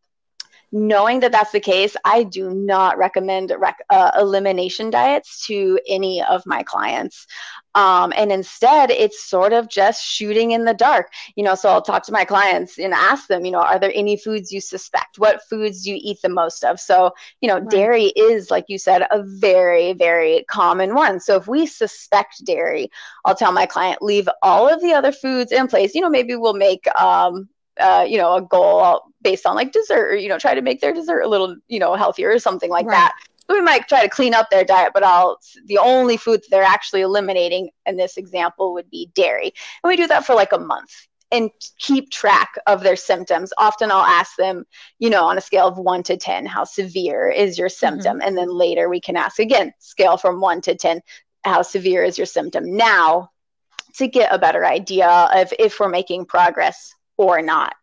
knowing 0.74 1.20
that 1.20 1.30
that's 1.30 1.52
the 1.52 1.60
case, 1.60 1.94
I 2.04 2.24
do 2.24 2.50
not 2.50 2.98
recommend 2.98 3.54
rec- 3.56 3.84
uh, 3.90 4.10
elimination 4.18 4.90
diets 4.90 5.46
to 5.46 5.78
any 5.88 6.20
of 6.20 6.42
my 6.46 6.64
clients. 6.64 7.28
Um, 7.74 8.12
and 8.16 8.30
instead, 8.30 8.90
it's 8.90 9.24
sort 9.24 9.52
of 9.52 9.68
just 9.68 10.04
shooting 10.04 10.52
in 10.52 10.64
the 10.64 10.74
dark. 10.74 11.12
You 11.36 11.44
know, 11.44 11.54
so 11.54 11.68
I'll 11.68 11.82
talk 11.82 12.02
to 12.04 12.12
my 12.12 12.24
clients 12.24 12.78
and 12.78 12.94
ask 12.94 13.26
them, 13.26 13.44
you 13.44 13.50
know, 13.50 13.62
are 13.62 13.78
there 13.78 13.92
any 13.94 14.16
foods 14.16 14.52
you 14.52 14.60
suspect? 14.60 15.18
What 15.18 15.42
foods 15.48 15.82
do 15.82 15.90
you 15.90 15.98
eat 16.00 16.22
the 16.22 16.28
most 16.28 16.64
of? 16.64 16.78
So, 16.78 17.12
you 17.40 17.48
know, 17.48 17.58
right. 17.58 17.70
dairy 17.70 18.04
is, 18.16 18.50
like 18.50 18.66
you 18.68 18.78
said, 18.78 19.06
a 19.10 19.22
very, 19.22 19.92
very 19.92 20.44
common 20.48 20.94
one. 20.94 21.20
So 21.20 21.36
if 21.36 21.48
we 21.48 21.66
suspect 21.66 22.44
dairy, 22.44 22.90
I'll 23.24 23.34
tell 23.34 23.52
my 23.52 23.66
client, 23.66 24.02
leave 24.02 24.28
all 24.42 24.68
of 24.72 24.80
the 24.80 24.92
other 24.92 25.12
foods 25.12 25.52
in 25.52 25.66
place. 25.66 25.94
You 25.94 26.00
know, 26.00 26.10
maybe 26.10 26.36
we'll 26.36 26.54
make, 26.54 26.86
um, 27.00 27.48
uh, 27.80 28.06
you 28.08 28.18
know, 28.18 28.36
a 28.36 28.42
goal 28.42 29.02
based 29.22 29.46
on 29.46 29.56
like 29.56 29.72
dessert, 29.72 30.12
or, 30.12 30.16
you 30.16 30.28
know, 30.28 30.38
try 30.38 30.54
to 30.54 30.62
make 30.62 30.80
their 30.80 30.92
dessert 30.92 31.22
a 31.22 31.28
little, 31.28 31.56
you 31.68 31.78
know, 31.78 31.94
healthier 31.94 32.30
or 32.30 32.38
something 32.38 32.70
like 32.70 32.86
right. 32.86 32.94
that. 32.94 33.14
We 33.48 33.60
might 33.60 33.88
try 33.88 34.02
to 34.02 34.08
clean 34.08 34.34
up 34.34 34.48
their 34.50 34.64
diet, 34.64 34.92
but 34.94 35.04
I'll 35.04 35.38
the 35.66 35.78
only 35.78 36.16
food 36.16 36.40
that 36.40 36.50
they're 36.50 36.62
actually 36.62 37.02
eliminating 37.02 37.70
in 37.86 37.96
this 37.96 38.16
example 38.16 38.74
would 38.74 38.90
be 38.90 39.10
dairy. 39.14 39.52
And 39.82 39.88
we 39.88 39.96
do 39.96 40.06
that 40.06 40.24
for 40.24 40.34
like 40.34 40.52
a 40.52 40.58
month 40.58 40.90
and 41.30 41.50
keep 41.78 42.10
track 42.10 42.54
of 42.66 42.82
their 42.82 42.96
symptoms. 42.96 43.52
Often 43.58 43.90
I'll 43.90 44.04
ask 44.04 44.36
them, 44.36 44.64
you 44.98 45.10
know, 45.10 45.24
on 45.24 45.36
a 45.36 45.40
scale 45.40 45.66
of 45.66 45.78
one 45.78 46.02
to 46.04 46.16
10, 46.16 46.46
how 46.46 46.64
severe 46.64 47.28
is 47.28 47.58
your 47.58 47.68
mm-hmm. 47.68 47.86
symptom? 47.86 48.18
Mm-hmm. 48.18 48.28
And 48.28 48.38
then 48.38 48.48
later 48.48 48.88
we 48.88 49.00
can 49.00 49.16
ask 49.16 49.38
again, 49.38 49.72
scale 49.78 50.16
from 50.16 50.40
one 50.40 50.60
to 50.62 50.76
10, 50.76 51.00
how 51.44 51.62
severe 51.62 52.04
is 52.04 52.16
your 52.16 52.26
symptom 52.26 52.76
now 52.76 53.30
to 53.96 54.06
get 54.06 54.32
a 54.32 54.38
better 54.38 54.64
idea 54.64 55.08
of 55.08 55.52
if 55.58 55.78
we're 55.80 55.88
making 55.88 56.26
progress 56.26 56.94
or 57.16 57.42
not. 57.42 57.74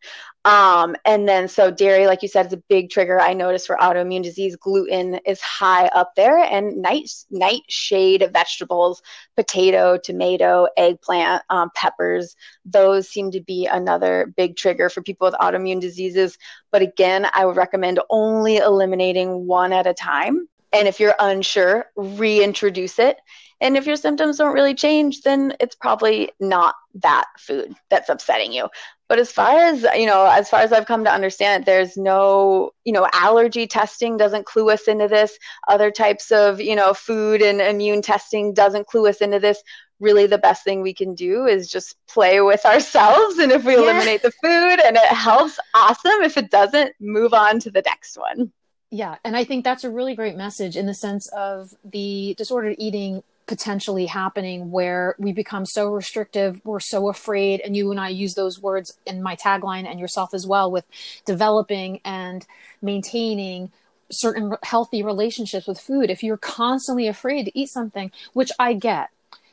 Um, 0.44 0.96
and 1.06 1.30
then, 1.30 1.48
so 1.48 1.70
dairy, 1.70 2.08
like 2.08 2.24
you 2.24 2.28
said, 2.28 2.48
is 2.48 2.54
a 2.54 2.58
big 2.58 2.90
trigger. 2.90 3.20
I 3.20 3.34
notice 3.34 3.68
for 3.68 3.78
autoimmune 3.78 4.24
disease, 4.24 4.56
gluten 4.56 5.20
is 5.26 5.40
high 5.40 5.86
up 5.88 6.14
there, 6.16 6.36
and 6.36 6.82
night 6.82 7.12
nightshade 7.30 8.28
vegetables, 8.34 9.04
potato, 9.36 9.98
tomato, 9.98 10.68
eggplant, 10.78 11.44
um, 11.52 11.70
peppers, 11.76 12.36
those 12.66 13.08
seem 13.08 13.30
to 13.32 13.42
be 13.42 13.68
another 13.68 14.34
big 14.36 14.56
trigger 14.56 14.90
for 14.90 15.04
people 15.04 15.28
with 15.28 15.36
autoimmune 15.36 15.80
diseases. 15.80 16.40
But 16.72 16.82
again, 16.82 17.28
I 17.32 17.46
would 17.46 17.58
recommend 17.58 18.00
only 18.10 18.58
eliminating 18.58 19.46
one 19.46 19.74
at 19.74 19.86
a 19.86 19.94
time. 19.94 20.48
And 20.74 20.88
if 20.88 21.00
you're 21.00 21.16
unsure, 21.20 21.86
reintroduce 21.96 23.00
it. 23.00 23.18
And 23.62 23.78
if 23.78 23.86
your 23.86 23.96
symptoms 23.96 24.38
don't 24.38 24.56
really 24.56 24.74
change, 24.74 25.22
then 25.22 25.54
it's 25.60 25.76
probably 25.76 26.32
not 26.40 26.76
that 26.96 27.26
food 27.38 27.76
that's 27.90 28.10
upsetting 28.10 28.52
you. 28.52 28.70
But 29.08 29.20
as 29.20 29.32
far 29.32 29.60
as, 29.60 29.86
you 29.96 30.08
know, 30.08 30.26
as 30.26 30.50
far 30.50 30.62
as 30.62 30.74
I've 30.74 30.88
come 30.88 31.04
to 31.04 31.14
understand, 31.14 31.66
there's 31.66 31.96
no, 31.96 32.72
you 32.86 32.94
know, 32.94 33.08
allergy 33.14 33.68
testing 33.68 34.18
doesn't 34.18 34.48
clue 34.48 34.72
us 34.72 34.88
into 34.88 35.08
this. 35.08 35.38
Other 35.68 35.92
types 35.92 36.32
of, 36.32 36.60
you 36.60 36.76
know, 36.76 36.94
food 36.94 37.42
and 37.44 37.62
immune 37.62 38.02
testing 38.02 38.54
doesn't 38.54 38.88
clue 38.88 39.08
us 39.08 39.18
into 39.18 39.40
this. 39.40 39.62
Really, 40.00 40.26
the 40.26 40.40
best 40.40 40.64
thing 40.64 40.82
we 40.82 40.94
can 40.94 41.14
do 41.14 41.46
is 41.46 41.70
just 41.70 41.98
play 42.08 42.42
with 42.42 42.66
ourselves. 42.66 43.38
And 43.38 43.52
if 43.52 43.64
we 43.64 43.74
yeah. 43.74 43.82
eliminate 43.82 44.24
the 44.24 44.32
food 44.32 44.80
and 44.80 44.96
it 44.96 45.04
helps, 45.04 45.60
awesome. 45.76 46.24
If 46.24 46.38
it 46.38 46.50
doesn't, 46.50 46.94
move 47.00 47.34
on 47.34 47.60
to 47.60 47.70
the 47.70 47.84
next 47.86 48.18
one. 48.18 48.52
Yeah. 48.92 49.16
And 49.24 49.38
I 49.38 49.46
think 49.46 49.64
that's 49.64 49.86
a 49.86 49.90
really 49.90 50.16
great 50.16 50.36
message 50.36 50.76
in 50.76 50.86
the 50.86 50.94
sense 50.94 51.30
of 51.30 51.74
the 51.84 52.36
disordered 52.38 52.76
eating 52.78 53.24
potentially 53.48 54.06
happening 54.06 54.70
where 54.70 55.16
we 55.18 55.32
become 55.32 55.66
so 55.66 55.88
restrictive, 55.90 56.62
we're 56.64 56.80
so 56.80 57.10
afraid, 57.10 57.62
and 57.62 57.76
you 57.76 57.90
and 57.92 58.00
I 58.00 58.10
use 58.10 58.34
those 58.36 58.62
words 58.62 58.98
in 59.06 59.24
my 59.24 59.36
tagline 59.36 59.86
and 59.86 60.00
yourself 60.00 60.34
as 60.34 60.46
well 60.46 60.70
with 60.70 60.86
developing 61.26 62.02
and 62.06 62.46
maintaining 62.82 63.72
certain 64.10 64.56
healthy 64.64 65.04
relationships 65.04 65.68
with 65.68 65.80
food. 65.80 66.10
If 66.10 66.22
you're 66.22 66.38
constantly 66.38 67.08
afraid 67.08 67.46
to 67.46 67.60
eat 67.60 67.70
something, 67.70 68.12
which 68.34 68.52
I 68.60 68.74
get, 68.74 69.10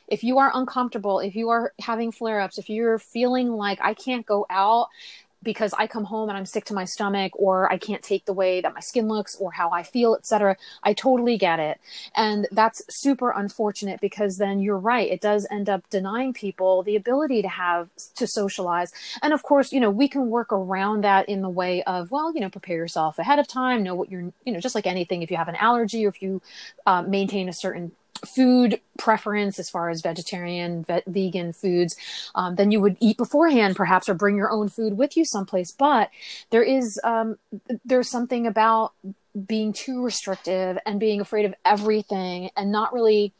if 0.07 0.23
you 0.23 0.37
are 0.37 0.51
uncomfortable, 0.53 1.19
if 1.19 1.35
you 1.35 1.49
are 1.49 1.73
having 1.79 2.11
flare 2.11 2.41
ups, 2.41 2.57
if 2.57 2.69
you're 2.69 2.99
feeling 2.99 3.49
like 3.49 3.79
I 3.81 3.93
can't 3.93 4.25
go 4.25 4.45
out 4.49 4.89
because 5.41 5.73
I 5.77 5.87
come 5.87 6.03
home 6.03 6.29
and 6.29 6.37
I'm 6.37 6.45
sick 6.45 6.65
to 6.65 6.73
my 6.73 6.85
stomach 6.85 7.31
or 7.35 7.71
I 7.71 7.77
can't 7.77 8.03
take 8.03 8.25
the 8.25 8.33
way 8.33 8.61
that 8.61 8.73
my 8.73 8.79
skin 8.79 9.07
looks 9.07 9.35
or 9.37 9.51
how 9.51 9.69
I 9.71 9.83
feel, 9.83 10.15
etc. 10.15 10.57
I 10.83 10.93
totally 10.93 11.37
get 11.37 11.59
it. 11.59 11.79
And 12.15 12.47
that's 12.51 12.81
super 12.89 13.31
unfortunate 13.31 14.01
because 14.01 14.37
then 14.37 14.59
you're 14.59 14.77
right. 14.77 15.09
It 15.09 15.21
does 15.21 15.47
end 15.49 15.69
up 15.69 15.89
denying 15.89 16.33
people 16.33 16.83
the 16.83 16.95
ability 16.95 17.41
to 17.41 17.47
have 17.47 17.89
to 18.15 18.27
socialize. 18.27 18.91
And 19.21 19.33
of 19.33 19.43
course, 19.43 19.71
you 19.71 19.79
know, 19.79 19.89
we 19.89 20.07
can 20.07 20.29
work 20.29 20.51
around 20.51 21.03
that 21.03 21.29
in 21.29 21.41
the 21.41 21.49
way 21.49 21.83
of, 21.83 22.11
well, 22.11 22.33
you 22.33 22.41
know, 22.41 22.49
prepare 22.49 22.77
yourself 22.77 23.17
ahead 23.19 23.39
of 23.39 23.47
time, 23.47 23.83
know 23.83 23.95
what 23.95 24.11
you're, 24.11 24.33
you 24.45 24.51
know, 24.51 24.59
just 24.59 24.75
like 24.75 24.87
anything, 24.87 25.21
if 25.21 25.31
you 25.31 25.37
have 25.37 25.47
an 25.47 25.55
allergy 25.55 26.05
or 26.05 26.09
if 26.09 26.21
you 26.21 26.41
uh, 26.85 27.01
maintain 27.01 27.47
a 27.47 27.53
certain 27.53 27.91
food 28.25 28.79
preference 28.97 29.59
as 29.59 29.69
far 29.69 29.89
as 29.89 30.01
vegetarian, 30.01 30.83
ve- 30.83 31.03
vegan 31.07 31.53
foods, 31.53 31.95
um, 32.35 32.55
then 32.55 32.71
you 32.71 32.81
would 32.81 32.97
eat 32.99 33.17
beforehand, 33.17 33.75
perhaps, 33.75 34.09
or 34.09 34.13
bring 34.13 34.35
your 34.35 34.51
own 34.51 34.69
food 34.69 34.97
with 34.97 35.15
you 35.15 35.25
someplace. 35.25 35.71
But 35.71 36.09
there 36.49 36.63
is 36.63 36.99
um, 37.03 37.37
there's 37.85 38.09
something 38.09 38.47
about 38.47 38.93
being 39.47 39.73
too 39.73 40.03
restrictive 40.03 40.77
and 40.85 40.99
being 40.99 41.21
afraid 41.21 41.45
of 41.45 41.53
everything, 41.65 42.49
and 42.57 42.71
not 42.71 42.93
really, 42.93 43.33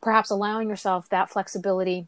perhaps, 0.00 0.30
allowing 0.30 0.68
yourself 0.68 1.08
that 1.10 1.30
flexibility 1.30 2.06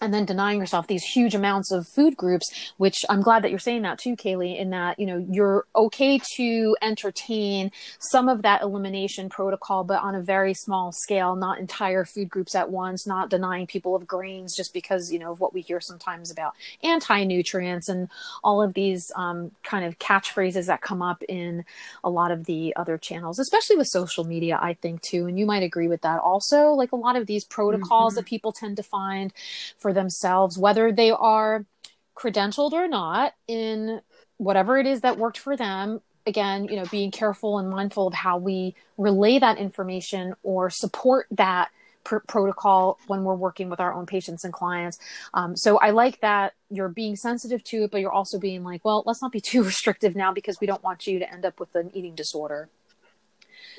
and 0.00 0.12
then 0.12 0.24
denying 0.24 0.58
yourself 0.58 0.86
these 0.86 1.04
huge 1.04 1.34
amounts 1.34 1.70
of 1.70 1.86
food 1.86 2.16
groups 2.16 2.72
which 2.76 3.04
i'm 3.08 3.22
glad 3.22 3.42
that 3.42 3.50
you're 3.50 3.58
saying 3.58 3.82
that 3.82 3.98
too 3.98 4.16
Caylee 4.16 4.58
in 4.58 4.70
that 4.70 4.98
you 4.98 5.06
know 5.06 5.24
you're 5.30 5.64
okay 5.74 6.20
to 6.36 6.76
entertain 6.82 7.70
some 7.98 8.28
of 8.28 8.42
that 8.42 8.62
elimination 8.62 9.28
protocol 9.28 9.84
but 9.84 10.02
on 10.02 10.14
a 10.14 10.20
very 10.20 10.54
small 10.54 10.92
scale 10.92 11.36
not 11.36 11.58
entire 11.58 12.04
food 12.04 12.28
groups 12.28 12.54
at 12.54 12.70
once 12.70 13.06
not 13.06 13.30
denying 13.30 13.66
people 13.66 13.94
of 13.94 14.06
grains 14.06 14.56
just 14.56 14.72
because 14.72 15.12
you 15.12 15.18
know 15.18 15.32
of 15.32 15.40
what 15.40 15.54
we 15.54 15.60
hear 15.60 15.80
sometimes 15.80 16.30
about 16.30 16.54
anti-nutrients 16.82 17.88
and 17.88 18.08
all 18.42 18.62
of 18.62 18.74
these 18.74 19.10
um, 19.16 19.50
kind 19.62 19.84
of 19.84 19.98
catchphrases 19.98 20.66
that 20.66 20.80
come 20.80 21.02
up 21.02 21.22
in 21.28 21.64
a 22.02 22.10
lot 22.10 22.30
of 22.30 22.44
the 22.44 22.74
other 22.76 22.98
channels 22.98 23.38
especially 23.38 23.76
with 23.76 23.86
social 23.86 24.24
media 24.24 24.58
i 24.62 24.74
think 24.74 25.00
too 25.02 25.26
and 25.26 25.38
you 25.38 25.46
might 25.46 25.62
agree 25.62 25.88
with 25.88 26.02
that 26.02 26.18
also 26.20 26.70
like 26.70 26.92
a 26.92 26.96
lot 26.96 27.16
of 27.16 27.26
these 27.26 27.44
protocols 27.44 28.12
mm-hmm. 28.12 28.20
that 28.20 28.26
people 28.26 28.52
tend 28.52 28.76
to 28.76 28.82
find 28.82 29.32
for 29.84 29.92
themselves, 29.92 30.56
whether 30.56 30.90
they 30.90 31.10
are 31.10 31.66
credentialed 32.16 32.72
or 32.72 32.88
not, 32.88 33.34
in 33.46 34.00
whatever 34.38 34.78
it 34.78 34.86
is 34.86 35.02
that 35.02 35.18
worked 35.18 35.36
for 35.36 35.58
them. 35.58 36.00
Again, 36.26 36.64
you 36.64 36.76
know, 36.76 36.86
being 36.90 37.10
careful 37.10 37.58
and 37.58 37.68
mindful 37.68 38.06
of 38.06 38.14
how 38.14 38.38
we 38.38 38.74
relay 38.96 39.38
that 39.38 39.58
information 39.58 40.36
or 40.42 40.70
support 40.70 41.26
that 41.32 41.68
pr- 42.02 42.24
protocol 42.26 42.98
when 43.08 43.24
we're 43.24 43.34
working 43.34 43.68
with 43.68 43.78
our 43.78 43.92
own 43.92 44.06
patients 44.06 44.42
and 44.42 44.54
clients. 44.54 44.98
Um, 45.34 45.54
so 45.54 45.76
I 45.76 45.90
like 45.90 46.18
that 46.22 46.54
you're 46.70 46.88
being 46.88 47.14
sensitive 47.14 47.62
to 47.64 47.84
it, 47.84 47.90
but 47.90 48.00
you're 48.00 48.10
also 48.10 48.38
being 48.38 48.64
like, 48.64 48.86
well, 48.86 49.02
let's 49.04 49.20
not 49.20 49.32
be 49.32 49.40
too 49.42 49.62
restrictive 49.70 50.16
now 50.16 50.32
because 50.32 50.62
we 50.62 50.66
don't 50.66 50.82
want 50.82 51.06
you 51.06 51.18
to 51.18 51.30
end 51.30 51.44
up 51.44 51.60
with 51.60 51.74
an 51.74 51.90
eating 51.92 52.14
disorder. 52.14 52.70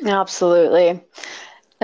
Absolutely 0.05 1.01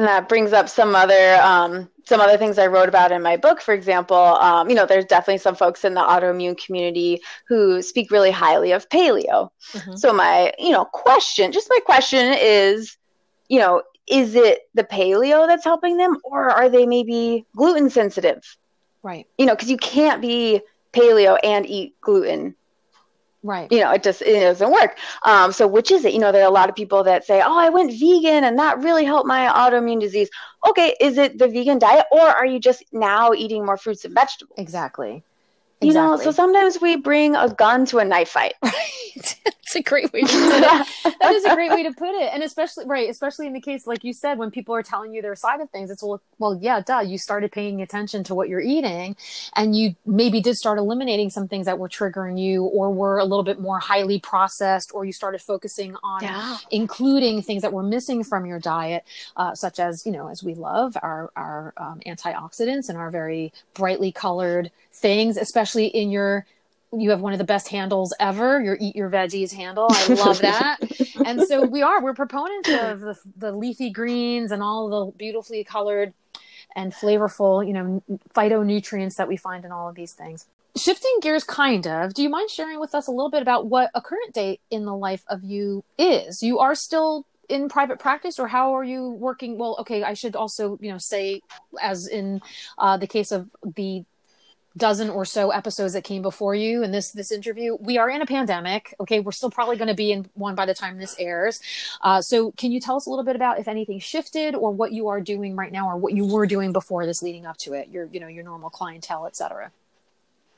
and 0.02 0.08
that 0.08 0.28
brings 0.28 0.52
up 0.52 0.68
some 0.68 0.96
other 0.96 1.36
um, 1.44 1.88
some 2.06 2.20
other 2.20 2.36
things 2.36 2.58
I 2.58 2.66
wrote 2.66 2.90
about 2.90 3.12
in 3.12 3.22
my 3.22 3.38
book. 3.38 3.62
For 3.62 3.72
example, 3.72 4.18
um, 4.18 4.68
you 4.68 4.76
know, 4.76 4.88
there's 4.88 5.06
definitely 5.06 5.38
some 5.38 5.54
folks 5.54 5.86
in 5.86 5.94
the 5.94 6.02
autoimmune 6.02 6.58
community 6.58 7.22
who 7.48 7.84
speak 7.84 8.10
really 8.10 8.32
highly 8.32 8.72
of 8.72 8.90
paleo. 8.90 9.52
Mm-hmm. 9.74 9.96
So 9.98 10.12
my, 10.12 10.54
you 10.58 10.72
know, 10.72 10.86
question, 10.86 11.52
just 11.52 11.70
my 11.70 11.78
question 11.86 12.34
is, 12.36 12.98
you 13.48 13.60
know, 13.60 13.84
is 14.08 14.34
it 14.34 14.62
the 14.74 14.84
paleo 14.84 15.46
that's 15.46 15.64
helping 15.64 15.98
them, 15.98 16.18
or 16.24 16.50
are 16.50 16.68
they 16.68 16.88
maybe 16.88 17.46
gluten 17.56 17.92
sensitive? 17.92 18.58
Right. 19.04 19.28
You 19.38 19.46
know, 19.46 19.54
because 19.54 19.70
you 19.70 19.78
can't 19.78 20.20
be 20.20 20.62
paleo 20.94 21.38
and 21.44 21.68
eat 21.68 21.94
gluten 22.02 22.56
right. 23.44 23.72
you 23.72 23.80
know 23.80 23.92
it 23.92 24.04
just 24.04 24.22
it 24.22 24.40
doesn't 24.40 24.72
work. 24.72 24.98
Um, 25.24 25.52
so 25.52 25.68
which 25.68 25.92
is 25.92 26.06
it? 26.06 26.14
You 26.14 26.20
know 26.20 26.32
there 26.32 26.44
are 26.44 26.50
a 26.50 26.54
lot 26.54 26.70
of 26.70 26.76
people 26.76 27.04
that 27.04 27.26
say 27.26 27.42
oh 27.42 27.58
i 27.58 27.70
went 27.70 27.92
vegan 27.92 28.44
and 28.44 28.58
that 28.60 28.80
really 28.80 29.06
helped 29.06 29.28
my 29.28 29.48
autoimmune 29.48 30.00
disease. 30.00 30.30
Okay 30.68 30.96
is 31.00 31.18
it 31.18 31.38
the 31.38 31.48
vegan 31.48 31.80
diet 31.80 32.06
or 32.12 32.22
are 32.22 32.46
you 32.46 32.60
just 32.60 32.84
now 32.92 33.34
eating 33.34 33.66
more 33.66 33.78
fruits 33.78 34.06
and 34.06 34.14
vegetables? 34.14 34.58
Exactly 34.58 35.24
you 35.82 35.88
exactly. 35.88 36.18
know 36.18 36.24
so 36.24 36.32
sometimes 36.32 36.80
we 36.82 36.96
bring 36.96 37.36
a 37.36 37.50
gun 37.50 37.86
to 37.86 38.00
a 38.00 38.06
knife 38.06 38.30
fight 38.30 38.54
That's 39.72 39.88
a 39.88 39.90
great 39.90 40.12
way 40.12 40.22
to 40.22 40.28
put 40.28 41.14
it. 41.14 41.20
that 41.22 41.32
is 41.32 41.46
a 41.46 41.56
great 41.56 41.72
way 41.72 41.84
to 41.84 41.94
put 41.94 42.10
it. 42.10 42.34
And 42.34 42.44
especially 42.44 42.86
right, 42.86 43.10
especially 43.10 43.48
in 43.48 43.54
the 43.54 43.62
case 43.62 43.88
like 43.88 44.04
you 44.04 44.12
said, 44.12 44.38
when 44.38 44.52
people 44.52 44.76
are 44.76 44.84
telling 44.84 45.14
you 45.14 45.22
their 45.22 45.36
side 45.36 45.62
of 45.62 45.70
things, 45.70 45.90
it's 45.90 46.04
well, 46.04 46.22
well, 46.40 46.60
yeah, 46.62 46.82
duh. 46.82 47.00
You 47.00 47.18
started 47.18 47.54
paying 47.54 47.82
attention 47.82 48.26
to 48.26 48.36
what 48.36 48.50
you're 48.50 48.62
eating, 48.62 49.16
and 49.56 49.74
you 49.76 49.96
maybe 50.06 50.42
did 50.42 50.58
start 50.58 50.78
eliminating 50.78 51.30
some 51.30 51.48
things 51.48 51.68
that 51.68 51.80
were 51.80 51.88
triggering 51.88 52.38
you, 52.38 52.64
or 52.64 52.92
were 52.92 53.18
a 53.18 53.24
little 53.24 53.44
bit 53.44 53.62
more 53.62 53.80
highly 53.80 54.20
processed, 54.20 54.92
or 54.94 55.06
you 55.06 55.14
started 55.14 55.42
focusing 55.42 55.96
on 56.04 56.24
yeah. 56.24 56.58
including 56.70 57.42
things 57.42 57.62
that 57.62 57.72
were 57.72 57.84
missing 57.84 58.26
from 58.26 58.46
your 58.46 58.60
diet, 58.60 59.06
uh, 59.38 59.56
such 59.56 59.80
as 59.80 60.06
you 60.06 60.12
know, 60.12 60.28
as 60.28 60.44
we 60.44 60.54
love 60.54 60.98
our 61.02 61.32
our 61.38 61.74
um, 61.78 62.02
antioxidants 62.06 62.90
and 62.90 62.98
our 62.98 63.10
very 63.10 63.54
brightly 63.74 64.12
colored 64.12 64.70
things, 64.94 65.38
especially 65.38 65.71
in 65.80 66.12
your 66.12 66.46
you 66.94 67.10
have 67.12 67.22
one 67.22 67.32
of 67.32 67.40
the 67.40 67.46
best 67.46 67.70
handles 67.70 68.14
ever 68.20 68.62
your 68.62 68.78
eat 68.80 68.96
your 68.96 69.10
veggies 69.10 69.54
handle. 69.54 69.88
I 69.90 70.08
love 70.08 70.40
that. 70.42 70.78
And 71.26 71.42
so 71.44 71.66
we 71.66 71.82
are 71.82 72.04
we're 72.04 72.14
proponents 72.14 72.70
of 72.70 73.00
the, 73.00 73.18
the 73.38 73.52
leafy 73.52 73.90
greens 73.90 74.52
and 74.52 74.62
all 74.62 74.90
the 74.90 75.18
beautifully 75.18 75.64
colored 75.64 76.14
and 76.76 76.94
flavorful 76.94 77.66
you 77.66 77.74
know 77.74 78.04
phytonutrients 78.34 79.16
that 79.16 79.28
we 79.28 79.38
find 79.38 79.66
in 79.66 79.72
all 79.72 79.88
of 79.90 79.96
these 79.96 80.14
things. 80.14 80.48
Shifting 80.76 81.18
gears 81.22 81.44
kind 81.44 81.86
of 81.88 82.14
do 82.14 82.24
you 82.24 82.30
mind 82.30 82.50
sharing 82.50 82.80
with 82.80 82.94
us 82.94 83.08
a 83.08 83.12
little 83.12 83.32
bit 83.32 83.42
about 83.42 83.68
what 83.68 83.90
a 83.94 84.02
current 84.02 84.34
day 84.34 84.60
in 84.70 84.86
the 84.86 84.96
life 84.96 85.24
of 85.28 85.44
you 85.44 85.84
is? 85.98 86.44
You 86.44 86.60
are 86.60 86.76
still 86.76 87.26
in 87.48 87.68
private 87.68 88.00
practice 88.00 88.40
or 88.40 88.48
how 88.48 88.76
are 88.76 88.84
you 88.84 89.10
working? 89.10 89.58
Well 89.58 89.78
okay 89.80 90.04
i 90.04 90.14
should 90.14 90.36
also 90.36 90.78
you 90.82 90.92
know 90.92 90.98
say 90.98 91.42
as 91.82 92.08
in 92.08 92.42
uh, 92.78 92.98
the 92.98 93.08
case 93.08 93.32
of 93.32 93.50
the 93.76 94.04
dozen 94.78 95.10
or 95.10 95.26
so 95.26 95.52
episodes 95.52 95.94
that 95.94 96.04
came 96.04 96.22
before 96.22 96.56
you 96.56 96.82
in 96.84 96.92
this 96.92 97.12
this 97.12 97.32
interview 97.32 97.76
we 97.82 97.98
are 97.98 98.10
in 98.10 98.22
a 98.22 98.26
pandemic 98.26 98.96
okay 99.00 99.20
we're 99.20 99.32
still 99.32 99.52
probably 99.52 99.76
going 99.76 99.88
to 99.88 99.94
be 99.94 100.12
in 100.14 100.26
one 100.34 100.56
by 100.56 100.66
the 100.66 100.74
time 100.74 100.98
this 100.98 101.16
airs 101.20 101.60
uh, 102.02 102.22
so 102.22 102.52
can 102.52 102.72
you 102.72 102.80
tell 102.80 102.96
us 102.96 103.06
a 103.06 103.10
little 103.10 103.26
bit 103.26 103.36
about 103.36 103.60
if 103.60 103.68
anything 103.68 104.00
shifted 104.00 104.56
or 104.56 104.72
what 104.72 104.94
you 104.94 105.10
are 105.10 105.20
doing 105.20 105.56
right 105.56 105.74
now 105.74 105.90
or 105.90 105.98
what 105.98 106.14
you 106.14 106.26
were 106.26 106.48
doing 106.48 106.72
before 106.72 107.06
this 107.06 107.22
leading 107.22 107.46
up 107.46 107.58
to 107.58 107.74
it 107.74 107.90
your 107.90 108.06
you 108.14 108.20
know 108.20 108.28
your 108.28 108.44
normal 108.44 108.70
clientele 108.70 109.26
etc 109.26 109.72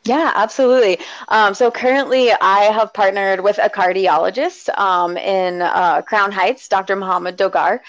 yeah, 0.05 0.33
absolutely. 0.35 0.99
Um, 1.29 1.53
so 1.53 1.71
currently, 1.71 2.29
I 2.33 2.63
have 2.63 2.93
partnered 2.93 3.39
with 3.39 3.57
a 3.57 3.69
cardiologist 3.69 4.67
um, 4.77 5.15
in 5.15 5.61
uh, 5.61 6.01
Crown 6.01 6.33
Heights, 6.33 6.67
Dr. 6.67 6.97
Mohammed 6.97 7.37
Dogar, 7.37 7.79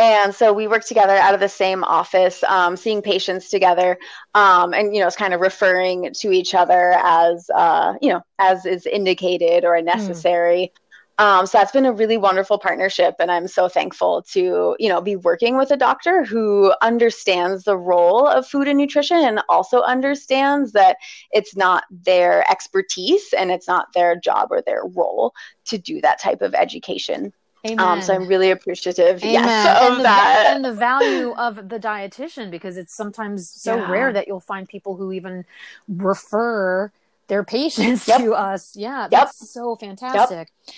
and 0.00 0.34
so 0.34 0.50
we 0.50 0.66
work 0.66 0.82
together 0.82 1.14
out 1.14 1.34
of 1.34 1.40
the 1.40 1.48
same 1.48 1.84
office, 1.84 2.42
um, 2.44 2.74
seeing 2.74 3.02
patients 3.02 3.50
together, 3.50 3.98
um, 4.34 4.72
and 4.72 4.94
you 4.94 5.00
know, 5.02 5.06
it's 5.06 5.14
kind 5.14 5.34
of 5.34 5.42
referring 5.42 6.10
to 6.14 6.32
each 6.32 6.54
other 6.54 6.94
as 7.02 7.50
uh, 7.54 7.92
you 8.00 8.08
know, 8.08 8.22
as 8.38 8.64
is 8.64 8.86
indicated 8.86 9.64
or 9.64 9.78
hmm. 9.78 9.84
necessary. 9.84 10.72
Mm. 10.72 10.80
Um, 11.22 11.46
so 11.46 11.58
that's 11.58 11.72
been 11.72 11.84
a 11.84 11.92
really 11.92 12.16
wonderful 12.16 12.58
partnership, 12.58 13.16
and 13.18 13.30
I'm 13.30 13.46
so 13.46 13.68
thankful 13.68 14.22
to 14.32 14.74
you 14.78 14.88
know 14.88 15.02
be 15.02 15.16
working 15.16 15.58
with 15.58 15.70
a 15.70 15.76
doctor 15.76 16.24
who 16.24 16.72
understands 16.80 17.64
the 17.64 17.76
role 17.76 18.26
of 18.26 18.46
food 18.46 18.68
and 18.68 18.78
nutrition, 18.78 19.18
and 19.18 19.42
also 19.50 19.82
understands 19.82 20.72
that 20.72 20.96
it's 21.30 21.54
not 21.54 21.84
their 21.90 22.50
expertise 22.50 23.34
and 23.36 23.50
it's 23.50 23.68
not 23.68 23.88
their 23.94 24.16
job 24.16 24.48
or 24.50 24.62
their 24.62 24.82
role 24.94 25.34
to 25.66 25.76
do 25.76 26.00
that 26.00 26.20
type 26.20 26.40
of 26.40 26.54
education. 26.54 27.34
Amen. 27.66 27.78
Um, 27.78 28.00
so 28.00 28.14
I'm 28.14 28.26
really 28.26 28.50
appreciative, 28.50 29.22
Amen. 29.22 29.32
yes, 29.32 29.82
of 29.82 29.88
and 29.90 29.98
the, 29.98 30.02
that. 30.04 30.52
And 30.54 30.64
the 30.64 30.72
value 30.72 31.32
of 31.32 31.68
the 31.68 31.78
dietitian 31.78 32.50
because 32.50 32.78
it's 32.78 32.94
sometimes 32.94 33.50
so 33.50 33.76
yeah. 33.76 33.90
rare 33.90 34.12
that 34.12 34.26
you'll 34.26 34.40
find 34.40 34.66
people 34.66 34.96
who 34.96 35.12
even 35.12 35.44
refer 35.88 36.90
their 37.28 37.44
patients 37.44 38.08
yep. 38.08 38.20
to 38.20 38.32
us. 38.32 38.74
Yeah, 38.74 39.08
that's 39.10 39.50
so 39.50 39.76
fantastic. 39.76 40.48
Yep. 40.66 40.76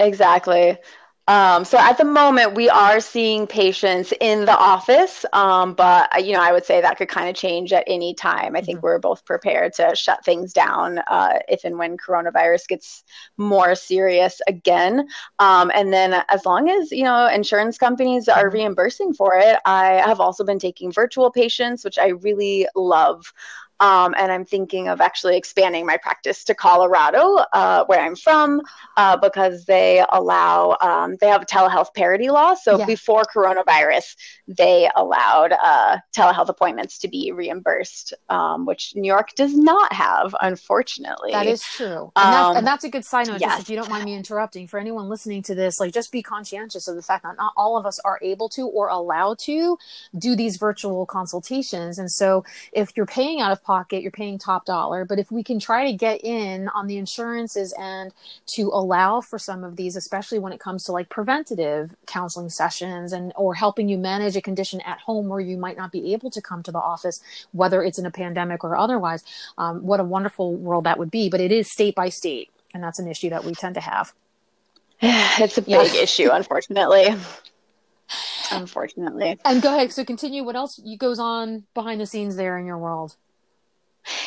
Exactly. 0.00 0.78
Um, 1.28 1.64
so 1.64 1.78
at 1.78 1.98
the 1.98 2.04
moment, 2.04 2.56
we 2.56 2.68
are 2.68 2.98
seeing 2.98 3.46
patients 3.46 4.12
in 4.20 4.44
the 4.44 4.56
office, 4.56 5.24
um, 5.32 5.74
but 5.74 6.12
uh, 6.12 6.18
you 6.18 6.32
know, 6.32 6.40
I 6.40 6.50
would 6.50 6.64
say 6.64 6.80
that 6.80 6.98
could 6.98 7.08
kind 7.08 7.28
of 7.28 7.36
change 7.36 7.72
at 7.72 7.84
any 7.86 8.12
time. 8.12 8.56
I 8.56 8.60
think 8.60 8.78
mm-hmm. 8.78 8.86
we're 8.86 8.98
both 8.98 9.24
prepared 9.24 9.72
to 9.74 9.94
shut 9.94 10.24
things 10.24 10.52
down 10.52 10.98
uh, 10.98 11.38
if 11.48 11.62
and 11.62 11.78
when 11.78 11.96
coronavirus 11.96 12.66
gets 12.66 13.04
more 13.36 13.76
serious 13.76 14.40
again. 14.48 15.06
Um, 15.38 15.70
and 15.72 15.92
then, 15.92 16.24
as 16.28 16.44
long 16.44 16.68
as 16.68 16.90
you 16.90 17.04
know, 17.04 17.28
insurance 17.28 17.78
companies 17.78 18.28
are 18.28 18.46
mm-hmm. 18.48 18.56
reimbursing 18.56 19.14
for 19.14 19.36
it, 19.36 19.58
I 19.64 20.02
have 20.04 20.18
also 20.18 20.42
been 20.42 20.58
taking 20.58 20.90
virtual 20.90 21.30
patients, 21.30 21.84
which 21.84 21.98
I 21.98 22.08
really 22.08 22.66
love. 22.74 23.32
Um, 23.82 24.14
and 24.16 24.30
I'm 24.30 24.44
thinking 24.44 24.86
of 24.88 25.00
actually 25.00 25.36
expanding 25.36 25.84
my 25.84 25.96
practice 25.96 26.44
to 26.44 26.54
Colorado, 26.54 27.24
uh, 27.52 27.84
where 27.86 28.00
I'm 28.00 28.14
from, 28.14 28.62
uh, 28.96 29.16
because 29.16 29.64
they 29.64 30.04
allow, 30.12 30.76
um, 30.80 31.16
they 31.20 31.26
have 31.26 31.42
a 31.42 31.44
telehealth 31.44 31.92
parity 31.92 32.30
law. 32.30 32.54
So 32.54 32.78
yeah. 32.78 32.86
before 32.86 33.24
coronavirus, 33.24 34.14
they 34.46 34.88
allowed 34.94 35.50
uh, 35.52 35.98
telehealth 36.16 36.48
appointments 36.48 36.94
to 37.00 37.08
be 37.08 37.32
reimbursed, 37.32 38.14
um, 38.28 38.66
which 38.66 38.94
New 38.94 39.08
York 39.08 39.30
does 39.34 39.54
not 39.56 39.92
have, 39.92 40.32
unfortunately. 40.40 41.32
That 41.32 41.48
is 41.48 41.62
true. 41.64 42.12
And, 42.14 42.32
that, 42.34 42.48
and 42.50 42.58
um, 42.58 42.64
that's 42.64 42.84
a 42.84 42.88
good 42.88 43.04
side 43.04 43.26
note, 43.26 43.40
yes. 43.40 43.50
just 43.50 43.62
if 43.62 43.68
you 43.68 43.74
don't 43.74 43.90
mind 43.90 44.04
me 44.04 44.14
interrupting, 44.14 44.68
for 44.68 44.78
anyone 44.78 45.08
listening 45.08 45.42
to 45.42 45.56
this, 45.56 45.80
like 45.80 45.92
just 45.92 46.12
be 46.12 46.22
conscientious 46.22 46.86
of 46.86 46.94
the 46.94 47.02
fact 47.02 47.24
that 47.24 47.36
not 47.36 47.52
all 47.56 47.76
of 47.76 47.84
us 47.84 47.98
are 48.04 48.20
able 48.22 48.48
to 48.50 48.62
or 48.68 48.86
allowed 48.88 49.40
to 49.40 49.76
do 50.16 50.36
these 50.36 50.56
virtual 50.56 51.04
consultations. 51.04 51.98
And 51.98 52.08
so 52.08 52.44
if 52.72 52.96
you're 52.96 53.06
paying 53.06 53.40
out 53.40 53.50
of 53.50 53.58
pocket, 53.64 53.71
pocket, 53.72 54.02
you're 54.02 54.10
paying 54.10 54.36
top 54.36 54.66
dollar. 54.66 55.06
But 55.06 55.18
if 55.18 55.32
we 55.32 55.42
can 55.42 55.58
try 55.58 55.90
to 55.90 55.96
get 55.96 56.22
in 56.22 56.68
on 56.68 56.88
the 56.88 56.98
insurances 56.98 57.72
and 57.78 58.12
to 58.48 58.64
allow 58.64 59.22
for 59.22 59.38
some 59.38 59.64
of 59.64 59.76
these, 59.76 59.96
especially 59.96 60.38
when 60.38 60.52
it 60.52 60.60
comes 60.60 60.84
to 60.84 60.92
like 60.92 61.08
preventative 61.08 61.96
counseling 62.06 62.50
sessions 62.50 63.14
and 63.14 63.32
or 63.34 63.54
helping 63.54 63.88
you 63.88 63.96
manage 63.96 64.36
a 64.36 64.42
condition 64.42 64.82
at 64.82 64.98
home 64.98 65.28
where 65.28 65.40
you 65.40 65.56
might 65.56 65.78
not 65.78 65.90
be 65.90 66.12
able 66.12 66.30
to 66.30 66.42
come 66.42 66.62
to 66.62 66.70
the 66.70 66.78
office, 66.78 67.22
whether 67.52 67.82
it's 67.82 67.98
in 67.98 68.04
a 68.04 68.10
pandemic 68.10 68.62
or 68.62 68.76
otherwise, 68.76 69.24
um, 69.56 69.82
what 69.82 70.00
a 70.00 70.04
wonderful 70.04 70.54
world 70.54 70.84
that 70.84 70.98
would 70.98 71.10
be. 71.10 71.30
But 71.30 71.40
it 71.40 71.50
is 71.50 71.72
state 71.72 71.94
by 71.94 72.10
state, 72.10 72.50
and 72.74 72.82
that's 72.82 72.98
an 72.98 73.08
issue 73.08 73.30
that 73.30 73.42
we 73.42 73.54
tend 73.54 73.76
to 73.76 73.80
have. 73.80 74.12
It's 75.40 75.56
a 75.56 75.62
big 75.62 75.94
issue, 75.94 76.28
unfortunately 76.30 77.16
unfortunately. 78.52 79.38
And 79.44 79.62
go 79.62 79.74
ahead. 79.74 79.92
So 79.92 80.04
continue. 80.04 80.44
What 80.44 80.56
else 80.56 80.80
goes 80.98 81.18
on 81.18 81.64
behind 81.74 82.00
the 82.00 82.06
scenes 82.06 82.36
there 82.36 82.58
in 82.58 82.66
your 82.66 82.78
world? 82.78 83.16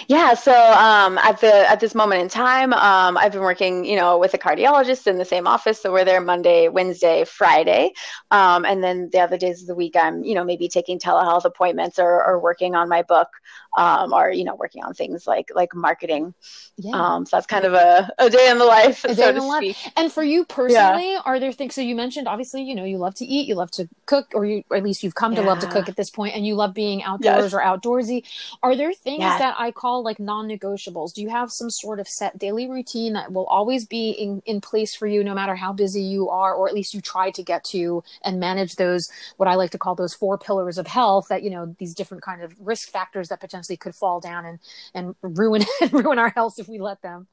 Yeah, 0.08 0.34
so 0.36 0.54
um, 0.54 1.18
at 1.18 1.42
the 1.42 1.70
at 1.70 1.80
this 1.80 1.96
moment 1.96 2.22
in 2.22 2.30
time, 2.30 2.74
um, 2.74 3.18
I've 3.18 3.32
been 3.32 3.42
working, 3.42 3.86
you 3.86 3.96
know, 3.96 4.18
with 4.18 4.34
a 4.34 4.38
cardiologist 4.38 5.08
in 5.08 5.18
the 5.18 5.26
same 5.26 5.48
office. 5.48 5.82
So 5.82 5.92
we're 5.92 6.06
there 6.06 6.22
Monday, 6.22 6.70
Wednesday, 6.70 7.26
Friday, 7.26 7.92
um, 8.32 8.66
and 8.66 8.84
then 8.84 9.10
the 9.12 9.20
other 9.20 9.38
days 9.38 9.62
of 9.62 9.68
the 9.68 9.76
week, 9.76 9.96
I'm, 9.96 10.24
you 10.24 10.34
know, 10.34 10.44
maybe 10.44 10.68
taking 10.68 11.00
telehealth 11.00 11.46
appointments 11.46 12.00
or, 12.00 12.24
or 12.26 12.40
working 12.40 12.76
on 12.76 12.88
my 12.88 13.02
book, 13.02 13.30
um, 13.78 14.14
or 14.14 14.32
you 14.32 14.44
know, 14.44 14.56
working 14.56 14.84
on 14.84 14.94
things 14.94 15.28
like 15.28 15.52
like 15.54 15.76
marketing. 15.76 16.34
Yeah. 16.78 16.92
Um, 16.96 17.26
so 17.26 17.38
that's 17.38 17.48
kind 17.48 17.66
of 17.66 17.74
a, 17.74 18.12
a 18.18 18.30
day 18.30 18.50
in 18.50 18.58
the 18.58 18.66
life, 18.66 19.04
a 19.04 19.16
so 19.16 19.32
to 19.32 19.42
speak. 19.42 19.76
Life. 19.76 19.92
And 19.96 20.12
for 20.12 20.24
you 20.24 20.46
personally, 20.46 21.14
yeah. 21.14 21.22
are 21.26 21.40
there 21.40 21.52
things? 21.52 21.76
So 21.76 21.82
you 21.82 21.96
mentioned 21.96 22.28
obviously, 22.28 22.64
you 22.64 22.76
know, 22.76 22.86
you 22.86 22.98
love 22.98 23.16
to 23.16 23.26
eat, 23.26 23.48
you 23.48 23.56
love 23.56 23.72
to 23.72 23.90
cook, 24.06 24.28
or 24.34 24.46
you 24.46 24.64
or 24.70 24.78
at 24.78 24.84
least 24.84 25.04
you've 25.04 25.16
come 25.16 25.34
yeah. 25.34 25.42
to 25.42 25.48
love 25.48 25.60
to 25.60 25.68
cook 25.68 25.90
at 25.90 25.96
this 25.96 26.10
point, 26.10 26.36
and 26.36 26.46
you 26.46 26.56
love 26.56 26.74
being 26.74 27.04
outdoors 27.04 27.52
yes. 27.52 27.54
or 27.54 27.60
outdoorsy. 27.60 28.24
Are 28.64 28.76
there 28.76 28.94
things 28.94 29.20
that 29.20 29.56
I 29.58 29.65
call 29.72 30.04
like 30.04 30.20
non-negotiables? 30.20 31.14
Do 31.14 31.22
you 31.22 31.30
have 31.30 31.52
some 31.52 31.70
sort 31.70 32.00
of 32.00 32.08
set 32.08 32.38
daily 32.38 32.70
routine 32.70 33.14
that 33.14 33.32
will 33.32 33.46
always 33.46 33.86
be 33.86 34.12
in, 34.12 34.42
in 34.46 34.62
place 34.62 34.96
for 34.96 35.08
you 35.08 35.24
no 35.24 35.34
matter 35.34 35.56
how 35.56 35.74
busy 35.74 36.02
you 36.02 36.30
are, 36.30 36.54
or 36.54 36.68
at 36.68 36.74
least 36.74 36.94
you 36.94 37.02
try 37.02 37.32
to 37.32 37.44
get 37.44 37.64
to 37.66 38.04
and 38.24 38.40
manage 38.40 38.76
those 38.76 39.08
what 39.38 39.48
I 39.50 39.56
like 39.56 39.72
to 39.72 39.78
call 39.78 39.96
those 39.96 40.14
four 40.14 40.38
pillars 40.38 40.78
of 40.78 40.88
health 40.88 41.28
that, 41.30 41.44
you 41.44 41.50
know, 41.50 41.76
these 41.80 41.94
different 41.94 42.24
kind 42.24 42.42
of 42.42 42.54
risk 42.60 42.90
factors 42.90 43.30
that 43.30 43.40
potentially 43.40 43.78
could 43.78 43.96
fall 43.96 44.20
down 44.20 44.46
and 44.46 44.60
and 44.94 45.16
ruin 45.22 45.64
ruin 45.92 46.20
our 46.20 46.30
health 46.30 46.60
if 46.60 46.68
we 46.68 46.80
let 46.80 47.02
them? 47.02 47.28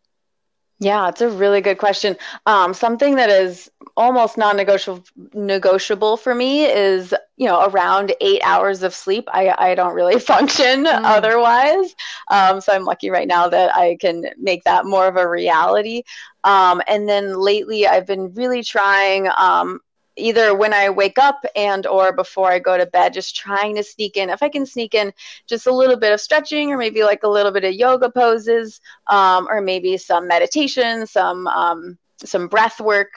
Yeah, 0.83 1.09
it's 1.09 1.21
a 1.21 1.29
really 1.31 1.61
good 1.61 1.79
question. 1.79 2.17
Um, 2.45 2.75
something 2.75 3.15
that 3.15 3.31
is 3.31 3.71
almost 3.97 4.37
non-negotiable 4.37 5.05
negotiable 5.33 6.17
for 6.17 6.35
me 6.35 6.65
is, 6.65 7.15
you 7.37 7.47
know, 7.47 7.65
around 7.67 8.13
eight 8.21 8.41
hours 8.43 8.83
of 8.83 8.93
sleep. 8.93 9.29
I, 9.33 9.55
I 9.57 9.75
don't 9.77 9.95
really 9.95 10.19
function 10.33 10.85
mm. 10.85 11.01
otherwise. 11.05 11.95
Um, 12.33 12.61
so 12.61 12.73
I'm 12.73 12.85
lucky 12.85 13.11
right 13.11 13.29
now 13.29 13.49
that 13.49 13.73
I 13.77 13.97
can 14.01 14.25
make 14.39 14.65
that 14.65 14.85
more 14.85 15.07
of 15.07 15.17
a 15.17 15.29
reality. 15.29 16.03
Um, 16.43 16.83
and 16.89 17.09
then 17.09 17.39
lately, 17.39 17.87
I've 17.87 18.07
been 18.07 18.35
really 18.35 18.65
trying. 18.65 19.29
Um, 19.37 19.79
either 20.17 20.55
when 20.55 20.73
I 20.73 20.91
wake 20.91 21.19
up 21.19 21.45
and 21.57 21.87
or 21.87 22.13
before 22.13 22.51
I 22.51 22.59
go 22.59 22.77
to 22.77 22.87
bed, 22.87 23.13
just 23.15 23.37
trying 23.37 23.77
to 23.77 23.83
sneak 23.83 24.17
in. 24.17 24.31
If 24.31 24.43
I 24.43 24.49
can 24.49 24.67
sneak 24.67 24.95
in 24.95 25.13
just 25.47 25.67
a 25.67 25.73
little 25.73 25.97
bit 25.97 26.13
of 26.13 26.21
stretching 26.21 26.71
or 26.71 26.79
maybe 26.79 27.03
like 27.03 27.23
a 27.23 27.29
little 27.29 27.53
bit 27.53 27.65
of 27.65 27.75
yoga 27.75 28.11
poses 28.11 28.81
um, 29.07 29.47
or 29.49 29.61
maybe 29.61 29.97
some 29.97 30.29
meditation, 30.29 31.07
some 31.07 31.47
um, 31.47 31.99
some 32.25 32.49
breath 32.49 32.81
work 32.81 33.09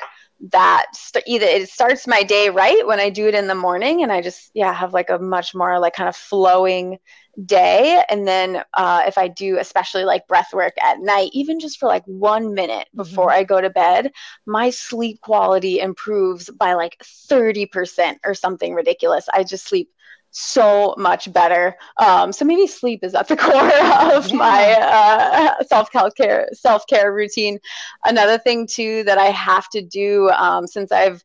that 0.51 0.85
st- 0.93 1.23
either 1.27 1.45
it 1.45 1.69
starts 1.69 2.07
my 2.07 2.23
day 2.23 2.49
right 2.49 2.85
when 2.85 2.99
I 2.99 3.09
do 3.09 3.27
it 3.27 3.35
in 3.35 3.47
the 3.47 3.55
morning 3.55 4.03
and 4.03 4.11
I 4.11 4.21
just 4.21 4.51
yeah 4.53 4.73
have 4.73 4.93
like 4.93 5.09
a 5.09 5.17
much 5.17 5.55
more 5.55 5.79
like 5.79 5.93
kind 5.93 6.09
of 6.09 6.15
flowing 6.15 6.99
day 7.43 8.01
and 8.09 8.27
then 8.27 8.63
uh, 8.75 9.03
if 9.05 9.17
i 9.17 9.27
do 9.27 9.57
especially 9.59 10.05
like 10.05 10.27
breath 10.27 10.53
work 10.53 10.73
at 10.81 10.99
night 10.99 11.29
even 11.33 11.59
just 11.59 11.79
for 11.79 11.87
like 11.87 12.03
one 12.05 12.53
minute 12.53 12.87
mm-hmm. 12.87 12.97
before 12.97 13.29
mm-hmm. 13.29 13.39
i 13.39 13.43
go 13.43 13.59
to 13.59 13.69
bed 13.69 14.11
my 14.45 14.69
sleep 14.69 15.19
quality 15.21 15.79
improves 15.79 16.49
by 16.49 16.73
like 16.73 16.97
30% 17.03 18.17
or 18.23 18.33
something 18.33 18.73
ridiculous 18.73 19.27
i 19.33 19.43
just 19.43 19.67
sleep 19.67 19.89
so 20.37 20.93
much 20.97 21.31
better. 21.31 21.77
Um, 21.97 22.33
so 22.33 22.43
maybe 22.43 22.67
sleep 22.67 23.05
is 23.05 23.15
at 23.15 23.29
the 23.29 23.37
core 23.37 23.53
of 24.13 24.27
yeah. 24.27 24.35
my 24.35 24.73
uh, 24.73 25.63
self 25.63 25.89
care 26.15 26.49
self 26.51 26.85
care 26.87 27.13
routine. 27.13 27.57
Another 28.03 28.37
thing 28.37 28.67
too 28.67 29.03
that 29.03 29.17
I 29.17 29.27
have 29.27 29.69
to 29.69 29.81
do 29.81 30.29
um, 30.31 30.67
since 30.67 30.91
I've 30.91 31.23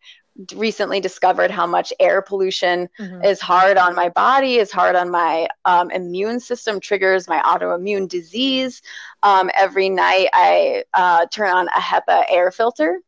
recently 0.55 1.01
discovered 1.01 1.51
how 1.51 1.67
much 1.67 1.93
air 1.99 2.23
pollution 2.23 2.89
mm-hmm. 3.01 3.25
is 3.25 3.41
hard 3.41 3.77
on 3.77 3.97
my 3.97 4.09
body, 4.11 4.57
is 4.57 4.71
hard 4.71 4.95
on 4.95 5.11
my 5.11 5.49
um, 5.65 5.91
immune 5.91 6.39
system, 6.39 6.79
triggers 6.79 7.29
my 7.29 7.43
autoimmune 7.43 8.09
disease. 8.09 8.81
Um, 9.25 9.51
every 9.55 9.89
night 9.89 10.29
I 10.33 10.85
uh, 10.95 11.27
turn 11.27 11.51
on 11.53 11.67
a 11.67 11.81
HEPA 11.81 12.27
air 12.31 12.53
filter 12.53 13.01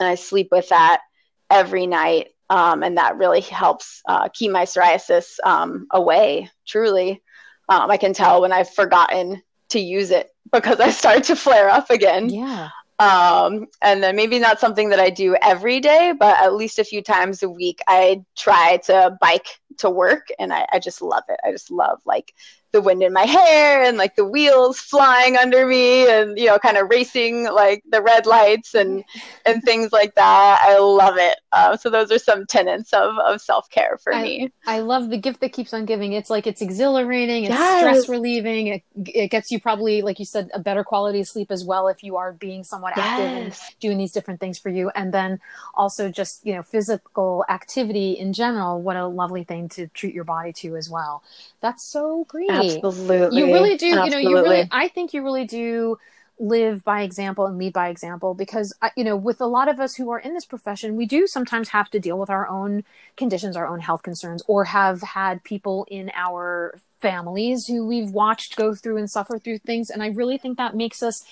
and 0.00 0.08
I 0.08 0.14
sleep 0.14 0.48
with 0.50 0.70
that 0.70 1.02
every 1.50 1.86
night. 1.86 2.28
Um, 2.48 2.82
and 2.82 2.96
that 2.96 3.16
really 3.16 3.40
helps 3.40 4.02
uh, 4.08 4.28
keep 4.28 4.52
my 4.52 4.64
psoriasis 4.64 5.36
um, 5.44 5.86
away, 5.90 6.50
truly. 6.66 7.22
Um, 7.68 7.90
I 7.90 7.96
can 7.96 8.12
tell 8.12 8.40
when 8.40 8.52
I've 8.52 8.70
forgotten 8.70 9.42
to 9.70 9.80
use 9.80 10.10
it 10.10 10.30
because 10.52 10.80
I 10.80 10.90
start 10.90 11.24
to 11.24 11.36
flare 11.36 11.68
up 11.68 11.90
again. 11.90 12.28
Yeah. 12.28 12.68
Um, 12.98 13.66
and 13.82 14.02
then 14.02 14.16
maybe 14.16 14.38
not 14.38 14.58
something 14.58 14.88
that 14.88 15.00
I 15.00 15.10
do 15.10 15.36
every 15.42 15.80
day, 15.80 16.14
but 16.18 16.38
at 16.38 16.54
least 16.54 16.78
a 16.78 16.84
few 16.84 17.02
times 17.02 17.42
a 17.42 17.48
week, 17.48 17.80
I 17.86 18.24
try 18.36 18.78
to 18.84 19.18
bike 19.20 19.48
to 19.78 19.90
work 19.90 20.28
and 20.38 20.50
I, 20.52 20.66
I 20.72 20.78
just 20.78 21.02
love 21.02 21.24
it. 21.28 21.38
I 21.44 21.50
just 21.52 21.70
love 21.70 22.00
like 22.06 22.32
the 22.76 22.82
wind 22.82 23.02
in 23.02 23.12
my 23.12 23.24
hair 23.24 23.82
and 23.84 23.96
like 23.96 24.16
the 24.16 24.24
wheels 24.24 24.78
flying 24.78 25.34
under 25.36 25.66
me 25.66 26.06
and 26.10 26.38
you 26.38 26.44
know 26.44 26.58
kind 26.58 26.76
of 26.76 26.90
racing 26.90 27.44
like 27.44 27.82
the 27.90 28.02
red 28.02 28.26
lights 28.26 28.74
and 28.74 29.02
and 29.46 29.62
things 29.62 29.92
like 29.92 30.14
that 30.14 30.60
i 30.62 30.76
love 30.78 31.16
it 31.16 31.38
uh, 31.56 31.76
so 31.76 31.90
those 31.90 32.12
are 32.12 32.18
some 32.18 32.46
tenets 32.46 32.92
of, 32.92 33.16
of 33.18 33.40
self-care 33.40 33.98
for 34.02 34.14
I, 34.14 34.22
me 34.22 34.52
i 34.66 34.80
love 34.80 35.10
the 35.10 35.16
gift 35.16 35.40
that 35.40 35.52
keeps 35.52 35.72
on 35.72 35.84
giving 35.84 36.12
it's 36.12 36.30
like 36.30 36.46
it's 36.46 36.60
exhilarating 36.60 37.44
it's 37.44 37.54
yes. 37.54 37.80
stress 37.80 38.08
relieving 38.08 38.66
it, 38.68 38.82
it 39.06 39.28
gets 39.28 39.50
you 39.50 39.60
probably 39.60 40.02
like 40.02 40.18
you 40.18 40.24
said 40.24 40.50
a 40.52 40.58
better 40.58 40.84
quality 40.84 41.20
of 41.20 41.28
sleep 41.28 41.50
as 41.50 41.64
well 41.64 41.88
if 41.88 42.02
you 42.02 42.16
are 42.16 42.32
being 42.32 42.64
somewhat 42.64 42.94
yes. 42.96 43.06
active 43.06 43.26
and 43.26 43.80
doing 43.80 43.98
these 43.98 44.12
different 44.12 44.40
things 44.40 44.58
for 44.58 44.68
you 44.68 44.90
and 44.94 45.14
then 45.14 45.40
also 45.74 46.10
just 46.10 46.44
you 46.44 46.54
know 46.54 46.62
physical 46.62 47.44
activity 47.48 48.12
in 48.12 48.32
general 48.32 48.80
what 48.80 48.96
a 48.96 49.06
lovely 49.06 49.44
thing 49.44 49.68
to 49.68 49.86
treat 49.88 50.14
your 50.14 50.24
body 50.24 50.52
to 50.52 50.76
as 50.76 50.90
well 50.90 51.22
that's 51.60 51.82
so 51.82 52.24
great 52.28 52.50
Absolutely. 52.50 53.38
You 53.38 53.52
really 53.52 53.76
do. 53.76 53.86
Absolutely. 53.86 54.22
You 54.22 54.24
know, 54.24 54.30
you 54.30 54.42
really, 54.42 54.68
I 54.70 54.88
think 54.88 55.14
you 55.14 55.22
really 55.22 55.46
do 55.46 55.98
live 56.38 56.84
by 56.84 57.02
example 57.02 57.46
and 57.46 57.56
lead 57.56 57.72
by 57.72 57.88
example 57.88 58.34
because 58.34 58.74
you 58.96 59.02
know 59.04 59.16
with 59.16 59.40
a 59.40 59.46
lot 59.46 59.68
of 59.68 59.80
us 59.80 59.94
who 59.94 60.10
are 60.10 60.18
in 60.18 60.34
this 60.34 60.44
profession 60.44 60.94
we 60.94 61.06
do 61.06 61.26
sometimes 61.26 61.70
have 61.70 61.88
to 61.88 61.98
deal 61.98 62.18
with 62.18 62.28
our 62.28 62.46
own 62.48 62.84
conditions 63.16 63.56
our 63.56 63.66
own 63.66 63.80
health 63.80 64.02
concerns 64.02 64.42
or 64.46 64.64
have 64.64 65.00
had 65.00 65.42
people 65.44 65.86
in 65.90 66.10
our 66.14 66.78
families 67.00 67.66
who 67.66 67.86
we've 67.86 68.10
watched 68.10 68.56
go 68.56 68.74
through 68.74 68.96
and 68.96 69.10
suffer 69.10 69.38
through 69.38 69.58
things. 69.58 69.90
And 69.90 70.02
i 70.02 70.08
really 70.08 70.38
think 70.38 70.58
that 70.58 70.74
makes 70.74 71.02
us 71.02 71.24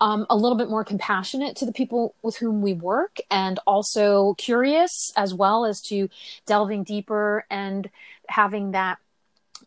um, 0.00 0.24
a 0.30 0.36
little 0.36 0.56
bit 0.56 0.70
more 0.70 0.84
compassionate 0.84 1.56
to 1.56 1.66
the 1.66 1.72
people 1.72 2.14
with 2.22 2.36
whom 2.38 2.62
we 2.62 2.72
work 2.72 3.18
and 3.30 3.58
also 3.66 4.34
curious 4.38 5.12
as 5.14 5.34
well 5.34 5.66
as 5.66 5.82
to 5.82 6.08
delving 6.46 6.84
deeper 6.84 7.44
and 7.50 7.90
having 8.28 8.70
that 8.70 8.98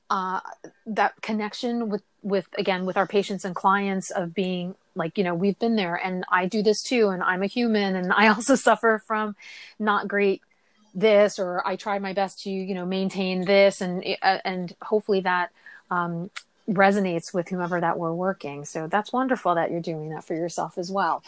uh, 0.10 0.40
that 0.86 1.22
connection 1.22 1.90
with 1.90 2.04
with 2.22 2.48
again 2.58 2.86
with 2.86 2.98
our 2.98 3.08
patients 3.08 3.46
and 3.46 3.56
clients 3.56 4.10
of 4.12 4.34
being 4.34 4.76
like 4.96 5.18
you 5.18 5.24
know 5.24 5.34
we've 5.34 5.60
been 5.60 5.76
there 5.76 5.96
and 5.96 6.24
i 6.30 6.46
do 6.46 6.62
this 6.64 6.82
too 6.82 7.10
and 7.10 7.22
i'm 7.24 7.44
a 7.44 7.48
human 7.48 7.96
and 7.96 8.14
i 8.14 8.28
also 8.28 8.56
suffer 8.70 9.02
from 9.06 9.36
not 9.80 10.08
great 10.08 10.42
this 10.96 11.40
or 11.40 11.66
i 11.68 11.76
try 11.76 12.00
my 12.00 12.14
best 12.14 12.44
to 12.44 12.50
you 12.50 12.76
know 12.76 12.86
maintain 12.86 13.44
this 13.46 13.82
and 13.82 14.06
uh, 14.22 14.38
and 14.46 14.76
hopefully 14.82 15.22
that 15.22 15.52
um, 15.92 16.30
resonates 16.70 17.34
with 17.34 17.50
whomever 17.50 17.80
that 17.80 17.98
we're 17.98 18.14
working 18.14 18.66
so 18.66 18.88
that's 18.88 19.12
wonderful 19.12 19.56
that 19.56 19.72
you're 19.72 19.82
doing 19.82 20.10
that 20.10 20.24
for 20.24 20.34
yourself 20.34 20.78
as 20.78 20.90
well 20.90 21.24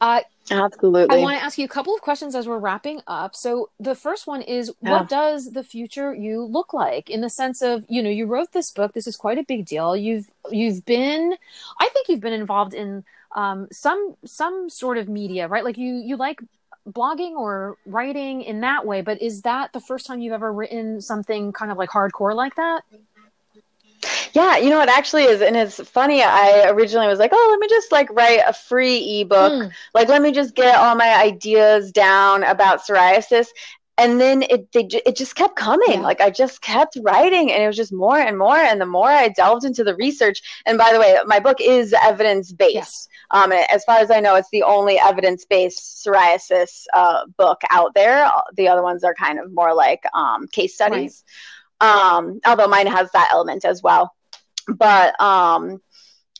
uh, 0.00 0.20
Absolutely. 0.50 1.16
I 1.16 1.20
want 1.20 1.36
to 1.38 1.42
ask 1.42 1.58
you 1.58 1.64
a 1.64 1.68
couple 1.68 1.94
of 1.94 2.00
questions 2.00 2.34
as 2.34 2.46
we're 2.46 2.58
wrapping 2.58 3.00
up. 3.06 3.34
So 3.34 3.70
the 3.80 3.94
first 3.94 4.26
one 4.26 4.42
is 4.42 4.72
yeah. 4.80 4.92
what 4.92 5.08
does 5.08 5.52
the 5.52 5.64
future 5.64 6.14
you 6.14 6.44
look 6.44 6.72
like 6.72 7.10
in 7.10 7.20
the 7.20 7.30
sense 7.30 7.62
of, 7.62 7.84
you 7.88 8.02
know, 8.02 8.10
you 8.10 8.26
wrote 8.26 8.52
this 8.52 8.70
book, 8.70 8.92
this 8.92 9.06
is 9.06 9.16
quite 9.16 9.38
a 9.38 9.42
big 9.42 9.66
deal. 9.66 9.96
You've 9.96 10.28
you've 10.50 10.84
been 10.84 11.34
I 11.80 11.88
think 11.88 12.08
you've 12.08 12.20
been 12.20 12.32
involved 12.32 12.74
in 12.74 13.04
um, 13.34 13.68
some 13.72 14.16
some 14.24 14.70
sort 14.70 14.98
of 14.98 15.08
media, 15.08 15.48
right? 15.48 15.64
Like 15.64 15.78
you 15.78 15.94
you 15.94 16.16
like 16.16 16.40
blogging 16.88 17.32
or 17.32 17.76
writing 17.84 18.42
in 18.42 18.60
that 18.60 18.86
way, 18.86 19.00
but 19.00 19.20
is 19.20 19.42
that 19.42 19.72
the 19.72 19.80
first 19.80 20.06
time 20.06 20.20
you've 20.20 20.32
ever 20.32 20.52
written 20.52 21.00
something 21.00 21.52
kind 21.52 21.72
of 21.72 21.78
like 21.78 21.90
hardcore 21.90 22.34
like 22.34 22.54
that? 22.54 22.82
Yeah, 24.32 24.56
you 24.58 24.70
know 24.70 24.78
what 24.78 24.88
actually 24.88 25.24
is, 25.24 25.40
and 25.40 25.56
it's 25.56 25.80
funny. 25.88 26.22
I 26.22 26.68
originally 26.70 27.06
was 27.06 27.18
like, 27.18 27.30
oh, 27.32 27.48
let 27.50 27.60
me 27.60 27.68
just 27.68 27.92
like 27.92 28.10
write 28.10 28.42
a 28.46 28.52
free 28.52 29.20
ebook. 29.20 29.52
Mm. 29.52 29.72
Like, 29.94 30.08
let 30.08 30.22
me 30.22 30.32
just 30.32 30.54
get 30.54 30.76
all 30.76 30.94
my 30.94 31.14
ideas 31.14 31.92
down 31.92 32.42
about 32.44 32.80
psoriasis. 32.80 33.48
And 33.98 34.20
then 34.20 34.42
it 34.42 34.70
they, 34.72 34.86
it 35.06 35.16
just 35.16 35.36
kept 35.36 35.56
coming. 35.56 36.00
Yeah. 36.00 36.00
Like 36.00 36.20
I 36.20 36.28
just 36.28 36.60
kept 36.60 36.98
writing, 37.02 37.50
and 37.50 37.62
it 37.62 37.66
was 37.66 37.76
just 37.76 37.94
more 37.94 38.18
and 38.18 38.36
more. 38.36 38.58
And 38.58 38.78
the 38.78 38.84
more 38.84 39.08
I 39.08 39.28
delved 39.30 39.64
into 39.64 39.84
the 39.84 39.94
research, 39.94 40.42
and 40.66 40.76
by 40.76 40.92
the 40.92 41.00
way, 41.00 41.16
my 41.24 41.40
book 41.40 41.62
is 41.62 41.94
evidence 42.02 42.52
based. 42.52 42.74
Yes. 42.74 43.08
Um, 43.30 43.52
as 43.52 43.84
far 43.84 43.98
as 43.98 44.10
I 44.10 44.20
know, 44.20 44.34
it's 44.34 44.50
the 44.50 44.64
only 44.64 44.98
evidence 44.98 45.46
based 45.46 46.04
psoriasis 46.04 46.84
uh, 46.92 47.24
book 47.38 47.62
out 47.70 47.94
there. 47.94 48.30
The 48.54 48.68
other 48.68 48.82
ones 48.82 49.02
are 49.02 49.14
kind 49.14 49.38
of 49.38 49.50
more 49.52 49.74
like 49.74 50.04
um, 50.12 50.46
case 50.48 50.74
studies. 50.74 51.24
Right. 51.26 51.32
Um, 51.80 52.40
although 52.46 52.68
mine 52.68 52.86
has 52.86 53.10
that 53.12 53.28
element 53.32 53.64
as 53.64 53.82
well 53.82 54.12
but 54.68 55.18
um 55.20 55.80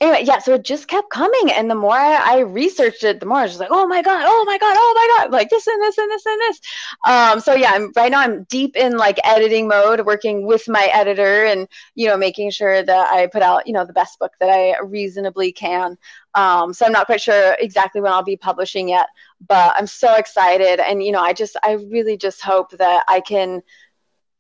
anyway, 0.01 0.25
yeah, 0.25 0.39
so 0.39 0.55
it 0.55 0.65
just 0.65 0.89
kept 0.89 1.11
coming. 1.11 1.51
And 1.53 1.71
the 1.71 1.75
more 1.75 1.97
I, 1.97 2.17
I, 2.17 2.39
researched 2.41 3.03
it, 3.03 3.19
the 3.19 3.25
more 3.25 3.39
I 3.39 3.43
was 3.43 3.53
just 3.53 3.61
like, 3.61 3.71
oh 3.73 3.87
my 3.87 4.03
God, 4.03 4.25
oh 4.27 4.45
my 4.47 4.59
God, 4.59 4.77
oh 4.79 4.93
my 4.95 5.25
God, 5.25 5.33
like 5.33 5.49
this 5.49 5.67
and 5.67 5.83
this 5.83 5.97
and 5.97 6.11
this 6.11 6.27
and 6.27 6.41
this. 6.41 6.61
Um, 7.07 7.41
so 7.41 7.55
yeah, 7.55 7.71
I'm 7.73 7.93
right 7.97 8.11
now 8.11 8.21
I'm 8.21 8.45
deep 8.45 8.77
in 8.77 8.99
like 8.99 9.19
editing 9.25 9.69
mode, 9.69 10.05
working 10.05 10.47
with 10.47 10.69
my 10.69 10.91
editor 10.93 11.47
and, 11.47 11.67
you 11.95 12.09
know, 12.09 12.17
making 12.17 12.51
sure 12.51 12.83
that 12.83 13.11
I 13.11 13.27
put 13.29 13.43
out, 13.43 13.67
you 13.67 13.73
know, 13.73 13.87
the 13.87 13.95
best 13.95 14.19
book 14.19 14.33
that 14.41 14.51
I 14.51 14.79
reasonably 14.85 15.53
can. 15.53 15.97
Um, 16.35 16.75
so 16.75 16.85
I'm 16.85 16.93
not 16.93 17.07
quite 17.07 17.23
sure 17.23 17.57
exactly 17.59 18.03
when 18.03 18.13
I'll 18.13 18.23
be 18.23 18.37
publishing 18.37 18.91
yet, 18.91 19.07
but 19.49 19.73
I'm 19.77 19.87
so 19.87 20.17
excited. 20.17 20.79
And, 20.79 21.03
you 21.03 21.13
know, 21.13 21.23
I 21.23 21.33
just, 21.33 21.57
I 21.63 21.73
really 21.73 22.19
just 22.19 22.43
hope 22.43 22.73
that 22.73 23.05
I 23.09 23.21
can, 23.21 23.63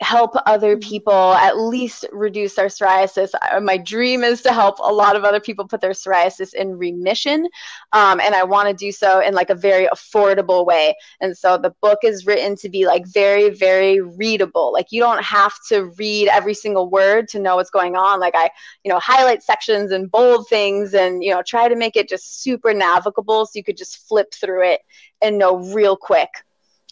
help 0.00 0.32
other 0.44 0.76
mm-hmm. 0.76 0.88
people 0.88 1.34
at 1.34 1.58
least 1.58 2.04
reduce 2.12 2.54
their 2.54 2.66
psoriasis. 2.66 3.30
My 3.62 3.78
dream 3.78 4.24
is 4.24 4.42
to 4.42 4.52
help 4.52 4.78
a 4.78 4.92
lot 4.92 5.16
of 5.16 5.24
other 5.24 5.40
people 5.40 5.66
put 5.66 5.80
their 5.80 5.92
psoriasis 5.92 6.52
in 6.52 6.76
remission. 6.76 7.48
Um, 7.92 8.20
and 8.20 8.34
I 8.34 8.44
want 8.44 8.68
to 8.68 8.74
do 8.74 8.92
so 8.92 9.20
in 9.20 9.34
like 9.34 9.48
a 9.48 9.54
very 9.54 9.88
affordable 9.88 10.66
way. 10.66 10.94
And 11.20 11.36
so 11.36 11.56
the 11.56 11.74
book 11.80 12.00
is 12.02 12.26
written 12.26 12.56
to 12.56 12.68
be 12.68 12.86
like 12.86 13.06
very, 13.06 13.50
very 13.50 14.00
readable. 14.00 14.72
Like 14.72 14.88
you 14.90 15.00
don't 15.00 15.22
have 15.22 15.54
to 15.68 15.86
read 15.98 16.28
every 16.28 16.54
single 16.54 16.90
word 16.90 17.28
to 17.28 17.40
know 17.40 17.56
what's 17.56 17.70
going 17.70 17.96
on. 17.96 18.20
Like 18.20 18.34
I, 18.34 18.50
you 18.84 18.92
know, 18.92 18.98
highlight 18.98 19.42
sections 19.42 19.92
and 19.92 20.10
bold 20.10 20.46
things 20.48 20.92
and, 20.92 21.22
you 21.22 21.30
know, 21.30 21.42
try 21.42 21.68
to 21.68 21.76
make 21.76 21.96
it 21.96 22.08
just 22.08 22.42
super 22.42 22.74
navigable 22.74 23.46
so 23.46 23.52
you 23.54 23.64
could 23.64 23.78
just 23.78 24.06
flip 24.06 24.34
through 24.34 24.72
it 24.72 24.80
and 25.22 25.38
know 25.38 25.56
real 25.72 25.96
quick 25.96 26.28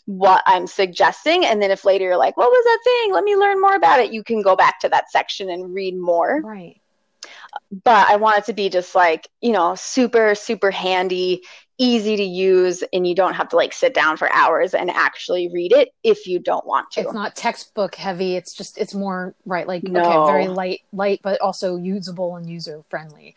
what 0.06 0.42
I'm 0.46 0.66
suggesting. 0.66 1.44
And 1.44 1.60
then 1.62 1.70
if 1.70 1.84
later 1.84 2.04
you're 2.04 2.16
like, 2.16 2.36
what 2.36 2.50
was 2.50 2.64
that 2.64 2.80
thing? 2.84 3.12
Let 3.12 3.24
me 3.24 3.36
learn 3.36 3.60
more 3.60 3.74
about 3.74 4.00
it. 4.00 4.12
You 4.12 4.22
can 4.22 4.42
go 4.42 4.56
back 4.56 4.80
to 4.80 4.88
that 4.90 5.10
section 5.10 5.50
and 5.50 5.74
read 5.74 5.96
more. 5.96 6.40
Right. 6.42 6.80
But 7.84 8.08
I 8.08 8.16
want 8.16 8.38
it 8.38 8.44
to 8.46 8.52
be 8.52 8.68
just 8.68 8.94
like, 8.94 9.28
you 9.40 9.52
know, 9.52 9.74
super, 9.74 10.34
super 10.34 10.70
handy, 10.70 11.42
easy 11.78 12.16
to 12.16 12.22
use 12.22 12.84
and 12.92 13.06
you 13.06 13.14
don't 13.14 13.34
have 13.34 13.48
to 13.48 13.56
like 13.56 13.72
sit 13.72 13.94
down 13.94 14.16
for 14.16 14.32
hours 14.32 14.74
and 14.74 14.90
actually 14.90 15.48
read 15.48 15.72
it 15.72 15.88
if 16.04 16.26
you 16.26 16.38
don't 16.38 16.64
want 16.66 16.90
to. 16.92 17.00
It's 17.00 17.12
not 17.12 17.34
textbook 17.34 17.96
heavy. 17.96 18.36
It's 18.36 18.54
just 18.54 18.78
it's 18.78 18.94
more 18.94 19.34
right 19.44 19.66
like 19.66 19.82
no. 19.82 20.00
okay, 20.00 20.32
very 20.32 20.48
light 20.48 20.82
light 20.92 21.20
but 21.22 21.40
also 21.40 21.76
usable 21.76 22.36
and 22.36 22.48
user 22.48 22.84
friendly. 22.88 23.34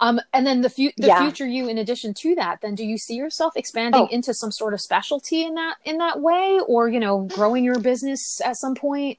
Um 0.00 0.20
and 0.34 0.46
then 0.46 0.60
the 0.60 0.68
fu- 0.68 0.92
the 0.98 1.06
yeah. 1.06 1.22
future 1.22 1.46
you 1.46 1.68
in 1.68 1.78
addition 1.78 2.12
to 2.14 2.34
that 2.34 2.60
then 2.60 2.74
do 2.74 2.84
you 2.84 2.98
see 2.98 3.14
yourself 3.14 3.54
expanding 3.56 4.02
oh. 4.02 4.08
into 4.08 4.34
some 4.34 4.52
sort 4.52 4.74
of 4.74 4.82
specialty 4.82 5.44
in 5.44 5.54
that 5.54 5.76
in 5.84 5.96
that 5.98 6.20
way 6.20 6.60
or 6.66 6.88
you 6.88 7.00
know 7.00 7.22
growing 7.22 7.64
your 7.64 7.80
business 7.80 8.40
at 8.42 8.56
some 8.56 8.74
point? 8.74 9.18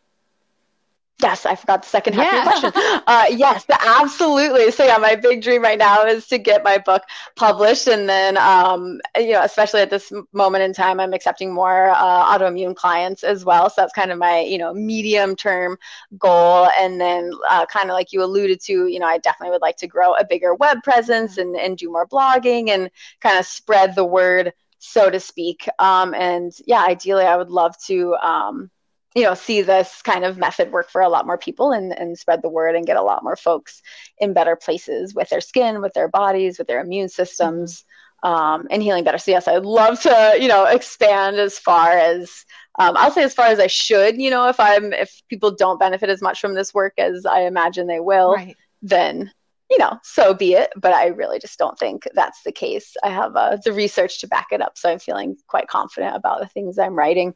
Yes, 1.21 1.45
I 1.45 1.55
forgot 1.55 1.83
the 1.83 1.89
second 1.89 2.13
half 2.13 2.31
yeah. 2.31 2.39
of 2.39 2.63
your 2.63 2.71
question. 2.71 3.03
Uh, 3.07 3.25
yes, 3.31 3.65
absolutely. 3.69 4.71
So 4.71 4.85
yeah, 4.85 4.97
my 4.97 5.15
big 5.15 5.41
dream 5.41 5.61
right 5.61 5.77
now 5.77 6.03
is 6.05 6.27
to 6.27 6.37
get 6.37 6.63
my 6.63 6.77
book 6.77 7.03
published, 7.35 7.87
and 7.87 8.07
then 8.07 8.37
um, 8.37 9.01
you 9.17 9.31
know, 9.31 9.41
especially 9.43 9.81
at 9.81 9.89
this 9.89 10.13
moment 10.31 10.63
in 10.63 10.73
time, 10.73 10.99
I'm 10.99 11.13
accepting 11.13 11.53
more 11.53 11.89
uh, 11.89 12.37
autoimmune 12.37 12.75
clients 12.75 13.23
as 13.23 13.43
well. 13.43 13.69
So 13.69 13.81
that's 13.81 13.93
kind 13.93 14.11
of 14.11 14.17
my 14.17 14.39
you 14.39 14.57
know 14.57 14.73
medium 14.73 15.35
term 15.35 15.77
goal, 16.17 16.69
and 16.79 17.01
then 17.01 17.31
uh, 17.49 17.65
kind 17.65 17.89
of 17.89 17.95
like 17.95 18.13
you 18.13 18.23
alluded 18.23 18.61
to, 18.61 18.87
you 18.87 18.99
know, 18.99 19.07
I 19.07 19.17
definitely 19.17 19.51
would 19.51 19.61
like 19.61 19.77
to 19.77 19.87
grow 19.87 20.13
a 20.13 20.25
bigger 20.25 20.55
web 20.55 20.83
presence 20.83 21.37
and 21.37 21.55
and 21.55 21.77
do 21.77 21.91
more 21.91 22.07
blogging 22.07 22.69
and 22.69 22.89
kind 23.19 23.37
of 23.37 23.45
spread 23.45 23.93
the 23.95 24.05
word, 24.05 24.53
so 24.77 25.09
to 25.09 25.19
speak. 25.19 25.67
Um, 25.79 26.13
and 26.13 26.53
yeah, 26.65 26.85
ideally, 26.85 27.25
I 27.25 27.35
would 27.35 27.49
love 27.49 27.75
to. 27.87 28.15
Um, 28.15 28.71
you 29.15 29.23
know 29.23 29.33
see 29.33 29.61
this 29.61 30.01
kind 30.01 30.23
of 30.23 30.37
method 30.37 30.71
work 30.71 30.89
for 30.89 31.01
a 31.01 31.09
lot 31.09 31.25
more 31.25 31.37
people 31.37 31.71
and, 31.71 31.97
and 31.97 32.17
spread 32.17 32.41
the 32.41 32.49
word 32.49 32.75
and 32.75 32.85
get 32.85 32.97
a 32.97 33.01
lot 33.01 33.23
more 33.23 33.35
folks 33.35 33.81
in 34.19 34.33
better 34.33 34.55
places 34.55 35.13
with 35.13 35.29
their 35.29 35.41
skin 35.41 35.81
with 35.81 35.93
their 35.93 36.07
bodies 36.07 36.57
with 36.57 36.67
their 36.67 36.81
immune 36.81 37.09
systems 37.09 37.85
um, 38.21 38.67
and 38.69 38.83
healing 38.83 39.03
better. 39.03 39.17
So 39.17 39.31
yes 39.31 39.47
i'd 39.47 39.65
love 39.65 39.99
to 40.01 40.37
you 40.39 40.47
know 40.47 40.65
expand 40.65 41.37
as 41.37 41.57
far 41.57 41.91
as 41.91 42.45
um, 42.77 42.95
i'll 42.97 43.11
say 43.11 43.23
as 43.23 43.33
far 43.33 43.47
as 43.47 43.59
i 43.59 43.67
should 43.67 44.21
you 44.21 44.29
know 44.29 44.47
if 44.47 44.59
i'm 44.59 44.93
if 44.93 45.21
people 45.29 45.51
don't 45.51 45.79
benefit 45.79 46.09
as 46.09 46.21
much 46.21 46.39
from 46.39 46.53
this 46.53 46.73
work 46.73 46.93
as 46.97 47.25
i 47.25 47.41
imagine 47.41 47.87
they 47.87 47.99
will 47.99 48.33
right. 48.33 48.57
then 48.81 49.31
you 49.69 49.77
know 49.77 49.97
so 50.03 50.33
be 50.33 50.53
it. 50.53 50.69
But 50.75 50.93
i 50.93 51.07
really 51.07 51.39
just 51.39 51.57
don't 51.57 51.77
think 51.79 52.07
that's 52.13 52.43
the 52.43 52.51
case. 52.51 52.95
I 53.03 53.09
have 53.09 53.35
uh, 53.35 53.57
the 53.63 53.73
research 53.73 54.19
to 54.19 54.27
back 54.27 54.47
it 54.51 54.61
up. 54.61 54.77
So 54.77 54.91
i'm 54.91 54.99
feeling 54.99 55.37
quite 55.47 55.67
confident 55.67 56.15
about 56.15 56.41
the 56.41 56.47
things 56.47 56.77
i'm 56.77 56.95
writing 56.95 57.33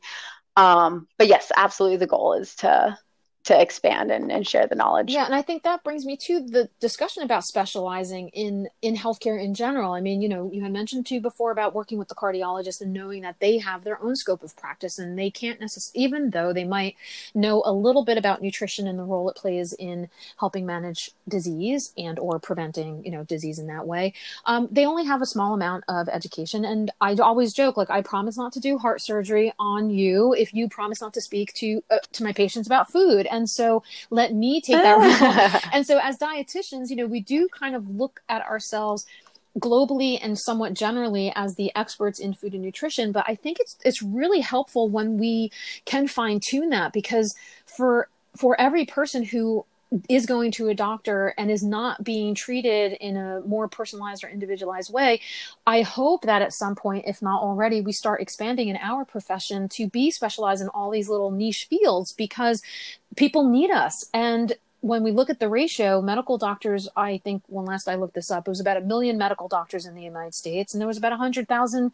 um, 0.55 1.07
but 1.17 1.27
yes, 1.27 1.51
absolutely, 1.55 1.97
the 1.97 2.07
goal 2.07 2.33
is 2.33 2.55
to 2.57 2.97
to 3.45 3.61
expand 3.61 4.09
and, 4.09 4.31
and 4.31 4.47
share 4.47 4.67
the 4.67 4.75
knowledge. 4.75 5.11
Yeah, 5.11 5.25
and 5.25 5.35
I 5.35 5.41
think 5.41 5.63
that 5.63 5.83
brings 5.83 6.05
me 6.05 6.15
to 6.17 6.39
the 6.39 6.69
discussion 6.79 7.23
about 7.23 7.43
specializing 7.43 8.29
in 8.29 8.69
in 8.81 8.95
healthcare 8.95 9.41
in 9.43 9.53
general. 9.53 9.91
I 9.91 9.99
mean, 9.99 10.21
you 10.21 10.29
know, 10.29 10.49
you 10.53 10.61
had 10.61 10.71
mentioned 10.71 11.05
too 11.05 11.19
before 11.19 11.51
about 11.51 11.75
working 11.75 11.97
with 11.97 12.07
the 12.07 12.15
cardiologist 12.15 12.79
and 12.79 12.93
knowing 12.93 13.21
that 13.23 13.39
they 13.39 13.57
have 13.57 13.83
their 13.83 14.01
own 14.01 14.15
scope 14.15 14.43
of 14.43 14.55
practice 14.55 14.97
and 14.97 15.19
they 15.19 15.29
can't 15.29 15.59
necessarily, 15.59 16.05
even 16.05 16.29
though 16.29 16.53
they 16.53 16.63
might 16.63 16.95
know 17.35 17.61
a 17.65 17.73
little 17.73 18.05
bit 18.05 18.17
about 18.17 18.41
nutrition 18.41 18.87
and 18.87 18.97
the 18.97 19.03
role 19.03 19.29
it 19.29 19.35
plays 19.35 19.73
in 19.73 20.09
helping 20.37 20.65
manage 20.65 21.11
disease 21.27 21.91
and 21.97 22.19
or 22.19 22.39
preventing, 22.39 23.03
you 23.03 23.11
know, 23.11 23.25
disease 23.25 23.59
in 23.59 23.67
that 23.67 23.85
way. 23.85 24.13
Um, 24.45 24.69
they 24.71 24.85
only 24.85 25.03
have 25.03 25.21
a 25.21 25.25
small 25.25 25.53
amount 25.53 25.83
of 25.89 26.07
education, 26.07 26.63
and 26.63 26.91
I 27.01 27.15
always 27.15 27.51
joke 27.53 27.75
like, 27.75 27.89
I 27.89 28.01
promise 28.01 28.37
not 28.37 28.53
to 28.53 28.61
do 28.61 28.77
heart 28.77 29.01
surgery 29.01 29.51
on 29.59 29.89
you 29.89 30.33
if 30.33 30.53
you 30.53 30.69
promise 30.69 31.01
not 31.01 31.13
to 31.15 31.21
speak 31.21 31.53
to 31.55 31.83
uh, 31.89 31.97
to 32.13 32.23
my 32.23 32.31
patients 32.31 32.67
about 32.67 32.89
food 32.89 33.27
and 33.33 33.49
so 33.49 33.83
let 34.09 34.33
me 34.33 34.61
take 34.61 34.81
that 34.81 34.97
ah. 34.99 35.61
role. 35.61 35.61
and 35.73 35.85
so 35.85 35.99
as 36.01 36.17
dietitians, 36.17 36.89
you 36.89 36.95
know, 36.95 37.07
we 37.07 37.19
do 37.19 37.47
kind 37.49 37.75
of 37.75 37.89
look 37.89 38.21
at 38.29 38.41
ourselves 38.43 39.05
globally 39.59 40.17
and 40.21 40.39
somewhat 40.39 40.73
generally 40.73 41.31
as 41.35 41.55
the 41.55 41.71
experts 41.75 42.19
in 42.19 42.33
food 42.33 42.53
and 42.53 42.63
nutrition 42.63 43.11
but 43.11 43.23
i 43.27 43.35
think 43.35 43.59
it's 43.59 43.77
it's 43.85 44.01
really 44.01 44.39
helpful 44.39 44.89
when 44.89 45.19
we 45.19 45.51
can 45.85 46.07
fine 46.07 46.39
tune 46.43 46.69
that 46.69 46.91
because 46.91 47.35
for 47.67 48.09
for 48.35 48.59
every 48.59 48.83
person 48.83 49.23
who 49.23 49.63
is 50.09 50.25
going 50.25 50.51
to 50.51 50.69
a 50.69 50.73
doctor 50.73 51.33
and 51.37 51.51
is 51.51 51.63
not 51.63 52.03
being 52.03 52.35
treated 52.35 52.93
in 52.93 53.17
a 53.17 53.41
more 53.41 53.67
personalized 53.67 54.23
or 54.23 54.29
individualized 54.29 54.91
way, 54.93 55.21
I 55.67 55.81
hope 55.81 56.23
that 56.23 56.41
at 56.41 56.53
some 56.53 56.75
point, 56.75 57.05
if 57.07 57.21
not 57.21 57.41
already, 57.41 57.81
we 57.81 57.91
start 57.91 58.21
expanding 58.21 58.69
in 58.69 58.77
our 58.77 59.05
profession 59.05 59.69
to 59.69 59.87
be 59.87 60.11
specialized 60.11 60.61
in 60.61 60.69
all 60.69 60.89
these 60.89 61.09
little 61.09 61.31
niche 61.31 61.65
fields 61.69 62.11
because 62.11 62.61
people 63.15 63.49
need 63.49 63.71
us. 63.71 64.09
And 64.13 64.53
when 64.83 65.01
we 65.01 65.11
look 65.11 65.29
at 65.29 65.39
the 65.39 65.47
ratio, 65.47 66.01
medical 66.01 66.37
doctors, 66.37 66.89
I 66.93 67.17
think 67.23 67.41
when 67.47 67.63
last 67.63 67.87
I 67.87 67.95
looked 67.95 68.15
this 68.15 68.29
up, 68.29 68.45
it 68.45 68.51
was 68.51 68.59
about 68.59 68.75
a 68.75 68.81
million 68.81 69.17
medical 69.17 69.47
doctors 69.47 69.85
in 69.85 69.95
the 69.95 70.03
United 70.03 70.33
States, 70.33 70.73
and 70.73 70.81
there 70.81 70.87
was 70.89 70.97
about 70.97 71.11
100,000 71.11 71.93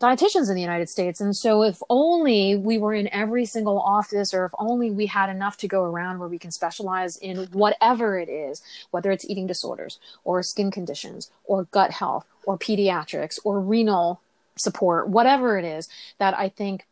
dietitians 0.00 0.48
in 0.48 0.54
the 0.54 0.62
United 0.62 0.88
States. 0.88 1.20
And 1.20 1.36
so, 1.36 1.62
if 1.62 1.82
only 1.90 2.56
we 2.56 2.78
were 2.78 2.94
in 2.94 3.12
every 3.12 3.44
single 3.44 3.78
office, 3.78 4.32
or 4.32 4.46
if 4.46 4.52
only 4.58 4.90
we 4.90 5.04
had 5.04 5.28
enough 5.28 5.58
to 5.58 5.68
go 5.68 5.82
around 5.82 6.20
where 6.20 6.28
we 6.28 6.38
can 6.38 6.50
specialize 6.50 7.18
in 7.18 7.48
whatever 7.52 8.18
it 8.18 8.30
is, 8.30 8.62
whether 8.92 9.10
it's 9.12 9.28
eating 9.28 9.46
disorders, 9.46 9.98
or 10.24 10.42
skin 10.42 10.70
conditions, 10.70 11.30
or 11.44 11.64
gut 11.64 11.90
health, 11.90 12.24
or 12.46 12.56
pediatrics, 12.56 13.38
or 13.44 13.60
renal 13.60 14.22
support, 14.56 15.06
whatever 15.06 15.58
it 15.58 15.66
is, 15.66 15.86
that 16.16 16.32
I 16.38 16.48
think 16.48 16.86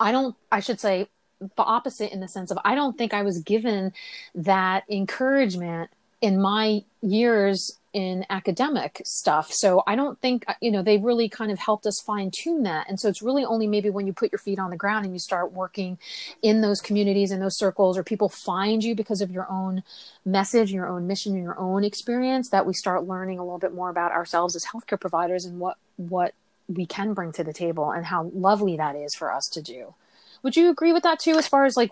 I 0.00 0.12
don't, 0.12 0.34
I 0.50 0.60
should 0.60 0.80
say, 0.80 1.08
the 1.56 1.62
opposite 1.62 2.12
in 2.12 2.20
the 2.20 2.28
sense 2.28 2.50
of 2.50 2.58
I 2.64 2.74
don't 2.74 2.96
think 2.96 3.14
I 3.14 3.22
was 3.22 3.38
given 3.40 3.92
that 4.34 4.84
encouragement 4.88 5.90
in 6.20 6.40
my 6.40 6.84
years 7.02 7.78
in 7.92 8.24
academic 8.30 9.02
stuff. 9.04 9.52
So 9.52 9.82
I 9.86 9.96
don't 9.96 10.18
think, 10.20 10.44
uh, 10.48 10.54
you 10.60 10.70
know, 10.70 10.82
they 10.82 10.96
really 10.96 11.28
kind 11.28 11.52
of 11.52 11.58
helped 11.58 11.84
us 11.84 12.00
fine 12.00 12.30
tune 12.30 12.62
that. 12.62 12.88
And 12.88 12.98
so 12.98 13.08
it's 13.08 13.20
really 13.20 13.44
only 13.44 13.66
maybe 13.66 13.90
when 13.90 14.06
you 14.06 14.14
put 14.14 14.32
your 14.32 14.38
feet 14.38 14.58
on 14.58 14.70
the 14.70 14.76
ground 14.76 15.04
and 15.04 15.14
you 15.14 15.18
start 15.18 15.52
working 15.52 15.98
in 16.40 16.62
those 16.62 16.80
communities, 16.80 17.30
in 17.30 17.40
those 17.40 17.58
circles, 17.58 17.98
or 17.98 18.02
people 18.02 18.30
find 18.30 18.82
you 18.82 18.94
because 18.94 19.20
of 19.20 19.30
your 19.30 19.50
own 19.50 19.82
message, 20.24 20.72
your 20.72 20.88
own 20.88 21.06
mission, 21.06 21.36
your 21.36 21.58
own 21.58 21.84
experience, 21.84 22.48
that 22.48 22.64
we 22.64 22.72
start 22.72 23.06
learning 23.06 23.38
a 23.38 23.44
little 23.44 23.58
bit 23.58 23.74
more 23.74 23.90
about 23.90 24.12
ourselves 24.12 24.56
as 24.56 24.64
healthcare 24.66 24.98
providers 24.98 25.44
and 25.44 25.58
what, 25.58 25.76
what 25.96 26.32
we 26.68 26.86
can 26.86 27.12
bring 27.12 27.32
to 27.32 27.44
the 27.44 27.52
table 27.52 27.90
and 27.90 28.06
how 28.06 28.30
lovely 28.32 28.76
that 28.76 28.96
is 28.96 29.14
for 29.14 29.30
us 29.30 29.48
to 29.48 29.60
do. 29.60 29.94
Would 30.42 30.56
you 30.56 30.70
agree 30.70 30.92
with 30.92 31.02
that 31.04 31.20
too, 31.20 31.36
as 31.38 31.46
far 31.46 31.64
as 31.64 31.76
like 31.76 31.90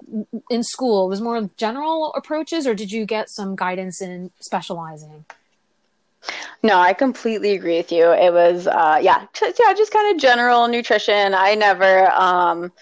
in 0.51 0.63
school, 0.63 1.07
it 1.07 1.09
was 1.09 1.21
more 1.21 1.49
general 1.57 2.13
approaches, 2.15 2.67
or 2.67 2.75
did 2.75 2.91
you 2.91 3.07
get 3.07 3.31
some 3.31 3.55
guidance 3.55 4.01
in 4.03 4.31
specializing? 4.41 5.25
No, 6.63 6.79
I 6.79 6.93
completely 6.93 7.53
agree 7.53 7.79
with 7.79 7.91
you. 7.91 8.11
It 8.11 8.33
was, 8.33 8.67
uh, 8.67 8.99
yeah, 9.01 9.27
just, 9.33 9.59
yeah, 9.59 9.73
just 9.73 9.93
kind 9.93 10.15
of 10.15 10.21
general 10.21 10.69
nutrition. 10.69 11.33
I 11.33 11.55
never, 11.55 12.11
um, 12.11 12.73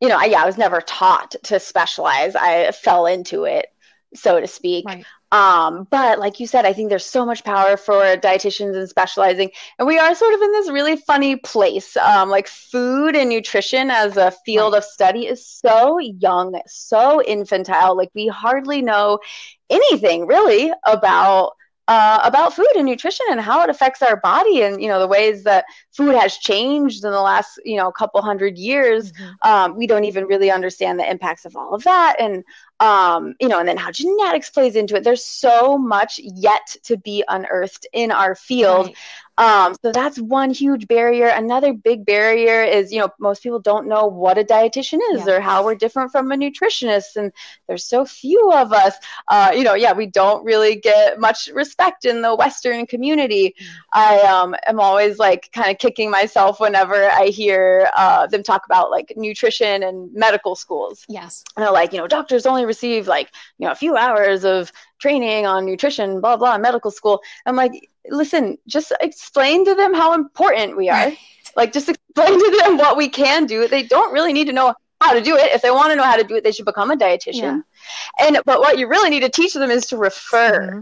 you 0.00 0.08
know, 0.08 0.18
I, 0.18 0.24
yeah, 0.24 0.42
I 0.42 0.46
was 0.46 0.58
never 0.58 0.80
taught 0.80 1.36
to 1.44 1.60
specialize. 1.60 2.34
I 2.34 2.72
fell 2.72 3.06
into 3.06 3.44
it, 3.44 3.72
so 4.14 4.40
to 4.40 4.48
speak. 4.48 4.84
Right. 4.84 5.04
Um, 5.32 5.88
but 5.90 6.18
like 6.18 6.40
you 6.40 6.46
said, 6.46 6.66
I 6.66 6.74
think 6.74 6.90
there's 6.90 7.06
so 7.06 7.24
much 7.24 7.42
power 7.42 7.78
for 7.78 8.02
dietitians 8.18 8.76
and 8.76 8.88
specializing. 8.88 9.50
And 9.78 9.88
we 9.88 9.98
are 9.98 10.14
sort 10.14 10.34
of 10.34 10.42
in 10.42 10.52
this 10.52 10.70
really 10.70 10.96
funny 10.96 11.36
place. 11.36 11.96
Um, 11.96 12.28
like 12.28 12.46
food 12.46 13.16
and 13.16 13.30
nutrition 13.30 13.90
as 13.90 14.18
a 14.18 14.30
field 14.44 14.74
of 14.74 14.84
study 14.84 15.26
is 15.26 15.46
so 15.46 15.98
young, 15.98 16.60
so 16.66 17.22
infantile. 17.22 17.96
Like 17.96 18.10
we 18.14 18.28
hardly 18.28 18.82
know 18.82 19.20
anything 19.70 20.26
really 20.26 20.70
about 20.86 21.52
uh, 21.88 22.20
about 22.22 22.54
food 22.54 22.70
and 22.76 22.86
nutrition 22.86 23.26
and 23.30 23.40
how 23.40 23.62
it 23.62 23.68
affects 23.68 24.02
our 24.02 24.16
body 24.16 24.62
and 24.62 24.80
you 24.80 24.88
know 24.88 25.00
the 25.00 25.06
ways 25.06 25.42
that 25.42 25.64
food 25.90 26.14
has 26.14 26.36
changed 26.36 27.04
in 27.04 27.10
the 27.10 27.20
last 27.20 27.60
you 27.64 27.76
know 27.76 27.90
couple 27.90 28.22
hundred 28.22 28.56
years 28.56 29.12
mm-hmm. 29.12 29.48
um, 29.50 29.76
we 29.76 29.86
don't 29.86 30.04
even 30.04 30.24
really 30.26 30.50
understand 30.50 30.98
the 30.98 31.10
impacts 31.10 31.44
of 31.44 31.56
all 31.56 31.74
of 31.74 31.82
that 31.82 32.14
and 32.20 32.44
um, 32.78 33.34
you 33.40 33.48
know 33.48 33.58
and 33.58 33.68
then 33.68 33.76
how 33.76 33.90
genetics 33.90 34.48
plays 34.48 34.76
into 34.76 34.94
it 34.94 35.02
there's 35.02 35.24
so 35.24 35.76
much 35.76 36.20
yet 36.22 36.76
to 36.84 36.96
be 36.96 37.24
unearthed 37.28 37.86
in 37.92 38.10
our 38.10 38.34
field. 38.34 38.94
Um, 39.42 39.74
so 39.82 39.90
that's 39.90 40.20
one 40.20 40.50
huge 40.50 40.86
barrier. 40.86 41.26
Another 41.26 41.72
big 41.72 42.06
barrier 42.06 42.62
is, 42.62 42.92
you 42.92 43.00
know, 43.00 43.08
most 43.18 43.42
people 43.42 43.58
don't 43.58 43.88
know 43.88 44.06
what 44.06 44.38
a 44.38 44.44
dietitian 44.44 45.00
is 45.14 45.26
yeah. 45.26 45.32
or 45.32 45.40
how 45.40 45.64
we're 45.64 45.74
different 45.74 46.12
from 46.12 46.30
a 46.30 46.36
nutritionist. 46.36 47.16
And 47.16 47.32
there's 47.66 47.84
so 47.84 48.04
few 48.04 48.52
of 48.52 48.72
us. 48.72 48.94
Uh, 49.26 49.50
you 49.52 49.64
know, 49.64 49.74
yeah, 49.74 49.94
we 49.94 50.06
don't 50.06 50.44
really 50.44 50.76
get 50.76 51.18
much 51.18 51.48
respect 51.52 52.04
in 52.04 52.22
the 52.22 52.36
Western 52.36 52.86
community. 52.86 53.56
Mm. 53.60 53.66
I 53.94 54.20
um, 54.20 54.54
am 54.64 54.78
always 54.78 55.18
like 55.18 55.50
kind 55.52 55.72
of 55.72 55.78
kicking 55.78 56.08
myself 56.08 56.60
whenever 56.60 57.10
I 57.10 57.26
hear 57.26 57.90
uh, 57.96 58.28
them 58.28 58.44
talk 58.44 58.64
about 58.64 58.92
like 58.92 59.12
nutrition 59.16 59.82
and 59.82 60.12
medical 60.14 60.54
schools. 60.54 61.04
Yes. 61.08 61.42
And 61.56 61.64
they're 61.64 61.72
like, 61.72 61.92
you 61.92 61.98
know, 61.98 62.06
doctors 62.06 62.46
only 62.46 62.64
receive 62.64 63.08
like, 63.08 63.28
you 63.58 63.66
know, 63.66 63.72
a 63.72 63.76
few 63.76 63.96
hours 63.96 64.44
of 64.44 64.70
training 65.00 65.46
on 65.46 65.66
nutrition, 65.66 66.20
blah, 66.20 66.36
blah, 66.36 66.56
medical 66.58 66.92
school. 66.92 67.20
I'm 67.44 67.56
like, 67.56 67.88
listen, 68.08 68.58
just 68.66 68.92
explain 69.00 69.64
to 69.64 69.74
them 69.74 69.94
how 69.94 70.14
important 70.14 70.76
we 70.76 70.88
are. 70.88 71.12
like, 71.56 71.72
just 71.72 71.88
explain 71.88 72.38
to 72.38 72.62
them 72.62 72.78
what 72.78 72.96
we 72.96 73.08
can 73.08 73.46
do. 73.46 73.68
They 73.68 73.82
don't 73.82 74.12
really 74.12 74.32
need 74.32 74.46
to 74.46 74.52
know 74.52 74.74
how 75.00 75.12
to 75.12 75.20
do 75.20 75.36
it. 75.36 75.52
If 75.52 75.62
they 75.62 75.70
want 75.70 75.90
to 75.90 75.96
know 75.96 76.04
how 76.04 76.16
to 76.16 76.24
do 76.24 76.36
it, 76.36 76.44
they 76.44 76.52
should 76.52 76.64
become 76.64 76.90
a 76.90 76.96
dietitian. 76.96 77.62
Yeah. 78.20 78.26
And 78.26 78.38
but 78.44 78.60
what 78.60 78.78
you 78.78 78.86
really 78.88 79.10
need 79.10 79.20
to 79.20 79.28
teach 79.28 79.52
them 79.54 79.70
is 79.70 79.86
to 79.86 79.96
refer 79.96 80.70
mm-hmm. 80.70 80.80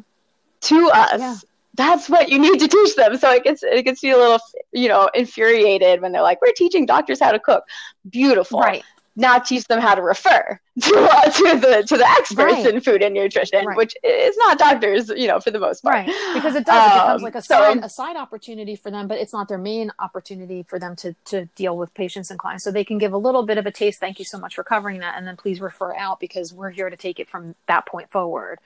to 0.60 0.90
us. 0.90 1.20
Yeah. 1.20 1.36
That's 1.74 2.10
what 2.10 2.28
you 2.28 2.38
need 2.38 2.58
to 2.58 2.68
teach 2.68 2.96
them. 2.96 3.16
So 3.16 3.30
it 3.30 3.44
gets 3.44 3.62
it 3.62 3.84
gets 3.84 4.02
you 4.02 4.16
a 4.16 4.18
little, 4.18 4.40
you 4.72 4.88
know, 4.88 5.08
infuriated 5.14 6.02
when 6.02 6.12
they're 6.12 6.20
like, 6.20 6.42
"We're 6.42 6.52
teaching 6.52 6.84
doctors 6.84 7.20
how 7.20 7.32
to 7.32 7.38
cook." 7.38 7.64
Beautiful. 8.10 8.60
Right 8.60 8.84
now 9.16 9.38
teach 9.38 9.64
them 9.64 9.80
how 9.80 9.94
to 9.94 10.02
refer 10.02 10.58
to, 10.82 10.94
uh, 10.96 11.30
to 11.30 11.60
the 11.60 11.84
to 11.86 11.96
the 11.96 12.06
experts 12.06 12.54
right. 12.54 12.74
in 12.74 12.80
food 12.80 13.02
and 13.02 13.14
nutrition, 13.14 13.64
right. 13.66 13.76
which 13.76 13.94
is 14.02 14.36
not 14.38 14.58
doctors, 14.58 15.08
you 15.10 15.26
know, 15.26 15.40
for 15.40 15.50
the 15.50 15.58
most 15.58 15.82
part. 15.82 16.06
Right, 16.06 16.34
because 16.34 16.54
it 16.54 16.64
does. 16.64 16.92
Um, 16.92 16.98
it 16.98 17.02
becomes 17.02 17.22
like 17.22 17.34
a 17.34 17.42
so, 17.42 17.54
side 17.54 17.84
a 17.84 17.88
side 17.88 18.16
opportunity 18.16 18.76
for 18.76 18.90
them, 18.90 19.08
but 19.08 19.18
it's 19.18 19.32
not 19.32 19.48
their 19.48 19.58
main 19.58 19.90
opportunity 19.98 20.62
for 20.62 20.78
them 20.78 20.96
to 20.96 21.14
to 21.26 21.46
deal 21.56 21.76
with 21.76 21.92
patients 21.94 22.30
and 22.30 22.38
clients. 22.38 22.64
So 22.64 22.70
they 22.70 22.84
can 22.84 22.98
give 22.98 23.12
a 23.12 23.18
little 23.18 23.42
bit 23.42 23.58
of 23.58 23.66
a 23.66 23.72
taste. 23.72 24.00
Thank 24.00 24.18
you 24.18 24.24
so 24.24 24.38
much 24.38 24.54
for 24.54 24.64
covering 24.64 25.00
that, 25.00 25.16
and 25.18 25.26
then 25.26 25.36
please 25.36 25.60
refer 25.60 25.94
out 25.96 26.20
because 26.20 26.52
we're 26.52 26.70
here 26.70 26.88
to 26.88 26.96
take 26.96 27.18
it 27.18 27.28
from 27.28 27.54
that 27.66 27.86
point 27.86 28.10
forward. 28.10 28.58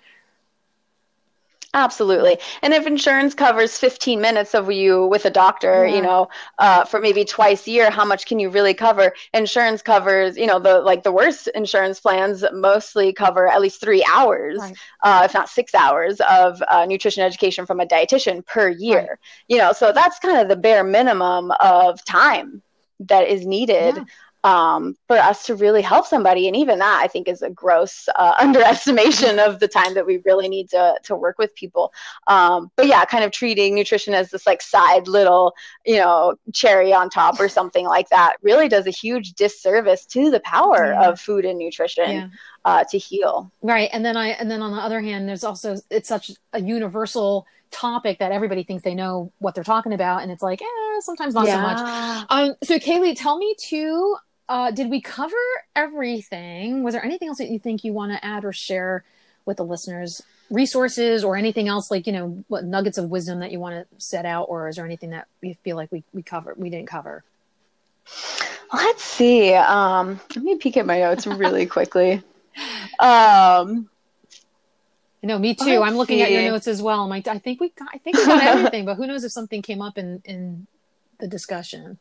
Absolutely. 1.74 2.38
And 2.62 2.72
if 2.72 2.86
insurance 2.86 3.34
covers 3.34 3.76
15 3.76 4.20
minutes 4.20 4.54
of 4.54 4.70
you 4.70 5.06
with 5.06 5.24
a 5.24 5.30
doctor, 5.30 5.84
yeah. 5.84 5.96
you 5.96 6.02
know, 6.02 6.28
uh, 6.60 6.84
for 6.84 7.00
maybe 7.00 7.24
twice 7.24 7.66
a 7.66 7.70
year, 7.72 7.90
how 7.90 8.04
much 8.04 8.26
can 8.26 8.38
you 8.38 8.48
really 8.48 8.74
cover? 8.74 9.12
Insurance 9.34 9.82
covers, 9.82 10.36
you 10.36 10.46
know, 10.46 10.60
the 10.60 10.80
like 10.80 11.02
the 11.02 11.10
worst 11.10 11.48
insurance 11.48 11.98
plans 11.98 12.44
mostly 12.52 13.12
cover 13.12 13.48
at 13.48 13.60
least 13.60 13.80
three 13.80 14.06
hours, 14.08 14.58
right. 14.60 14.76
uh, 15.02 15.22
if 15.24 15.34
not 15.34 15.48
six 15.48 15.74
hours 15.74 16.20
of 16.30 16.62
uh, 16.68 16.86
nutrition 16.86 17.24
education 17.24 17.66
from 17.66 17.80
a 17.80 17.86
dietitian 17.86 18.46
per 18.46 18.68
year. 18.68 19.00
Right. 19.00 19.18
You 19.48 19.58
know, 19.58 19.72
so 19.72 19.90
that's 19.90 20.20
kind 20.20 20.38
of 20.38 20.48
the 20.48 20.56
bare 20.56 20.84
minimum 20.84 21.50
of 21.58 22.04
time 22.04 22.62
that 23.00 23.26
is 23.26 23.44
needed 23.44 23.96
yeah 23.96 24.04
um, 24.45 24.95
for 25.09 25.16
us 25.16 25.47
to 25.47 25.57
really 25.57 25.80
help 25.80 26.07
somebody. 26.07 26.47
And 26.47 26.55
even 26.55 26.78
that, 26.78 27.01
I 27.03 27.09
think, 27.09 27.26
is 27.26 27.40
a 27.42 27.51
gross 27.51 28.09
uh, 28.14 28.34
underestimation 28.38 29.38
of 29.38 29.59
the 29.59 29.66
time 29.66 29.95
that 29.95 30.07
we 30.07 30.18
really 30.18 30.49
need 30.49 30.68
to, 30.70 30.97
to 31.05 31.16
work 31.16 31.38
with 31.38 31.55
people. 31.55 31.92
Um, 32.26 32.70
but 32.76 32.86
yeah, 32.86 33.05
kind 33.07 33.24
of 33.24 33.32
treating 33.32 33.74
nutrition 33.74 34.12
as 34.14 34.30
this 34.30 34.47
like 34.47 34.62
side 34.62 35.09
little, 35.09 35.55
you 35.84 35.97
know, 35.97 36.36
cherry 36.53 36.92
on 36.92 37.09
top 37.09 37.40
or 37.40 37.49
something 37.49 37.86
like 37.86 38.11
that 38.11 38.36
really 38.42 38.68
does 38.68 38.86
a 38.86 38.90
huge 38.90 39.32
disservice 39.32 40.05
to 40.07 40.30
the 40.30 40.40
power 40.40 40.92
yeah. 40.92 41.09
of 41.09 41.18
food 41.18 41.45
and 41.45 41.59
nutrition. 41.59 42.11
Yeah. 42.11 42.28
Uh, 42.66 42.82
to 42.82 42.97
heal 42.97 43.53
right 43.61 43.90
and 43.92 44.03
then 44.03 44.16
i 44.16 44.28
and 44.28 44.51
then 44.51 44.62
on 44.62 44.72
the 44.72 44.78
other 44.78 45.03
hand 45.03 45.28
there's 45.28 45.45
also 45.45 45.76
it's 45.90 46.09
such 46.09 46.30
a 46.55 46.62
universal 46.62 47.47
topic 47.70 48.20
that 48.20 48.32
everybody 48.32 48.62
thinks 48.62 48.82
they 48.82 48.95
know 48.95 49.30
what 49.38 49.55
they're 49.55 49.62
talking 49.62 49.92
about 49.92 50.22
and 50.22 50.32
it's 50.32 50.42
like 50.42 50.62
eh, 50.62 51.01
sometimes 51.01 51.34
not 51.34 51.47
yeah. 51.47 51.57
so 51.57 51.61
much 51.61 52.26
um, 52.30 52.55
so 52.62 52.78
Caylee 52.78 53.14
tell 53.14 53.36
me 53.36 53.55
too 53.61 54.16
uh, 54.49 54.70
did 54.70 54.90
we 54.90 55.01
cover 55.01 55.36
everything? 55.74 56.82
Was 56.82 56.95
there 56.95 57.05
anything 57.05 57.28
else 57.28 57.38
that 57.38 57.51
you 57.51 57.59
think 57.59 57.84
you 57.84 57.92
want 57.92 58.12
to 58.12 58.24
add 58.24 58.45
or 58.45 58.53
share 58.53 59.05
with 59.47 59.57
the 59.57 59.64
listeners? 59.64 60.22
Resources 60.51 61.24
or 61.24 61.36
anything 61.36 61.68
else 61.68 61.90
like 61.90 62.07
you 62.07 62.12
know 62.12 62.45
what 62.49 62.64
nuggets 62.64 62.99
of 62.99 63.09
wisdom 63.09 63.40
that 63.40 63.51
you 63.51 63.59
want 63.59 63.74
to 63.74 64.05
set 64.05 64.26
out, 64.26 64.45
or 64.45 64.68
is 64.68 64.76
there 64.76 64.84
anything 64.84 65.11
that 65.11 65.26
you 65.40 65.55
feel 65.64 65.76
like 65.76 65.90
we 65.90 66.05
we 66.12 66.22
covered 66.22 66.59
we 66.59 66.68
didn't 66.68 66.88
cover? 66.88 67.24
Let's 68.72 69.03
see. 69.03 69.55
Um, 69.55 70.20
let 70.34 70.45
me 70.45 70.57
peek 70.57 70.76
at 70.76 70.84
my 70.84 71.01
notes 71.01 71.26
really 71.26 71.64
quickly. 71.76 72.22
Um, 72.99 73.88
no, 75.22 75.38
me 75.38 75.55
too. 75.55 75.82
I'm 75.82 75.97
looking 75.97 76.18
see. 76.18 76.22
at 76.22 76.30
your 76.30 76.42
notes 76.42 76.68
as 76.68 76.82
well. 76.82 77.03
I'm 77.03 77.09
like, 77.09 77.26
I 77.26 77.38
think 77.38 77.61
we, 77.61 77.70
got, 77.70 77.88
I 77.95 77.99
think 77.99 78.16
we 78.18 78.26
got 78.26 78.42
everything, 78.42 78.84
but 78.84 78.97
who 78.97 79.07
knows 79.07 79.24
if 79.24 79.32
something 79.32 79.62
came 79.62 79.80
up 79.80 79.97
in 79.97 80.20
in 80.26 80.66
the 81.18 81.26
discussion. 81.26 81.99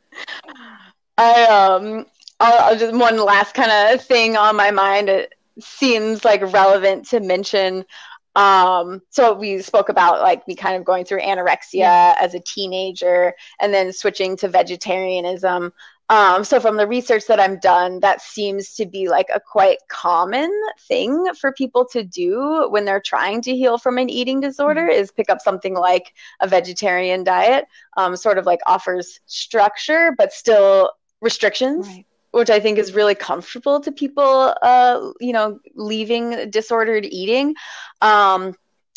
I 1.17 1.43
um 1.45 2.05
I'll, 2.39 2.71
I'll 2.71 2.77
just 2.77 2.95
one 2.95 3.17
last 3.17 3.53
kind 3.53 3.71
of 3.71 4.03
thing 4.03 4.37
on 4.37 4.55
my 4.55 4.71
mind. 4.71 5.09
It 5.09 5.33
seems 5.59 6.25
like 6.25 6.41
relevant 6.53 7.07
to 7.09 7.19
mention. 7.19 7.85
Um, 8.35 9.01
so 9.09 9.33
we 9.33 9.61
spoke 9.61 9.89
about 9.89 10.21
like 10.21 10.47
me 10.47 10.55
kind 10.55 10.75
of 10.75 10.83
going 10.83 11.05
through 11.05 11.21
anorexia 11.21 11.73
yeah. 11.73 12.15
as 12.19 12.33
a 12.33 12.39
teenager 12.39 13.33
and 13.61 13.73
then 13.73 13.93
switching 13.93 14.35
to 14.37 14.47
vegetarianism. 14.47 15.71
Um, 16.09 16.43
so 16.43 16.59
from 16.59 16.77
the 16.77 16.87
research 16.87 17.27
that 17.27 17.39
I'm 17.39 17.59
done, 17.59 17.99
that 18.01 18.21
seems 18.21 18.75
to 18.75 18.85
be 18.85 19.07
like 19.07 19.27
a 19.33 19.39
quite 19.39 19.77
common 19.87 20.51
thing 20.87 21.27
for 21.39 21.53
people 21.53 21.85
to 21.91 22.03
do 22.03 22.67
when 22.69 22.85
they're 22.85 22.99
trying 22.99 23.41
to 23.43 23.55
heal 23.55 23.77
from 23.77 23.97
an 23.97 24.09
eating 24.09 24.41
disorder 24.41 24.81
mm-hmm. 24.81 24.99
is 24.99 25.11
pick 25.11 25.29
up 25.29 25.41
something 25.41 25.75
like 25.75 26.13
a 26.41 26.47
vegetarian 26.47 27.23
diet, 27.23 27.65
um, 27.97 28.15
sort 28.15 28.37
of 28.37 28.45
like 28.45 28.59
offers 28.65 29.21
structure, 29.27 30.13
but 30.17 30.33
still 30.33 30.91
restrictions. 31.21 31.87
Right 31.87 32.05
which 32.33 32.49
I 32.49 32.59
think 32.59 32.79
is 32.79 32.95
really 32.95 33.13
comfortable 33.13 33.79
to 33.81 33.91
people, 33.91 34.55
uh, 34.63 35.11
you 35.19 35.33
know, 35.33 35.59
leaving 35.75 36.49
disordered 36.49 37.05
eating. 37.05 37.53
Um, 38.01 38.55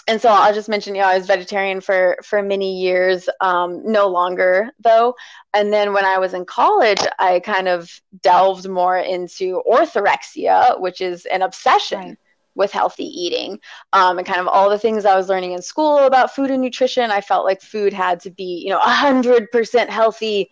and 0.09 0.23
so 0.23 0.31
I'll 0.31 0.55
just 0.55 0.71
mention, 0.71 0.95
you 0.95 1.03
know, 1.03 1.09
I 1.09 1.19
was 1.19 1.27
vegetarian 1.27 1.83
for 1.83 2.17
for 2.25 2.43
many 2.43 2.81
years, 2.81 3.29
um, 3.43 3.83
no 3.85 4.09
longer 4.09 4.71
though. 4.81 5.17
And 5.53 5.71
then 5.71 5.93
when 5.93 6.07
I 6.07 6.19
was 6.19 6.33
in 6.33 6.47
college, 6.47 7.01
I 7.19 7.41
kind 7.41 7.69
of 7.69 7.91
delved 8.23 8.69
more 8.69 8.97
into 8.97 9.63
orthorexia, 9.71 10.81
which 10.81 11.03
is 11.03 11.27
an 11.27 11.43
obsession. 11.43 12.01
Right. 12.01 12.19
With 12.55 12.73
healthy 12.73 13.05
eating 13.05 13.61
um, 13.93 14.17
and 14.17 14.27
kind 14.27 14.41
of 14.41 14.49
all 14.49 14.71
the 14.71 14.79
things 14.79 15.05
I 15.05 15.15
was 15.15 15.29
learning 15.29 15.53
in 15.53 15.61
school 15.61 15.99
about 15.99 16.35
food 16.35 16.51
and 16.51 16.63
nutrition, 16.63 17.11
I 17.11 17.21
felt 17.21 17.45
like 17.45 17.61
food 17.61 17.93
had 17.93 18.21
to 18.21 18.31
be, 18.31 18.63
you 18.65 18.71
know, 18.71 18.81
100% 18.81 19.91
healthy 19.91 20.51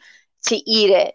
to 0.49 0.70
eat 0.70 0.91
it. 0.91 1.14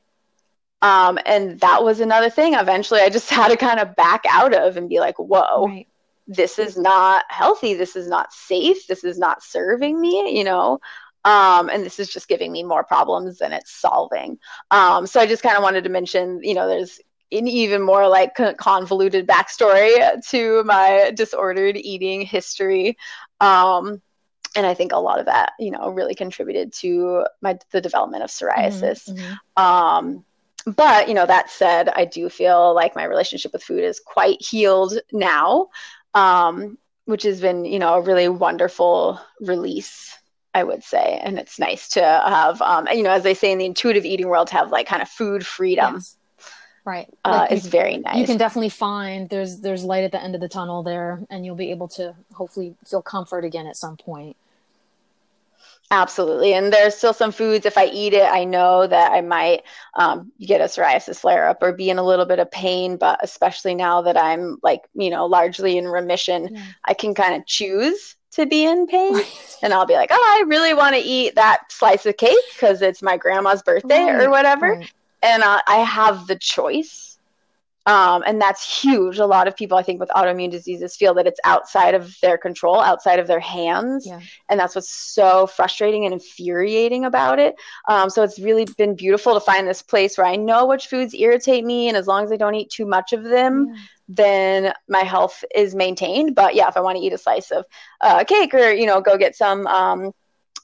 Um, 0.81 1.19
and 1.25 1.59
that 1.59 1.83
was 1.83 1.99
another 1.99 2.29
thing. 2.29 2.53
Eventually, 2.53 3.01
I 3.01 3.09
just 3.09 3.29
had 3.29 3.49
to 3.49 3.57
kind 3.57 3.79
of 3.79 3.95
back 3.95 4.23
out 4.29 4.53
of 4.53 4.77
and 4.77 4.89
be 4.89 4.99
like, 4.99 5.17
whoa, 5.17 5.67
right 5.67 5.87
this 6.29 6.59
is 6.59 6.77
not 6.77 7.25
healthy 7.27 7.73
this 7.73 7.95
is 7.95 8.07
not 8.07 8.31
safe 8.31 8.85
this 8.87 9.03
is 9.03 9.17
not 9.17 9.43
serving 9.43 9.99
me 9.99 10.37
you 10.37 10.43
know 10.43 10.79
um, 11.25 11.67
and 11.67 11.83
this 11.83 11.99
is 11.99 12.07
just 12.07 12.29
giving 12.29 12.49
me 12.49 12.63
more 12.63 12.83
problems 12.83 13.39
than 13.39 13.51
it's 13.51 13.71
solving 13.71 14.37
um, 14.71 15.05
so 15.07 15.19
i 15.19 15.25
just 15.25 15.43
kind 15.43 15.57
of 15.57 15.63
wanted 15.63 15.83
to 15.83 15.89
mention 15.89 16.39
you 16.43 16.53
know 16.53 16.67
there's 16.67 17.01
an 17.31 17.47
even 17.47 17.81
more 17.81 18.07
like 18.07 18.35
convoluted 18.57 19.27
backstory 19.27 20.23
to 20.29 20.63
my 20.63 21.11
disordered 21.15 21.75
eating 21.75 22.21
history 22.21 22.95
um, 23.41 23.99
and 24.55 24.67
i 24.67 24.73
think 24.75 24.91
a 24.91 24.97
lot 24.97 25.19
of 25.19 25.25
that 25.25 25.53
you 25.59 25.71
know 25.71 25.89
really 25.89 26.15
contributed 26.15 26.71
to 26.71 27.25
my 27.41 27.57
the 27.71 27.81
development 27.81 28.23
of 28.23 28.29
psoriasis 28.29 29.09
mm-hmm. 29.09 29.19
mm-hmm. 29.19 29.63
um, 29.63 30.25
but 30.65 31.07
you 31.07 31.13
know 31.13 31.25
that 31.25 31.49
said 31.49 31.89
i 31.89 32.05
do 32.05 32.29
feel 32.29 32.73
like 32.73 32.95
my 32.95 33.03
relationship 33.03 33.53
with 33.53 33.63
food 33.63 33.83
is 33.83 33.99
quite 33.99 34.41
healed 34.41 34.93
now 35.11 35.67
um, 36.13 36.77
which 37.09 37.23
has 37.23 37.41
been, 37.41 37.65
you 37.65 37.79
know, 37.79 37.95
a 37.95 38.01
really 38.01 38.29
wonderful 38.29 39.19
release, 39.41 40.15
I 40.53 40.63
would 40.63 40.83
say. 40.83 41.19
And 41.23 41.39
it's 41.39 41.57
nice 41.57 41.89
to 41.89 42.01
have, 42.01 42.61
um, 42.61 42.87
you 42.93 43.01
know, 43.01 43.09
as 43.09 43.23
they 43.23 43.33
say 43.33 43.51
in 43.51 43.57
the 43.57 43.65
intuitive 43.65 44.05
eating 44.05 44.27
world, 44.27 44.47
to 44.49 44.53
have 44.53 44.71
like 44.71 44.87
kind 44.87 45.01
of 45.01 45.09
food 45.09 45.45
freedom. 45.45 45.95
Yes. 45.95 46.15
Right. 46.85 47.07
Uh, 47.25 47.47
like 47.49 47.61
very 47.63 47.97
nice. 47.97 48.17
You 48.17 48.25
can 48.25 48.37
definitely 48.37 48.69
find 48.69 49.29
there's 49.29 49.59
there's 49.59 49.83
light 49.83 50.03
at 50.03 50.11
the 50.11 50.21
end 50.21 50.33
of 50.33 50.41
the 50.41 50.47
tunnel 50.47 50.81
there, 50.81 51.19
and 51.29 51.45
you'll 51.45 51.55
be 51.55 51.71
able 51.71 51.87
to 51.89 52.15
hopefully 52.33 52.75
feel 52.85 53.01
comfort 53.01 53.43
again 53.43 53.67
at 53.67 53.75
some 53.75 53.97
point. 53.97 54.37
Absolutely. 55.91 56.53
And 56.53 56.71
there's 56.71 56.95
still 56.95 57.13
some 57.13 57.31
foods, 57.31 57.65
if 57.65 57.75
I 57.75 57.87
eat 57.87 58.13
it, 58.13 58.31
I 58.31 58.43
know 58.43 58.85
that 58.85 59.11
I 59.11 59.21
might 59.21 59.63
um, 59.95 60.31
get 60.39 60.61
a 60.61 60.65
psoriasis 60.65 61.19
flare 61.19 61.49
up 61.49 61.63
or 61.63 61.73
be 61.73 61.89
in 61.89 61.97
a 61.97 62.03
little 62.03 62.25
bit 62.25 62.37
of 62.37 62.51
pain. 62.51 62.95
But 62.97 63.19
especially 63.23 63.73
now 63.73 64.03
that 64.03 64.15
I'm 64.15 64.59
like, 64.61 64.83
you 64.93 65.09
know, 65.09 65.25
largely 65.25 65.79
in 65.79 65.87
remission, 65.87 66.49
yeah. 66.53 66.63
I 66.85 66.93
can 66.93 67.15
kind 67.15 67.35
of 67.35 67.47
choose 67.47 68.15
to 68.33 68.45
be 68.45 68.65
in 68.65 68.85
pain. 68.85 69.19
And 69.63 69.73
I'll 69.73 69.87
be 69.87 69.95
like, 69.95 70.09
oh, 70.11 70.37
I 70.39 70.47
really 70.47 70.75
want 70.75 70.93
to 70.95 71.01
eat 71.01 71.35
that 71.35 71.71
slice 71.71 72.05
of 72.05 72.17
cake 72.17 72.37
because 72.53 72.83
it's 72.83 73.01
my 73.01 73.17
grandma's 73.17 73.63
birthday 73.63 74.03
right. 74.03 74.21
or 74.21 74.29
whatever. 74.29 74.73
Right. 74.73 74.93
And 75.23 75.41
uh, 75.41 75.61
I 75.67 75.77
have 75.77 76.27
the 76.27 76.37
choice 76.37 77.08
um, 77.85 78.23
and 78.25 78.39
that's 78.41 78.81
huge. 78.81 79.17
A 79.17 79.25
lot 79.25 79.47
of 79.47 79.55
people, 79.55 79.77
I 79.77 79.83
think, 79.83 79.99
with 79.99 80.09
autoimmune 80.09 80.51
diseases 80.51 80.95
feel 80.95 81.13
that 81.15 81.25
it's 81.25 81.39
outside 81.43 81.95
of 81.95 82.15
their 82.21 82.37
control, 82.37 82.79
outside 82.79 83.19
of 83.19 83.27
their 83.27 83.39
hands. 83.39 84.05
Yeah. 84.05 84.19
And 84.49 84.59
that's 84.59 84.75
what's 84.75 84.91
so 84.91 85.47
frustrating 85.47 86.05
and 86.05 86.13
infuriating 86.13 87.05
about 87.05 87.39
it. 87.39 87.55
Um, 87.87 88.09
so 88.09 88.21
it's 88.21 88.37
really 88.37 88.65
been 88.77 88.95
beautiful 88.95 89.33
to 89.33 89.39
find 89.39 89.67
this 89.67 89.81
place 89.81 90.17
where 90.17 90.27
I 90.27 90.35
know 90.35 90.65
which 90.65 90.87
foods 90.87 91.13
irritate 91.13 91.65
me. 91.65 91.87
And 91.87 91.97
as 91.97 92.05
long 92.05 92.23
as 92.23 92.31
I 92.31 92.37
don't 92.37 92.55
eat 92.55 92.69
too 92.69 92.85
much 92.85 93.13
of 93.13 93.23
them, 93.23 93.67
yeah. 93.69 93.81
then 94.09 94.73
my 94.87 95.01
health 95.01 95.43
is 95.55 95.73
maintained. 95.73 96.35
But 96.35 96.55
yeah, 96.55 96.67
if 96.67 96.77
I 96.77 96.81
want 96.81 96.97
to 96.97 97.03
eat 97.03 97.13
a 97.13 97.17
slice 97.17 97.49
of 97.49 97.65
uh, 98.01 98.23
cake 98.23 98.53
or, 98.53 98.71
you 98.71 98.85
know, 98.85 99.01
go 99.01 99.17
get 99.17 99.35
some, 99.35 99.65
um, 99.67 100.11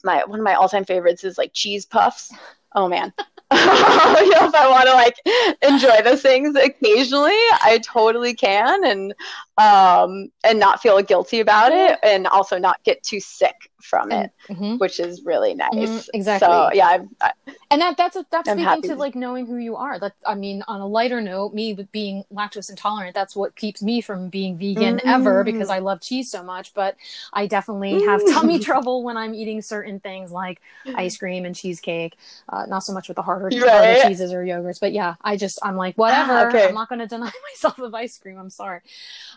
my 0.04 0.22
one 0.26 0.38
of 0.38 0.44
my 0.44 0.54
all 0.54 0.68
time 0.68 0.84
favorites 0.84 1.24
is 1.24 1.38
like 1.38 1.52
cheese 1.52 1.86
puffs. 1.86 2.32
Oh 2.74 2.88
man. 2.88 3.12
you 3.52 3.58
know, 3.58 4.46
if 4.48 4.54
I 4.54 4.68
want 4.68 4.88
to 4.88 4.94
like 4.94 5.16
enjoy 5.62 6.02
those 6.02 6.20
things 6.20 6.56
occasionally, 6.56 7.30
I 7.62 7.80
totally 7.84 8.34
can, 8.34 8.84
and 8.84 9.14
um, 9.58 10.30
and 10.44 10.58
not 10.58 10.80
feel 10.80 11.00
guilty 11.02 11.40
about 11.40 11.72
it, 11.72 11.98
and 12.02 12.26
also 12.26 12.58
not 12.58 12.82
get 12.84 13.02
too 13.02 13.20
sick 13.20 13.70
from 13.86 14.10
it, 14.10 14.30
mm-hmm. 14.48 14.76
which 14.76 14.98
is 15.00 15.22
really 15.24 15.54
nice. 15.54 15.70
Mm, 15.72 16.08
exactly. 16.12 16.46
So 16.46 16.70
yeah, 16.72 16.86
I, 16.86 17.00
I, 17.20 17.32
and 17.70 17.80
that 17.80 17.96
that's 17.96 18.16
a, 18.16 18.26
that's 18.30 18.48
I'm 18.48 18.58
speaking 18.58 18.90
to 18.90 18.96
like 18.96 19.14
knowing 19.14 19.46
who 19.46 19.56
you 19.56 19.76
are. 19.76 19.98
That 19.98 20.12
I 20.26 20.34
mean, 20.34 20.62
on 20.68 20.80
a 20.80 20.86
lighter 20.86 21.20
note, 21.20 21.54
me 21.54 21.72
being 21.92 22.24
lactose 22.32 22.68
intolerant, 22.68 23.14
that's 23.14 23.36
what 23.36 23.56
keeps 23.56 23.82
me 23.82 24.00
from 24.00 24.28
being 24.28 24.58
vegan 24.58 24.98
mm-hmm. 24.98 25.08
ever 25.08 25.44
because 25.44 25.70
I 25.70 25.78
love 25.78 26.00
cheese 26.00 26.30
so 26.30 26.42
much. 26.42 26.74
But 26.74 26.96
I 27.32 27.46
definitely 27.46 28.04
have 28.04 28.20
tummy 28.32 28.58
trouble 28.60 29.02
when 29.02 29.16
I'm 29.16 29.34
eating 29.34 29.62
certain 29.62 30.00
things 30.00 30.30
like 30.30 30.60
ice 30.94 31.16
cream 31.16 31.44
and 31.44 31.54
cheesecake. 31.54 32.16
Uh, 32.48 32.66
not 32.66 32.80
so 32.80 32.92
much 32.92 33.08
with 33.08 33.16
the 33.16 33.22
harder, 33.22 33.46
right. 33.46 33.68
harder 33.68 34.08
cheeses 34.08 34.32
or 34.32 34.44
yogurts, 34.44 34.80
but 34.80 34.92
yeah, 34.92 35.14
I 35.22 35.36
just 35.36 35.58
I'm 35.62 35.76
like 35.76 35.96
whatever. 35.96 36.48
okay. 36.48 36.68
I'm 36.68 36.74
not 36.74 36.88
going 36.88 36.98
to 37.00 37.06
deny 37.06 37.30
myself 37.52 37.78
of 37.78 37.94
ice 37.94 38.18
cream. 38.18 38.38
I'm 38.38 38.50
sorry. 38.50 38.80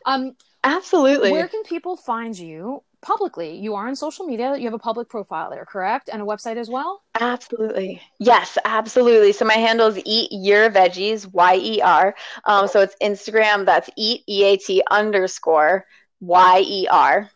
Um, 0.09 0.35
Absolutely. 0.63 1.31
Where 1.31 1.47
can 1.47 1.63
people 1.63 1.95
find 1.95 2.37
you 2.37 2.83
publicly? 3.01 3.55
You 3.57 3.75
are 3.75 3.87
on 3.87 3.95
social 3.95 4.25
media. 4.25 4.57
You 4.57 4.65
have 4.65 4.73
a 4.73 4.79
public 4.79 5.07
profile 5.07 5.49
there, 5.49 5.65
correct? 5.65 6.09
And 6.11 6.21
a 6.21 6.25
website 6.25 6.57
as 6.57 6.69
well? 6.69 7.01
Absolutely. 7.19 8.01
Yes, 8.19 8.57
absolutely. 8.65 9.31
So 9.31 9.45
my 9.45 9.53
handle 9.53 9.87
is 9.87 10.01
Eat 10.05 10.29
Your 10.31 10.69
Veggies, 10.69 11.31
Y 11.31 11.55
E 11.55 11.81
R. 11.81 12.13
Um, 12.45 12.67
so 12.67 12.81
it's 12.81 12.95
Instagram. 13.01 13.65
That's 13.65 13.89
Eat 13.95 14.23
E 14.27 14.43
A 14.43 14.57
T 14.57 14.83
underscore 14.91 15.85
Y 16.19 16.63
E 16.67 16.87
R 16.89 17.29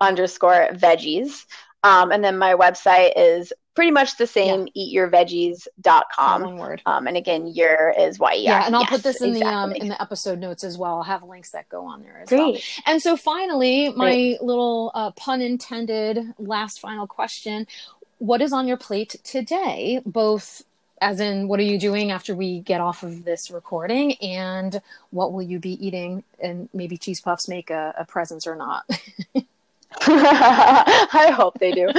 underscore 0.00 0.68
veggies. 0.72 1.44
Um, 1.82 2.12
and 2.12 2.24
then 2.24 2.38
my 2.38 2.54
website 2.54 3.12
is 3.16 3.52
pretty 3.80 3.92
much 3.92 4.18
the 4.18 4.26
same 4.26 4.68
yeah. 4.74 5.00
eatyerveggies.com 5.08 6.42
one 6.42 6.58
word. 6.58 6.82
Um, 6.84 7.06
and 7.06 7.16
again 7.16 7.46
your 7.46 7.94
is 7.98 8.18
y 8.18 8.34
yeah 8.34 8.66
and 8.66 8.76
i'll 8.76 8.82
yes, 8.82 8.90
put 8.90 9.02
this 9.02 9.22
in 9.22 9.30
exactly. 9.30 9.50
the 9.50 9.56
um 9.56 9.72
in 9.72 9.88
the 9.88 10.02
episode 10.02 10.38
notes 10.38 10.64
as 10.64 10.76
well. 10.76 10.96
I'll 10.96 11.02
have 11.02 11.22
links 11.22 11.52
that 11.52 11.66
go 11.70 11.86
on 11.86 12.02
there 12.02 12.20
as 12.20 12.28
Great. 12.28 12.38
well 12.38 12.58
and 12.84 13.00
so 13.00 13.16
finally 13.16 13.88
my 13.88 14.10
Great. 14.10 14.42
little 14.42 14.90
uh, 14.94 15.12
pun 15.12 15.40
intended 15.40 16.18
last 16.38 16.78
final 16.78 17.06
question. 17.06 17.66
What 18.18 18.42
is 18.42 18.52
on 18.52 18.68
your 18.68 18.76
plate 18.76 19.16
today? 19.24 20.02
Both 20.04 20.62
as 21.00 21.18
in 21.18 21.48
what 21.48 21.58
are 21.58 21.62
you 21.62 21.78
doing 21.78 22.10
after 22.10 22.34
we 22.34 22.60
get 22.60 22.82
off 22.82 23.02
of 23.02 23.24
this 23.24 23.50
recording? 23.50 24.12
And 24.16 24.82
what 25.08 25.32
will 25.32 25.40
you 25.40 25.58
be 25.58 25.82
eating? 25.86 26.22
And 26.38 26.68
maybe 26.74 26.98
cheese 26.98 27.22
puffs 27.22 27.48
make 27.48 27.70
a, 27.70 27.94
a 27.96 28.04
presence 28.04 28.46
or 28.46 28.56
not 28.56 28.84
I 30.02 31.32
hope 31.34 31.58
they 31.58 31.72
do. 31.72 31.88
Um, 31.88 31.92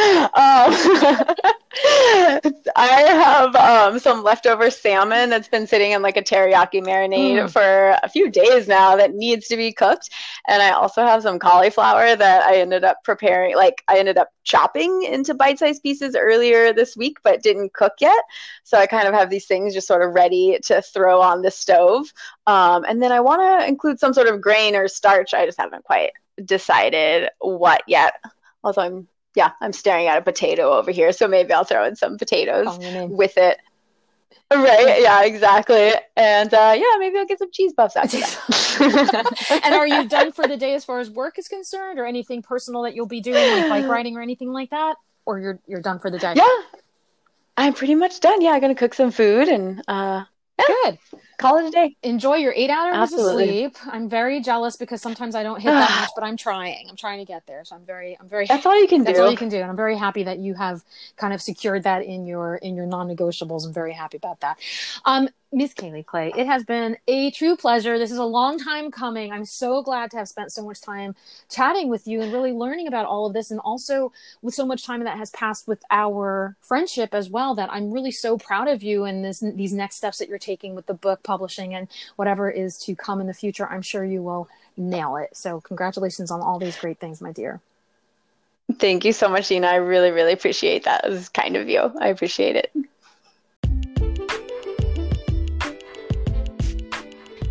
I 2.76 3.06
have 3.08 3.56
um, 3.56 4.00
some 4.00 4.24
leftover 4.24 4.72
salmon 4.72 5.30
that's 5.30 5.50
been 5.50 5.68
sitting 5.68 5.92
in 5.92 6.02
like 6.02 6.16
a 6.16 6.22
teriyaki 6.22 6.82
marinade 6.82 7.44
mm. 7.44 7.52
for 7.52 7.98
a 8.02 8.08
few 8.08 8.30
days 8.30 8.68
now 8.68 8.96
that 8.96 9.14
needs 9.14 9.48
to 9.50 9.58
be 9.58 9.74
cooked. 9.74 10.10
And 10.48 10.64
I 10.64 10.72
also 10.72 11.06
have 11.06 11.22
some 11.22 11.38
cauliflower 11.38 12.16
that 12.16 12.44
I 12.44 12.58
ended 12.58 12.86
up 12.86 13.04
preparing, 13.04 13.56
like, 13.56 13.84
I 13.89 14.00
ended 14.00 14.18
up 14.18 14.30
chopping 14.44 15.04
into 15.04 15.34
bite 15.34 15.60
sized 15.60 15.84
pieces 15.84 16.16
earlier 16.16 16.74
this 16.74 16.96
week, 16.96 17.18
but 17.24 17.44
didn't 17.44 17.74
cook 17.74 17.94
yet. 18.00 18.24
So 18.64 18.78
I 18.78 18.88
kind 18.88 19.08
of 19.08 19.14
have 19.14 19.30
these 19.30 19.48
things 19.48 19.74
just 19.74 19.88
sort 19.88 20.02
of 20.02 20.14
ready 20.14 20.60
to 20.64 20.82
throw 20.82 21.22
on 21.22 21.42
the 21.42 21.52
stove. 21.52 22.12
Um, 22.48 22.86
and 22.88 23.02
then 23.02 23.12
I 23.12 23.20
want 23.20 23.42
to 23.42 23.68
include 23.68 24.00
some 24.00 24.14
sort 24.14 24.28
of 24.28 24.42
grain 24.42 24.76
or 24.76 24.88
starch. 24.88 25.34
I 25.34 25.46
just 25.46 25.60
haven't 25.60 25.84
quite 25.84 26.12
decided 26.43 27.29
what 27.39 27.84
yet. 27.88 28.13
Although 28.63 28.82
I'm 28.82 29.07
yeah, 29.36 29.51
I'm 29.61 29.73
staring 29.73 30.07
at 30.07 30.17
a 30.17 30.21
potato 30.21 30.71
over 30.71 30.91
here, 30.91 31.11
so 31.11 31.27
maybe 31.27 31.53
I'll 31.53 31.63
throw 31.63 31.86
in 31.86 31.95
some 31.95 32.17
potatoes 32.17 32.67
oh, 32.69 33.07
with 33.07 33.38
it. 33.38 33.57
Right? 34.53 35.01
Yeah, 35.01 35.23
exactly. 35.23 35.93
And 36.17 36.53
uh, 36.53 36.73
yeah, 36.75 36.97
maybe 36.99 37.17
I'll 37.17 37.25
get 37.25 37.39
some 37.39 37.51
cheese 37.51 37.71
puffs 37.73 37.95
after 37.95 38.19
that. 38.19 39.61
and 39.63 39.73
are 39.73 39.88
you 39.88 40.09
done 40.09 40.34
for 40.34 40.45
the 40.45 40.57
day 40.57 40.75
as 40.75 40.84
far 40.84 40.99
as 40.99 41.09
work 41.09 41.39
is 41.39 41.47
concerned, 41.47 41.99
or 41.99 42.05
anything 42.05 42.41
personal 42.41 42.82
that 42.84 42.93
you'll 42.93 43.05
be 43.05 43.21
doing, 43.21 43.61
like 43.61 43.69
bike 43.69 43.86
riding 43.89 44.17
or 44.17 44.21
anything 44.21 44.51
like 44.51 44.69
that? 44.71 44.95
Or 45.25 45.39
you're 45.39 45.59
you're 45.67 45.82
done 45.82 45.99
for 45.99 46.11
the 46.11 46.19
day? 46.19 46.34
Yeah, 46.36 46.59
I'm 47.55 47.73
pretty 47.73 47.95
much 47.95 48.19
done. 48.19 48.41
Yeah, 48.41 48.51
I'm 48.51 48.59
gonna 48.59 48.75
cook 48.75 48.93
some 48.93 49.11
food 49.11 49.47
and 49.47 49.82
uh, 49.88 50.25
yeah, 50.59 50.65
Good. 50.67 50.99
Call 51.42 51.58
it 51.58 51.68
a 51.68 51.72
day. 51.72 51.96
Enjoy 52.04 52.36
your 52.36 52.54
eight 52.56 52.70
hours 52.70 52.96
Absolutely. 52.96 53.66
of 53.66 53.76
sleep. 53.76 53.94
I'm 53.94 54.08
very 54.08 54.42
jealous 54.42 54.78
because 54.78 55.02
sometimes 55.02 55.36
I 55.36 55.44
don't 55.44 55.60
hit 55.60 55.72
that 55.72 56.02
much, 56.02 56.10
but 56.16 56.24
I'm 56.24 56.38
trying. 56.38 56.88
I'm 56.89 56.96
trying 56.96 57.20
to 57.20 57.26
get 57.26 57.48
there. 57.48 57.66
So 57.66 57.76
I'm 57.76 57.86
very, 57.86 58.18
I'm 58.20 58.30
very. 58.30 58.46
That's 58.46 58.66
all 58.66 58.80
you 58.80 58.88
can 58.88 59.04
that's 59.04 59.18
do. 59.18 59.22
That's 59.22 59.26
all 59.26 59.32
you 59.32 59.38
can 59.38 59.50
do, 59.50 59.58
and 59.58 59.70
I'm 59.70 59.76
very 59.76 59.98
happy 59.98 60.24
that 60.24 60.39
you 60.39 60.54
have 60.54 60.84
kind 61.18 61.34
of 61.34 61.42
secured 61.42 61.84
that 61.84 62.06
in 62.06 62.26
your 62.26 62.56
in 62.58 62.76
your 62.76 62.86
non-negotiables. 62.86 63.66
I'm 63.66 63.74
very 63.74 63.94
happy 63.94 64.18
about 64.18 64.42
that. 64.42 64.60
Um, 65.06 65.30
Miss 65.54 65.74
Caylee 65.74 66.06
Clay, 66.06 66.32
it 66.38 66.47
has 66.47 66.64
been 66.64 66.95
a 67.10 67.30
true 67.32 67.58
pleasure. 67.58 67.99
This 67.99 68.12
is 68.12 68.18
a 68.18 68.24
long 68.24 68.58
time 68.58 68.89
coming. 68.89 69.34
I'm 69.34 69.43
so 69.43 69.82
glad 69.82 70.10
to 70.12 70.18
have 70.18 70.30
spent 70.30 70.54
so 70.54 70.66
much 70.66 70.80
time 70.80 71.14
chatting 71.49 71.89
with 71.89 72.08
you 72.08 72.22
and 72.22 72.32
really 72.32 72.54
learning 72.54 72.88
about 72.88 73.06
all 73.06 73.26
of 73.26 73.34
this, 73.34 73.52
and 73.52 73.60
also 73.60 74.14
with 74.41 74.54
so 74.54 74.66
much 74.66 74.86
time 74.86 75.04
that 75.04 75.18
has 75.18 75.30
passed 75.32 75.68
with 75.68 75.84
our 75.91 76.56
friendship 76.62 77.14
as 77.14 77.30
well. 77.30 77.54
That 77.54 77.70
I'm 77.70 77.91
really 77.91 78.12
so 78.12 78.38
proud 78.38 78.70
of 78.70 78.82
you 78.82 79.04
and 79.04 79.26
this 79.26 79.41
these 79.41 79.74
next 79.74 79.97
steps 79.97 80.20
that 80.20 80.30
you're 80.30 80.39
taking 80.39 80.74
with 80.74 80.86
the 80.86 80.93
book 80.93 81.22
publishing 81.22 81.76
and 81.76 81.89
whatever 82.16 82.49
is 82.49 82.78
to 82.86 82.95
come 82.95 83.20
in 83.20 83.28
the 83.28 83.34
future. 83.34 83.68
I'm 83.68 83.82
sure 83.82 84.06
you 84.06 84.24
will 84.24 84.47
nail 84.78 85.18
it. 85.18 85.36
So, 85.36 85.60
congratulations 85.60 86.32
on 86.32 86.39
all 86.39 86.60
these 86.60 86.78
great 86.78 86.99
things, 86.99 87.20
my 87.20 87.34
dear. 87.34 87.60
Thank 88.80 89.04
you 89.04 89.12
so 89.12 89.28
much, 89.28 89.49
Dina. 89.49 89.68
I 89.68 89.76
really, 89.76 90.12
really 90.12 90.32
appreciate 90.32 90.86
that. 90.86 91.04
It 91.04 91.10
was 91.10 91.28
kind 91.28 91.58
of 91.58 91.68
you. 91.68 91.91
I 91.99 92.08
appreciate 92.08 92.56
it. 92.56 92.72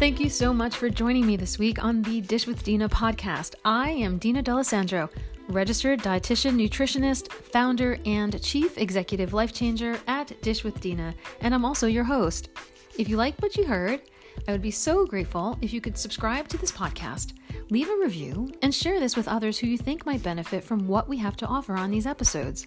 Thank 0.00 0.18
you 0.18 0.30
so 0.30 0.54
much 0.54 0.76
for 0.76 0.88
joining 0.88 1.26
me 1.26 1.36
this 1.36 1.58
week 1.58 1.84
on 1.84 2.00
the 2.00 2.22
Dish 2.22 2.46
with 2.46 2.62
Dina 2.62 2.88
podcast. 2.88 3.54
I 3.66 3.90
am 3.90 4.16
Dina 4.16 4.40
D'Alessandro, 4.40 5.10
registered 5.48 6.00
dietitian, 6.00 6.56
nutritionist, 6.56 7.30
founder, 7.30 7.98
and 8.06 8.42
chief 8.42 8.78
executive 8.78 9.34
life 9.34 9.52
changer 9.52 10.00
at 10.06 10.40
Dish 10.40 10.64
with 10.64 10.80
Dina, 10.80 11.14
and 11.42 11.54
I'm 11.54 11.66
also 11.66 11.86
your 11.86 12.04
host. 12.04 12.48
If 12.96 13.10
you 13.10 13.18
like 13.18 13.38
what 13.42 13.58
you 13.58 13.66
heard, 13.66 14.00
I 14.48 14.52
would 14.52 14.62
be 14.62 14.70
so 14.70 15.04
grateful 15.06 15.58
if 15.60 15.72
you 15.72 15.80
could 15.80 15.96
subscribe 15.96 16.48
to 16.48 16.58
this 16.58 16.72
podcast, 16.72 17.34
leave 17.70 17.88
a 17.88 17.96
review, 17.96 18.52
and 18.62 18.74
share 18.74 19.00
this 19.00 19.16
with 19.16 19.28
others 19.28 19.58
who 19.58 19.66
you 19.66 19.78
think 19.78 20.06
might 20.06 20.22
benefit 20.22 20.64
from 20.64 20.88
what 20.88 21.08
we 21.08 21.16
have 21.18 21.36
to 21.38 21.46
offer 21.46 21.74
on 21.74 21.90
these 21.90 22.06
episodes. 22.06 22.66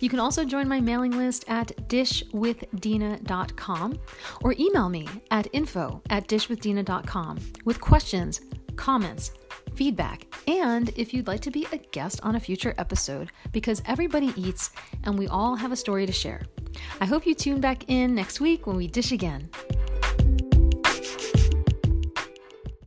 You 0.00 0.08
can 0.08 0.20
also 0.20 0.44
join 0.44 0.68
my 0.68 0.80
mailing 0.80 1.12
list 1.12 1.44
at 1.48 1.68
dishwithdina.com 1.88 3.98
or 4.42 4.54
email 4.58 4.88
me 4.88 5.08
at 5.30 5.48
info 5.52 6.02
at 6.10 6.26
dishwithdina.com 6.28 7.38
with 7.64 7.80
questions, 7.80 8.40
comments, 8.76 9.32
feedback, 9.74 10.26
and 10.46 10.90
if 10.96 11.14
you'd 11.14 11.26
like 11.26 11.40
to 11.40 11.50
be 11.50 11.66
a 11.72 11.78
guest 11.78 12.20
on 12.22 12.36
a 12.36 12.40
future 12.40 12.74
episode, 12.78 13.32
because 13.52 13.82
everybody 13.86 14.32
eats 14.36 14.70
and 15.04 15.18
we 15.18 15.26
all 15.28 15.56
have 15.56 15.72
a 15.72 15.76
story 15.76 16.06
to 16.06 16.12
share. 16.12 16.42
I 17.00 17.06
hope 17.06 17.26
you 17.26 17.34
tune 17.34 17.60
back 17.60 17.84
in 17.88 18.14
next 18.14 18.40
week 18.40 18.66
when 18.66 18.76
we 18.76 18.86
dish 18.86 19.12
again. 19.12 19.48